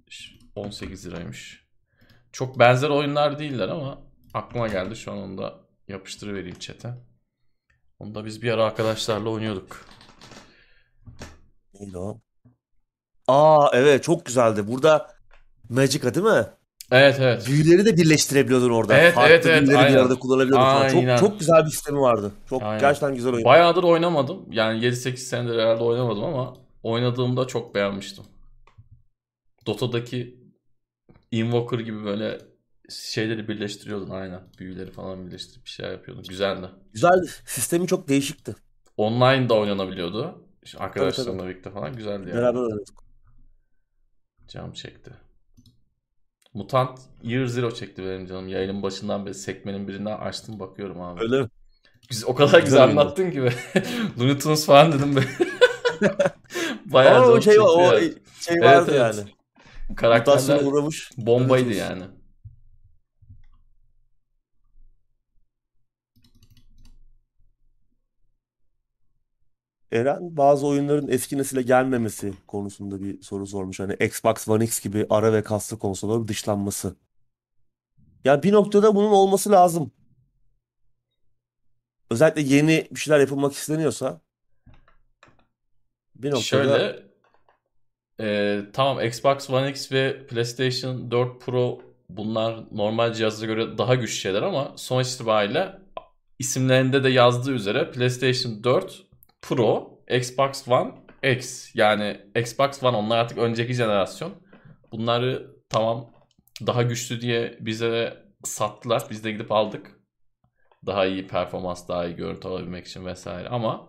[0.09, 1.67] Ş- 18 liraymış.
[2.33, 4.03] Çok benzer oyunlar değiller ama
[4.35, 4.97] aklıma geldi.
[4.97, 6.95] Şu an onu da yapıştırıvereyim chat'e.
[7.99, 9.87] Onu da biz bir ara arkadaşlarla oynuyorduk.
[11.75, 12.21] Neydi o?
[13.29, 14.69] Aa evet çok güzeldi.
[14.69, 15.17] Burada
[15.69, 16.60] Magicka değil mi?
[16.91, 17.47] Evet evet.
[17.47, 18.99] Büyüleri de birleştirebiliyordun orada.
[18.99, 19.99] Evet, Farklı evet, evet, büyüleri bir aynen.
[19.99, 20.81] arada kullanabiliyordun falan.
[20.81, 21.17] Aynen.
[21.17, 22.33] Çok, çok güzel bir sistemi vardı.
[22.49, 22.81] Çok Aynen.
[22.81, 23.45] gerçekten güzel oyun.
[23.45, 24.47] Bayağıdır oynamadım.
[24.51, 28.25] Yani 7-8 senedir herhalde oynamadım ama oynadığımda çok beğenmiştim.
[29.67, 30.41] Dota'daki
[31.31, 32.39] Invoker gibi böyle
[32.91, 34.41] şeyleri birleştiriyordun aynen.
[34.59, 36.25] Büyüleri falan birleştirip bir şey yapıyordun.
[36.29, 36.67] Güzeldi.
[36.93, 37.27] Güzel.
[37.47, 38.55] Sistemi çok değişikti.
[38.97, 40.45] Online da oynanabiliyordu.
[40.63, 42.35] İşte arkadaşlarımla birlikte falan güzeldi yani.
[42.35, 42.89] Beraber oynadık.
[44.49, 45.11] Canım çekti.
[46.55, 48.49] Mutant Year Zero çekti benim canım.
[48.49, 51.21] Yayının başından beri sekmenin birinden açtım bakıyorum abi.
[51.23, 51.49] Öyle mi?
[52.09, 53.51] Güzel- o kadar güzel, Güzel anlattın ki be.
[54.19, 55.21] Looney Tunes falan dedim be.
[56.85, 57.99] Bayağı Ama o şey, o
[58.41, 59.01] şey Evet, vardı evet.
[59.17, 59.29] yani.
[59.97, 61.11] Karakterler Mutasyona uğramış.
[61.17, 62.03] bombaydı yani.
[69.93, 73.81] Eren bazı oyunların eski nesile gelmemesi konusunda bir soru sormuş.
[73.81, 76.97] Hani Xbox One X gibi ara ve kaslı konsolların dışlanması.
[78.25, 79.93] Ya bir noktada bunun olması lazım.
[82.11, 84.21] Özellikle yeni bir şeyler yapılmak isteniyorsa
[86.17, 87.03] bir noktada Şöyle
[88.21, 94.17] e, tamam Xbox One X ve PlayStation 4 Pro bunlar normal cihaza göre daha güçlü
[94.17, 95.79] şeyler ama sonuç itibariyle
[96.39, 99.10] isimlerinde de yazdığı üzere PlayStation 4
[99.43, 100.93] Pro, Xbox One
[101.23, 104.33] X yani Xbox One onlar artık önceki jenerasyon.
[104.93, 106.11] Bunları tamam
[106.67, 109.07] daha güçlü diye bize sattılar.
[109.11, 110.01] Biz de gidip aldık.
[110.87, 113.89] Daha iyi performans, daha iyi görüntü alabilmek için vesaire ama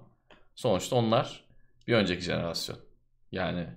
[0.55, 1.45] sonuçta onlar
[1.87, 2.77] bir önceki jenerasyon.
[3.31, 3.67] Yani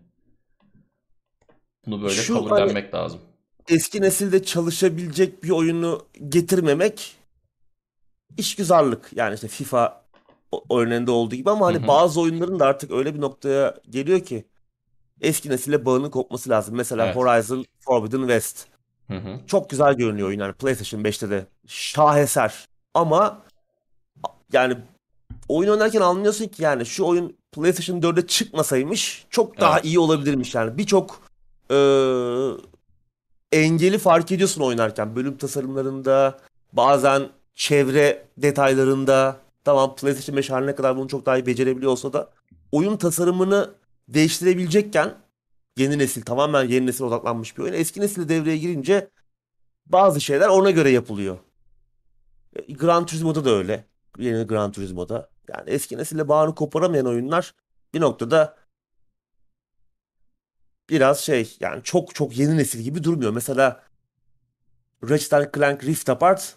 [1.86, 3.20] bunu böyle Şu kabullenmek lazım.
[3.68, 7.16] eski nesilde çalışabilecek bir oyunu getirmemek
[8.36, 9.10] işgüzarlık.
[9.14, 10.03] Yani işte FIFA
[10.70, 11.88] örneğinde olduğu gibi ama hani Hı hı.
[11.88, 14.44] bazı oyunların da artık öyle bir noktaya geliyor ki
[15.20, 16.74] eski nesille bağının kopması lazım.
[16.76, 17.16] Mesela Evet.
[17.16, 18.66] Horizon Forbidden West.
[19.08, 19.40] Hı hı.
[19.46, 22.64] Çok güzel görünüyor oyun yani PlayStation 5'te de şaheser.
[22.94, 23.38] Ama
[24.52, 24.76] yani
[25.48, 29.84] oyun oynarken anlıyorsun ki yani şu oyun PlayStation 4'e çıkmasaymış çok daha Evet.
[29.84, 30.78] iyi olabilirmiş yani.
[30.78, 31.20] Birçok
[31.70, 32.50] eee,
[33.52, 35.16] engeli fark ediyorsun oynarken.
[35.16, 36.38] Bölüm tasarımlarında,
[36.72, 39.36] bazen çevre detaylarında.
[39.64, 42.30] Tamam PlayStation 5 her ne kadar bunu çok daha iyi becerebiliyor olsa da
[42.72, 43.74] oyun tasarımını
[44.08, 45.14] değiştirebilecekken
[45.76, 47.72] yeni nesil tamamen yeni nesil odaklanmış bir oyun.
[47.72, 49.10] Eski nesil devreye girince
[49.86, 51.38] bazı şeyler ona göre yapılıyor.
[52.56, 53.84] E, Gran Turismo'da da öyle.
[54.18, 55.30] Yeni Gran Turismo'da.
[55.48, 57.54] Yani eski nesille bağını koparamayan oyunlar
[57.94, 58.56] bir noktada
[60.90, 63.32] biraz şey yani çok çok yeni nesil gibi durmuyor.
[63.32, 63.82] Mesela
[65.10, 66.56] Ratchet Clank Rift Apart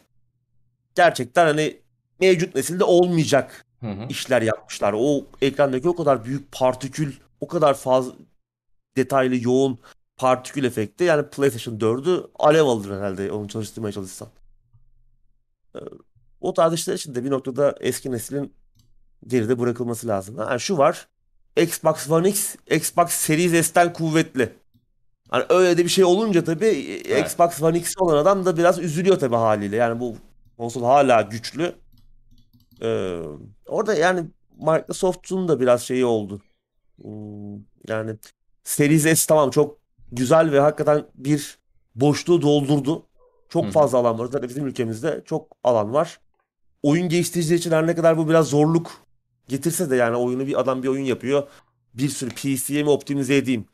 [0.96, 1.82] gerçekten hani
[2.20, 4.06] mevcut nesilde olmayacak Hı hı.
[4.10, 4.94] işler yapmışlar.
[4.98, 8.14] O ekrandaki o kadar büyük partikül, o kadar fazla
[8.98, 9.80] detaylı, yoğun
[10.18, 11.04] partikül efekti.
[11.04, 14.28] Yani PlayStation 4'ü alev alır herhalde onu çalıştırmaya çalışsan.
[15.76, 15.80] Ee,
[16.42, 18.54] O tarz işler için de bir noktada eski neslin
[19.28, 20.38] geride bırakılması lazım.
[20.38, 21.08] Ha, şu var.
[21.58, 24.54] Xbox One X, Xbox Series S'ten kuvvetli.
[25.30, 27.26] Hani öyle de bir şey olunca tabii e, Evet.
[27.26, 29.76] Xbox One X olan adam da biraz üzülüyor tabii haliyle.
[29.76, 30.16] Yani bu
[30.58, 31.76] konsol hala güçlü.
[32.82, 33.22] Ee,
[33.68, 34.26] orada yani
[34.58, 36.42] Microsoft'un da biraz şeyi oldu.
[37.02, 37.56] Hmm,
[37.88, 38.16] yani
[38.64, 39.78] Series S tamam çok
[40.12, 41.58] güzel ve hakikaten bir
[41.96, 43.04] boşluğu doldurdu.
[43.50, 43.72] Çok hı.
[43.72, 44.26] fazla alan var.
[44.26, 46.20] Zaten bizim ülkemizde çok alan var.
[46.84, 48.92] Oyun geliştiriciler için her ne kadar bu biraz zorluk
[49.48, 51.48] getirse de yani oyunu bir adam bir oyun yapıyor.
[51.94, 53.66] Bir sürü PC'ye mi optimize edeyim?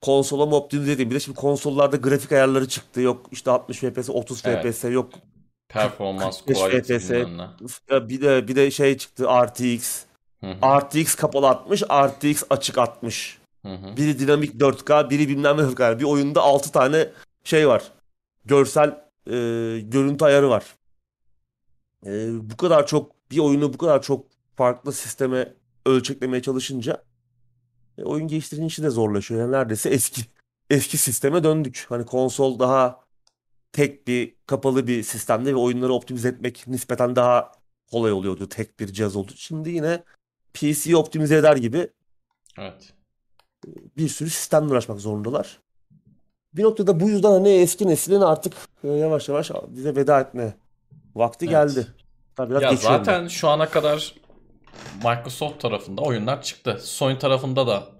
[0.00, 1.10] Konsola mı optimize edeyim?
[1.10, 3.00] Bir de şimdi konsollarda grafik ayarları çıktı.
[3.00, 4.74] Yok işte 60 FPS, 30 Evet.
[4.74, 5.10] FPS, yok
[5.68, 7.10] Performans, 45 quality FPS.
[7.10, 7.48] bilmem ne.
[7.90, 10.04] Ya Bir de bir de şey çıktı RTX.
[10.40, 10.80] Hı hı.
[10.80, 13.38] RTX kapalı 60, RTX açık 60.
[13.66, 13.96] Hı hı.
[13.96, 15.98] Biri dinamik 4K, biri bilmem ne 4K.
[15.98, 17.08] Bir oyunda 6 tane
[17.44, 17.82] şey var.
[18.44, 18.88] Görsel
[19.26, 19.32] e,
[19.80, 20.64] görüntü ayarı var.
[22.06, 22.10] E,
[22.50, 24.26] bu kadar çok bir oyunu bu kadar çok
[24.56, 25.54] farklı sisteme
[25.86, 27.04] ölçeklemeye çalışınca
[27.98, 29.40] e, oyun geliştiricinin işi de zorlaşıyor.
[29.40, 30.22] Yani neredeyse eski
[30.70, 31.86] eski sisteme döndük.
[31.88, 33.05] Hani konsol daha
[33.72, 37.52] tek bir kapalı bir sistemde ve oyunları optimize etmek nispeten daha
[37.90, 39.32] kolay oluyordu tek bir cihaz olduğu.
[39.32, 39.36] için.
[39.46, 40.02] Şimdi yine
[40.54, 41.90] PC'yi optimize eder gibi
[42.58, 42.92] Evet.
[43.96, 45.58] bir sürü sistemle uğraşmak zorundalar.
[46.54, 48.52] Bir noktada bu yüzden hani eski neslin artık
[48.84, 50.54] e, yavaş yavaş bize veda etme
[51.14, 51.50] vakti Evet.
[51.50, 51.86] geldi.
[52.36, 53.04] Tabii biraz Ya geçiyorum ben.
[53.04, 54.14] zaten şu ana kadar
[55.04, 56.78] Microsoft tarafında oyunlar çıktı.
[56.82, 57.95] Sony tarafında da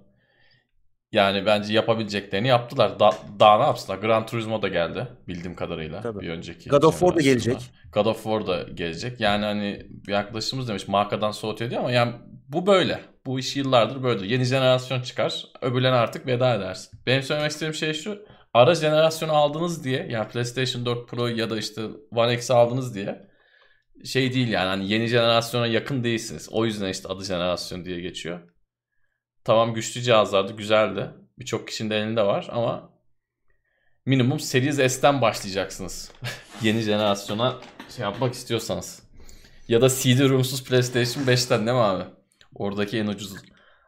[1.17, 2.99] Yani bence yapabileceklerini yaptılar.
[2.99, 3.99] Da, daha ne yapsınlar?
[3.99, 6.01] Gran Turismo da geldi bildiğim kadarıyla.
[6.01, 6.19] Tabii.
[6.19, 6.69] Bir önceki.
[6.69, 7.71] God of War da gelecek.
[7.93, 9.19] God of War da gelecek.
[9.19, 12.13] Yani hani bir arkadaşımız demiş markadan soğutuyor diye ama yani
[12.47, 12.99] bu böyle.
[13.25, 14.25] Bu iş yıllardır böyledir.
[14.25, 15.45] Yeni jenerasyon çıkar.
[15.61, 16.99] Öbürlerine artık veda edersin.
[17.05, 18.25] Benim söylemek istediğim şey şu.
[18.53, 21.81] Ara jenerasyonu aldınız diye yani PlayStation 4 Pro ya da işte
[22.15, 23.27] One X aldınız diye
[24.05, 26.49] şey değil yani hani yeni jenerasyona yakın değilsiniz.
[26.51, 28.39] O yüzden işte adı jenerasyon diye geçiyor.
[29.47, 31.09] Tamam güçlü cihazlardı, güzeldi.
[31.39, 32.89] Birçok kişinin de elinde var ama
[34.05, 36.11] minimum Series S'ten başlayacaksınız.
[36.61, 37.59] yeni jenerasyona
[37.95, 39.03] şey yapmak istiyorsanız.
[39.67, 42.03] Ya da CD-ROM'suz PlayStation 5'ten değil mi abi?
[42.55, 43.35] Oradaki en ucuz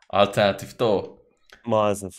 [0.10, 1.20] alternatif de o.
[1.66, 2.14] Maalesef.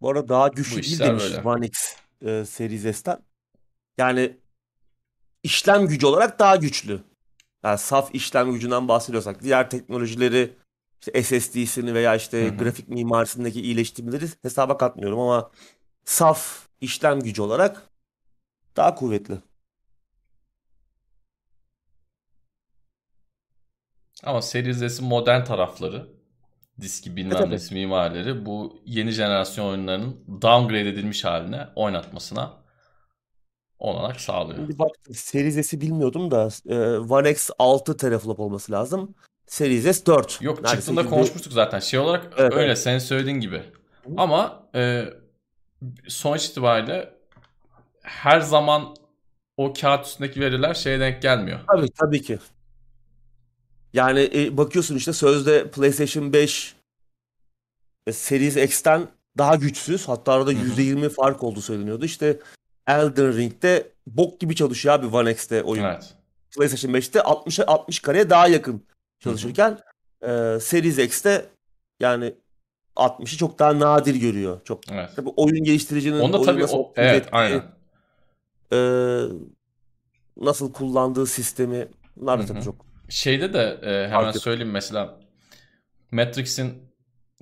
[0.00, 1.40] Bu arada daha güçlü Bu değil demiş böyle.
[1.48, 3.18] One X e, Series S'ten.
[3.98, 4.36] Yani
[5.42, 7.00] işlem gücü olarak daha güçlü.
[7.64, 10.61] Yani saf işlem gücünden bahsediyorsak diğer teknolojileri
[11.06, 12.56] işte SSD'sini veya işte Hı hı.
[12.56, 15.50] grafik mimarisindeki iyileştirmeleri hesaba katmıyorum ama
[16.04, 17.82] saf işlem gücü olarak
[18.76, 19.38] daha kuvvetli.
[24.24, 26.08] Ama Series S'in modern tarafları,
[26.80, 32.62] diski E bilmem nesi mimarileri bu yeni jenerasyon oyunlarının downgrade edilmiş haline oynatmasına
[33.78, 34.58] olanak sağlıyor.
[34.58, 39.14] Şimdi bak Series S'i bilmiyordum da e, One X 6 teraflop olması lazım.
[39.52, 40.42] Series S 4.
[40.42, 41.80] Yok Neredeyse çıktığında yüzde- konuşmuştuk zaten.
[41.80, 42.78] Şey olarak Evet, öyle evet.
[42.78, 43.62] sen söylediğin gibi.
[44.16, 45.04] Ama e,
[46.08, 47.14] sonuç itibariyle
[48.02, 48.96] her zaman
[49.56, 51.60] o kağıt üstündeki veriler şeye denk gelmiyor.
[51.66, 52.38] Tabii tabii ki.
[53.92, 56.74] Yani e, bakıyorsun işte sözde PlayStation 5
[58.06, 59.08] e, Series X'ten
[59.38, 60.08] daha güçsüz.
[60.08, 60.80] Hatta arada Hı hı.
[60.80, 62.04] %20 fark olduğu söyleniyordu.
[62.04, 62.40] İşte
[62.86, 65.84] Elden Ring'de bok gibi çalışıyor abi One X'te oyun.
[65.84, 66.14] Evet.
[66.56, 68.84] PlayStation 5'te 60'a 60 kareye daha yakın
[69.24, 69.78] çalışırken
[70.22, 71.44] e, Series X'te
[72.00, 72.34] yani
[72.96, 74.60] 60'ı çok daha nadir görüyor.
[74.64, 75.10] Çok Evet.
[75.16, 77.62] tabii oyun geliştiricinin Onda tabii nasıl o evet aynen.
[78.72, 78.78] e,
[80.36, 85.20] nasıl kullandığı sistemi bunlar da tabii çok Şeyde de e, hemen et- söyleyeyim mesela
[86.10, 86.74] Matrix'in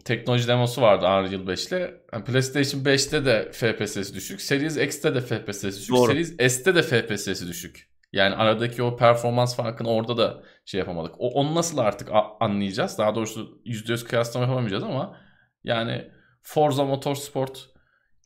[0.05, 2.01] teknoloji demosu vardı Unreal 5'te.
[2.12, 4.40] Yani PlayStation 5'te de FPS'si düşük.
[4.43, 5.90] Series X'te de FPS'si düşük.
[5.90, 6.07] Doğru.
[6.12, 7.90] Series S'te de FPS'si düşük.
[8.12, 11.15] Yani aradaki o performans farkını orada da şey yapamadık.
[11.19, 12.09] O, onu nasıl artık
[12.41, 12.99] anlayacağız?
[12.99, 15.16] Daha doğrusu %100 kıyaslama yapamayacağız ama
[15.65, 16.11] yani
[16.43, 17.69] Forza Motorsport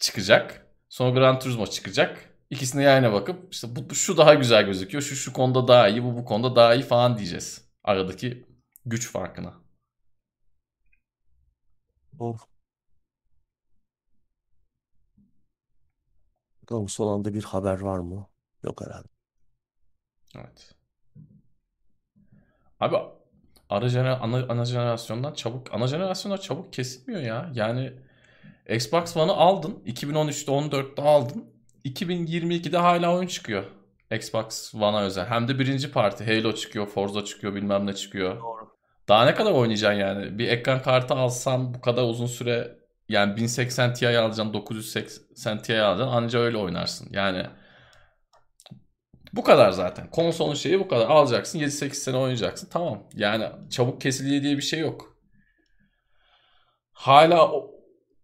[0.01, 0.67] çıkacak.
[0.89, 2.31] Sonra Gran Turismo çıkacak.
[2.51, 5.03] İkisini yayına bakıp işte bu şu daha güzel gözüküyor.
[5.03, 7.71] Şu şu konuda daha iyi, bu bu konuda daha iyi falan diyeceğiz.
[7.85, 8.47] Aradaki
[8.87, 9.55] güç farkına.
[12.19, 12.47] Of.
[16.63, 18.29] Bakalım son anda bir haber var mı?
[18.63, 19.14] Yok herhalde.
[20.37, 20.75] Evet.
[22.81, 22.97] Abi
[23.71, 27.51] ara jener ana, ana jenerasyondan çabuk ana jenerasyonlar çabuk kesilmiyor ya.
[27.55, 27.93] Yani
[28.69, 29.83] Xbox One'ı aldın.
[29.87, 31.45] 2013'te 14'te aldın.
[31.85, 33.65] 2022'de hala oyun çıkıyor.
[34.11, 35.27] Xbox One'a özel.
[35.27, 36.25] Hem de birinci parti.
[36.25, 38.41] Halo çıkıyor, Forza çıkıyor, bilmem ne çıkıyor.
[38.41, 38.75] Doğru.
[39.09, 40.39] Daha ne kadar oynayacaksın yani?
[40.39, 42.79] Bir ekran kartı alsan bu kadar uzun süre
[43.09, 47.09] yani 1080 Ti alacaksın, 980 Ti alacaksın anca öyle oynarsın.
[47.11, 47.47] Yani
[49.37, 50.11] bu kadar zaten.
[50.11, 51.07] Konsolun şeyi bu kadar.
[51.07, 52.69] Alacaksın 7-8 sene oynayacaksın.
[52.71, 53.09] Tamam.
[53.15, 55.17] Yani çabuk kesiliyor diye bir şey yok.
[56.93, 57.53] Hala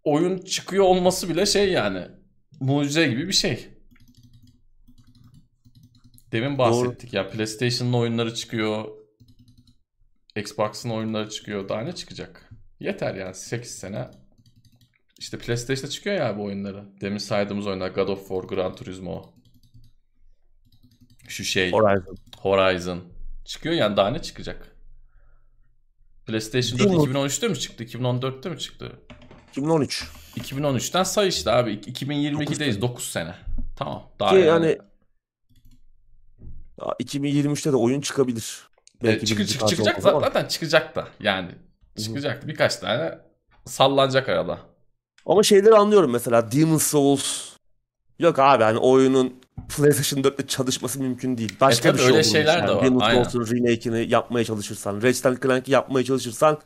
[0.05, 2.09] oyun çıkıyor olması bile şey yani
[2.61, 3.69] mucize gibi bir şey.
[6.33, 8.85] Demin bahsettik ya PlayStation'ın oyunları çıkıyor.
[10.37, 11.69] Xbox'ın oyunları çıkıyor.
[11.69, 12.51] Daha ne çıkacak?
[12.81, 14.11] Yeter yani 8 sene.
[15.19, 16.85] İşte PlayStation'da çıkıyor ya bu oyunları.
[17.01, 19.40] Demin saydığımız oyunlar God of War, Gran Turismo.
[21.31, 22.17] Şu şey Horizon.
[22.39, 23.01] Horizon.
[23.45, 24.77] Çıkıyor yani daha ne çıkacak?
[26.27, 27.15] PlayStation 4 Değil mi?
[27.19, 27.85] 2013'te mi çıktı?
[27.85, 28.93] 2014'te mi çıktı?
[29.51, 30.09] 2013.
[30.37, 31.77] 2013'ten say işte abi.
[31.77, 32.55] Dokuz 2022'deyiz.
[32.73, 32.81] sene.
[32.81, 33.35] 9 sene.
[33.77, 34.11] Tamam.
[34.21, 34.47] Daha Ki yani.
[34.49, 34.79] yani
[36.81, 38.69] ya 2023'te de oyun çıkabilir.
[39.03, 41.51] E, Belki çık- bir çık- parça çıkacak zaten, zaten çıkacak da yani
[42.05, 43.19] çıkacak birkaç tane
[43.67, 44.59] sallanacak arada.
[45.27, 47.51] Ama şeyleri anlıyorum mesela Demon's Souls.
[48.19, 51.57] Yok abi hani oyunun PlayStation 4'te çalışması mümkün değil.
[51.61, 52.69] Başka E bir şey öyle şeyler yani.
[52.69, 53.23] de var, aynen.
[53.25, 56.59] Souls'un remake'ini yapmaya çalışırsan, Ratchet Clank'i yapmaya çalışırsan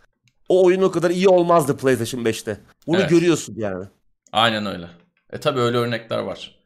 [0.48, 2.60] o oyun o kadar iyi olmazdı PlayStation 5'te.
[2.86, 3.10] Bunu Evet.
[3.10, 3.84] görüyorsun yani.
[4.32, 4.88] Aynen öyle.
[5.32, 6.58] E tabii öyle örnekler var.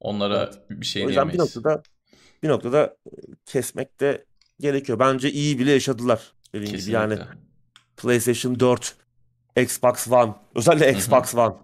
[0.00, 0.58] Onlara Evet.
[0.70, 1.56] bir şey O yüzden bir diyemeyiz.
[1.56, 1.82] noktada
[2.42, 3.10] bir noktada e,
[3.46, 4.24] kesmek de
[4.60, 4.98] gerekiyor.
[4.98, 6.90] Bence iyi bile yaşadılar dediğin gibi.
[6.90, 7.38] Yani Kesinlikle.
[7.96, 8.94] PlayStation 4,
[9.56, 10.92] Xbox One, özellikle.
[10.92, 11.54] Xbox One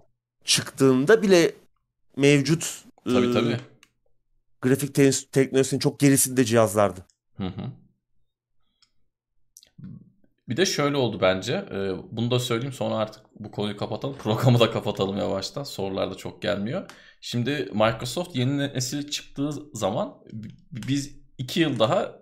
[0.43, 1.51] çıktığında bile
[2.17, 3.57] mevcut Tabii e, tabii.
[4.63, 7.05] Grafik te- teknolojisinin çok gerisinde cihazlardı.
[7.37, 7.71] Hı hı.
[10.49, 11.65] bir de şöyle oldu bence.
[11.71, 14.17] Ee, bunu da söyleyeyim sonra artık bu konuyu kapatalım.
[14.19, 15.63] Programı da kapatalım yavaştan.
[15.63, 16.89] Sorular da çok gelmiyor.
[17.21, 20.13] Şimdi Microsoft yeni nesil çıktığı zaman
[20.71, 22.15] biz iki yıl daha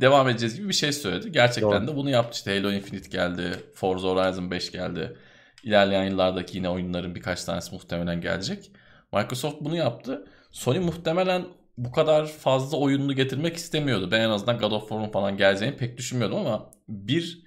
[0.00, 1.32] devam edeceğiz gibi bir şey söyledi.
[1.32, 1.88] Gerçekten Doğru.
[1.88, 2.36] de bunu yaptı.
[2.36, 3.62] İşte Halo Infinite geldi.
[3.74, 5.16] Forza Horizon 5 geldi.
[5.64, 8.72] İlerleyen yıllardaki yine oyunların birkaç tanesi muhtemelen gelecek.
[9.12, 10.24] Microsoft bunu yaptı.
[10.50, 11.44] Sony muhtemelen
[11.78, 14.10] bu kadar fazla oyununu getirmek istemiyordu.
[14.10, 17.42] Ben en azından God of War'un falan geleceğini pek düşünmüyordum ama bir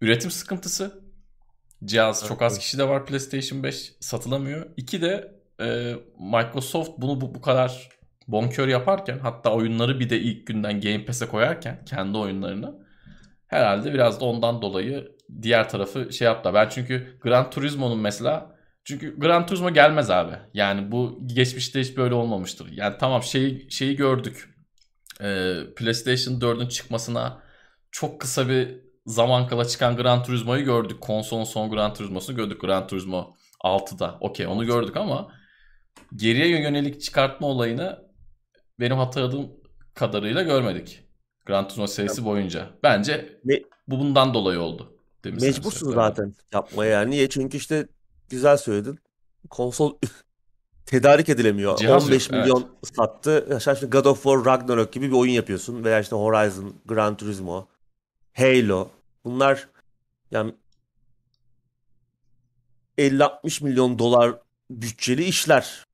[0.00, 1.04] üretim sıkıntısı.
[1.84, 4.66] Cihaz çok az kişi de var PlayStation 5 satılamıyor.
[4.76, 7.88] İki de e, Microsoft bunu bu, bu kadar
[8.28, 12.86] bonkör yaparken hatta oyunları bir de ilk günden Game Pass'e koyarken kendi oyunlarını
[13.46, 16.50] herhalde biraz da ondan dolayı diğer tarafı şey yaptı.
[16.54, 20.32] Ben çünkü Gran Turismo'nun mesela çünkü Gran Turismo gelmez abi.
[20.54, 22.72] Yani bu geçmişte hiç böyle olmamıştır.
[22.72, 24.54] Yani tamam şeyi şeyi gördük.
[25.20, 27.42] Ee, PlayStation 4'ün çıkmasına
[27.90, 31.00] çok kısa bir zaman kala çıkan Gran Turismo'yu gördük.
[31.00, 32.60] Konsolun son Gran Turismo'sunu gördük.
[32.60, 33.34] Gran Turismo
[33.64, 34.18] 6'da.
[34.20, 35.32] Okey onu gördük ama
[36.16, 37.98] geriye yönelik çıkartma olayını
[38.80, 39.50] benim hatırladığım
[39.94, 41.04] kadarıyla görmedik.
[41.46, 42.70] Gran Turismo serisi boyunca.
[42.82, 43.40] Bence
[43.88, 44.96] bu bundan dolayı oldu.
[45.24, 47.10] Mecbursun zaten yapmaya yani.
[47.10, 47.28] Niye?
[47.28, 47.88] Çünkü işte
[48.30, 48.98] güzel söyledin.
[49.50, 49.98] Konsol
[50.86, 51.76] tedarik edilemiyor.
[51.76, 52.96] Cihaz 15 yok, milyon evet.
[52.96, 53.58] sattı.
[53.60, 55.84] Sen şimdi God of War Ragnarok gibi bir oyun yapıyorsun.
[55.84, 57.68] Veya işte Horizon, Gran Turismo,
[58.32, 58.88] Halo.
[59.24, 59.68] Bunlar
[60.30, 60.54] yani
[62.98, 64.38] 50-60 milyon dolar
[64.70, 65.84] bütçeli işler.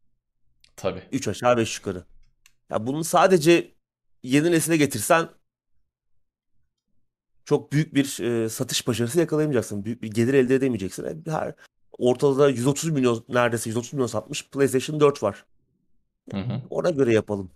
[0.76, 1.02] Tabii.
[1.12, 2.04] 3 aşağı 5 yukarı.
[2.70, 3.74] Ya bunu sadece
[4.22, 5.28] yeni nesile getirsen
[7.44, 9.84] çok büyük bir e, satış başarısı yakalayamayacaksın.
[9.84, 11.04] Büyük bir gelir elde edemeyeceksin.
[11.04, 11.54] E, her
[11.98, 15.44] ortada 130 milyon neredeyse 130 milyon satmış PlayStation 4 var.
[16.32, 16.62] Hı hı.
[16.70, 17.50] Ona göre yapalım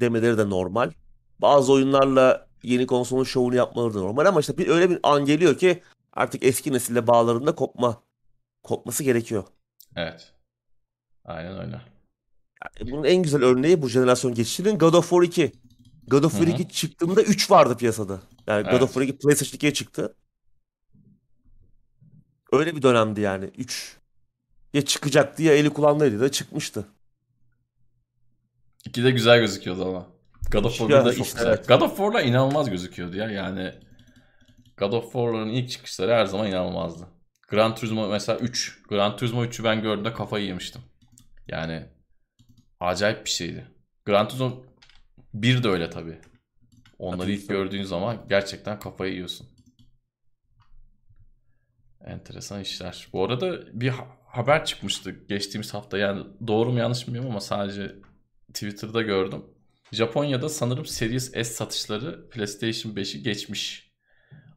[0.00, 0.90] demeleri de normal.
[1.38, 5.58] Bazı oyunlarla yeni konsolun şovunu yapmaları da normal ama işte bir öyle bir an geliyor
[5.58, 5.82] ki
[6.12, 8.02] artık eski nesille bağlarında kopma
[8.62, 9.44] kopması gerekiyor.
[9.96, 10.32] Evet.
[11.24, 11.80] Aynen öyle.
[12.64, 15.52] Yani bunun en güzel örneği bu jenerasyon geçişinin God of War 2.
[16.08, 16.62] God of War Hı-hı.
[16.62, 18.20] 2 çıktığında 3 vardı piyasada.
[18.46, 18.72] Yani evet.
[18.72, 20.14] God of War 2 PlayStation 2'ye çıktı.
[22.52, 23.44] Öyle bir dönemdi yani.
[23.58, 23.96] 3
[24.74, 26.86] ya çıkacaktı ya eli kulağındaydı da çıkmıştı.
[28.84, 30.06] İki de güzel gözüküyordu ama.
[30.52, 31.62] God of War da çok işte.
[31.68, 33.30] God of War'la inanılmaz gözüküyordu ya.
[33.30, 33.74] Yani
[34.76, 37.06] God of War'ların ilk çıkışları her zaman inanılmazdı.
[37.48, 38.82] Gran Turismo mesela 3.
[38.88, 40.82] Gran Turismo 3'ü ben gördüğümde kafayı yemiştim.
[41.48, 41.86] Yani
[42.80, 43.66] acayip bir şeydi.
[44.04, 44.64] Gran Turismo
[45.34, 46.18] 1 de öyle tabii.
[46.98, 49.46] Onları ilk gördüğün zaman gerçekten kafayı yiyorsun.
[52.04, 53.08] Enteresan işler.
[53.12, 53.92] Bu arada bir
[54.26, 55.98] haber çıkmıştı geçtiğimiz hafta.
[55.98, 57.94] Yani doğru mu yanlış mı bilmiyorum ama sadece
[58.48, 59.44] Twitter'da gördüm.
[59.92, 63.90] Japonya'da sanırım Series S satışları PlayStation 5'i geçmiş.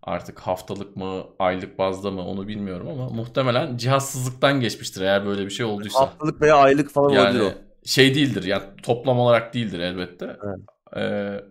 [0.02, 5.50] Artık haftalık mı, aylık bazda mı onu bilmiyorum ama muhtemelen cihazsızlıktan geçmiştir eğer böyle bir
[5.50, 6.00] şey olduysa.
[6.00, 7.52] Haftalık veya aylık falan yani, olabilir o.
[7.86, 10.38] Şey değildir yani toplam olarak değildir elbette.
[10.44, 10.60] Evet.
[10.98, 11.44] Ee,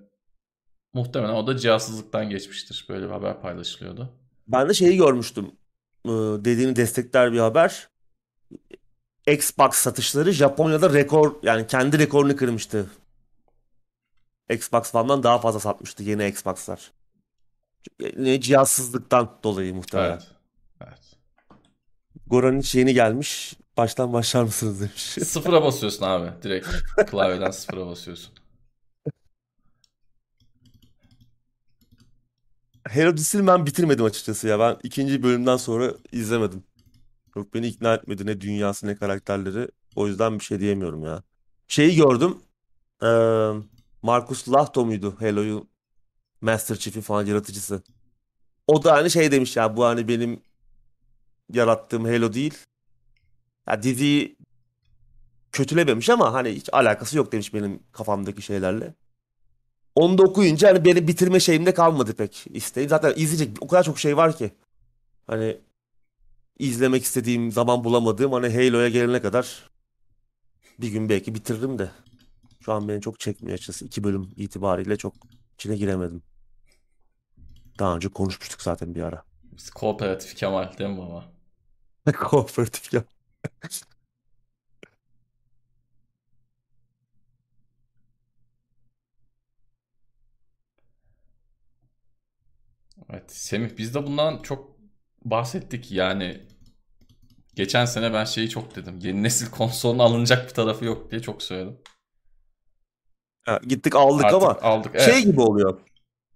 [0.95, 2.87] muhtemelen o da cihazsızlıktan geçmiştir.
[2.89, 4.13] Böyle bir haber paylaşılıyordu.
[4.49, 5.53] Ben de şeyi görmüştüm.
[6.07, 6.11] Ee,
[6.45, 7.89] dediğini destekler bir haber.
[9.27, 12.91] Xbox satışları Japonya'da rekor yani kendi rekorunu kırmıştı.
[14.51, 16.93] Xbox falan daha fazla satmıştı yeni Xbox'lar.
[18.17, 20.11] Ne cihazsızlıktan dolayı muhtemelen.
[20.11, 20.27] Evet.
[20.81, 21.17] Evet.
[22.27, 23.57] Goran hiç yeni gelmiş.
[23.77, 25.03] Baştan başlar mısınız demiş.
[25.03, 26.43] Sıfıra basıyorsun abi.
[26.43, 26.69] Direkt
[27.11, 28.35] klavyeden sıfıra basıyorsun.
[32.93, 34.59] Herodis'i ben bitirmedim açıkçası ya.
[34.59, 36.65] Ben ikinci bölümden sonra izlemedim.
[37.37, 39.69] Yok beni ikna etmedi ne dünyası ne karakterleri.
[39.97, 41.23] O yüzden bir şey diyemiyorum ya.
[41.69, 42.39] Şeyi gördüm.
[43.03, 43.07] Ee,
[44.03, 45.67] Marcus Lahto muydu Halo'yu
[46.41, 47.83] Master Chief'i falan yaratıcısı.
[48.67, 50.41] O da hani şey demiş ya bu hani benim
[51.53, 52.55] yarattığım Halo değil.
[53.69, 54.37] Ya diziyi
[55.53, 58.95] kötülememiş ama hani hiç alakası yok demiş benim kafamdaki şeylerle.
[59.95, 62.89] Onu da okuyunca hani beni bitirme şeyimde kalmadı pek isteğim.
[62.91, 64.51] Zaten izleyecek o kadar çok şey var ki.
[65.27, 65.61] Hani
[66.59, 69.71] izlemek istediğim zaman bulamadığım hani Halo'ya gelene kadar
[70.81, 71.91] bir gün belki bitiririm de.
[72.61, 73.85] Şu an beni çok çekmiyor açıkçası.
[73.85, 75.15] iki bölüm itibariyle çok
[75.55, 76.23] içine giremedim.
[77.79, 79.25] Daha önce konuşmuştuk zaten bir ara.
[79.43, 81.33] Biz kooperatif Kemal değil mi baba?
[82.19, 83.05] kooperatif Kemal.
[93.13, 94.77] Evet Semih biz de bundan çok
[95.25, 96.41] bahsettik yani
[97.55, 101.43] geçen sene ben şeyi çok dedim yeni nesil konsolun alınacak bir tarafı yok diye çok
[101.43, 101.79] söyledim.
[103.43, 105.25] Ha, gittik aldık Artık ama aldık, şey evet.
[105.25, 105.79] gibi oluyor.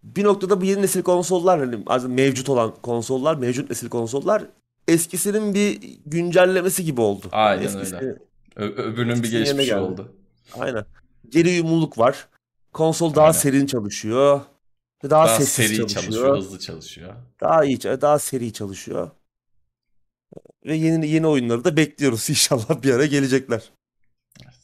[0.03, 4.43] bir noktada bu yeni nesil konsollar hani mevcut olan konsollar, mevcut nesil konsollar
[4.89, 7.27] eskisinin bir güncellemesi gibi oldu.
[7.32, 8.19] Aynen Eskisi- öyle.
[8.57, 9.77] Ö- öbürünün bir geldi.
[9.77, 10.12] oldu.
[10.59, 10.85] Aynen.
[11.28, 12.28] Geri uyumluluk var.
[12.73, 13.32] Konsol daha Aynen.
[13.39, 14.40] serin çalışıyor.
[15.02, 16.02] Daha, Daha sessiz seri çalışıyor.
[16.05, 17.14] çalışıyor, hızlı çalışıyor.
[17.40, 19.10] Daha iyi, daha seri çalışıyor.
[20.66, 23.73] Ve yeni yeni oyunları da bekliyoruz inşallah bir ara gelecekler.
[24.43, 24.55] Evet.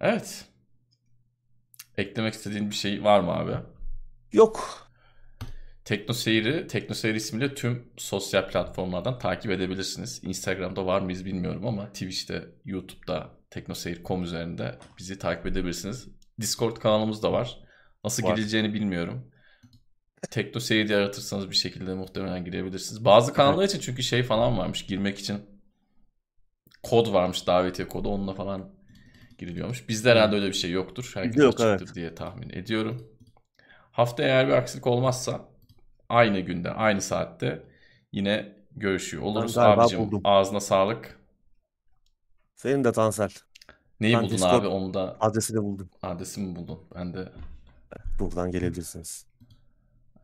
[0.00, 0.44] Evet.
[1.96, 3.52] Eklemek istediğin bir şey var mı abi?
[4.32, 4.88] Yok.
[5.84, 10.20] Tekno Seyir'i, Tekno Seyir ismiyle tüm sosyal platformlardan takip edebilirsiniz.
[10.24, 16.08] Instagram'da var mıyız bilmiyorum ama Twitch'te, YouTube'da, teknoseyir.com üzerinde bizi takip edebilirsiniz.
[16.40, 17.58] Discord kanalımız da var.
[18.04, 18.34] Nasıl Var.
[18.34, 19.30] girileceğini bilmiyorum.
[20.30, 23.04] Tekno Seyir diye aratırsanız bir şekilde muhtemelen girebilirsiniz.
[23.04, 24.86] Bazı kanallar için çünkü şey falan varmış.
[24.86, 25.40] Girmek için
[26.82, 28.08] kod varmış, davetiye kodu.
[28.08, 28.70] Onunla falan
[29.38, 29.88] giriliyormuş.
[29.88, 31.10] Bizde herhalde öyle bir şey yoktur.
[31.14, 31.94] Herkes Yok, açıktır evet.
[31.94, 33.08] diye tahmin ediyorum.
[33.92, 35.48] Haftaya eğer bir aksilik olmazsa
[36.08, 37.62] aynı günde, aynı saatte
[38.12, 39.58] yine görüşüyor oluruz.
[39.58, 40.20] Abicim buldum.
[40.24, 41.20] ağzına sağlık.
[42.54, 43.30] Senin de Tansel.
[44.00, 44.66] Neyi Ben buldun Discord- abi?
[44.66, 45.90] Onu da Adresini buldum.
[46.02, 46.80] adresi mi buldun?
[46.94, 47.32] Ben de
[48.18, 49.26] Buradan gelebilirsiniz.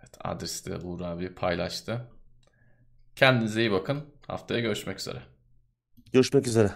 [0.00, 2.06] evet, adresi de Uğur abi paylaştı.
[3.16, 4.04] Kendinize iyi bakın.
[4.26, 5.22] Haftaya görüşmek üzere.
[6.12, 6.72] Görüşmek üzere.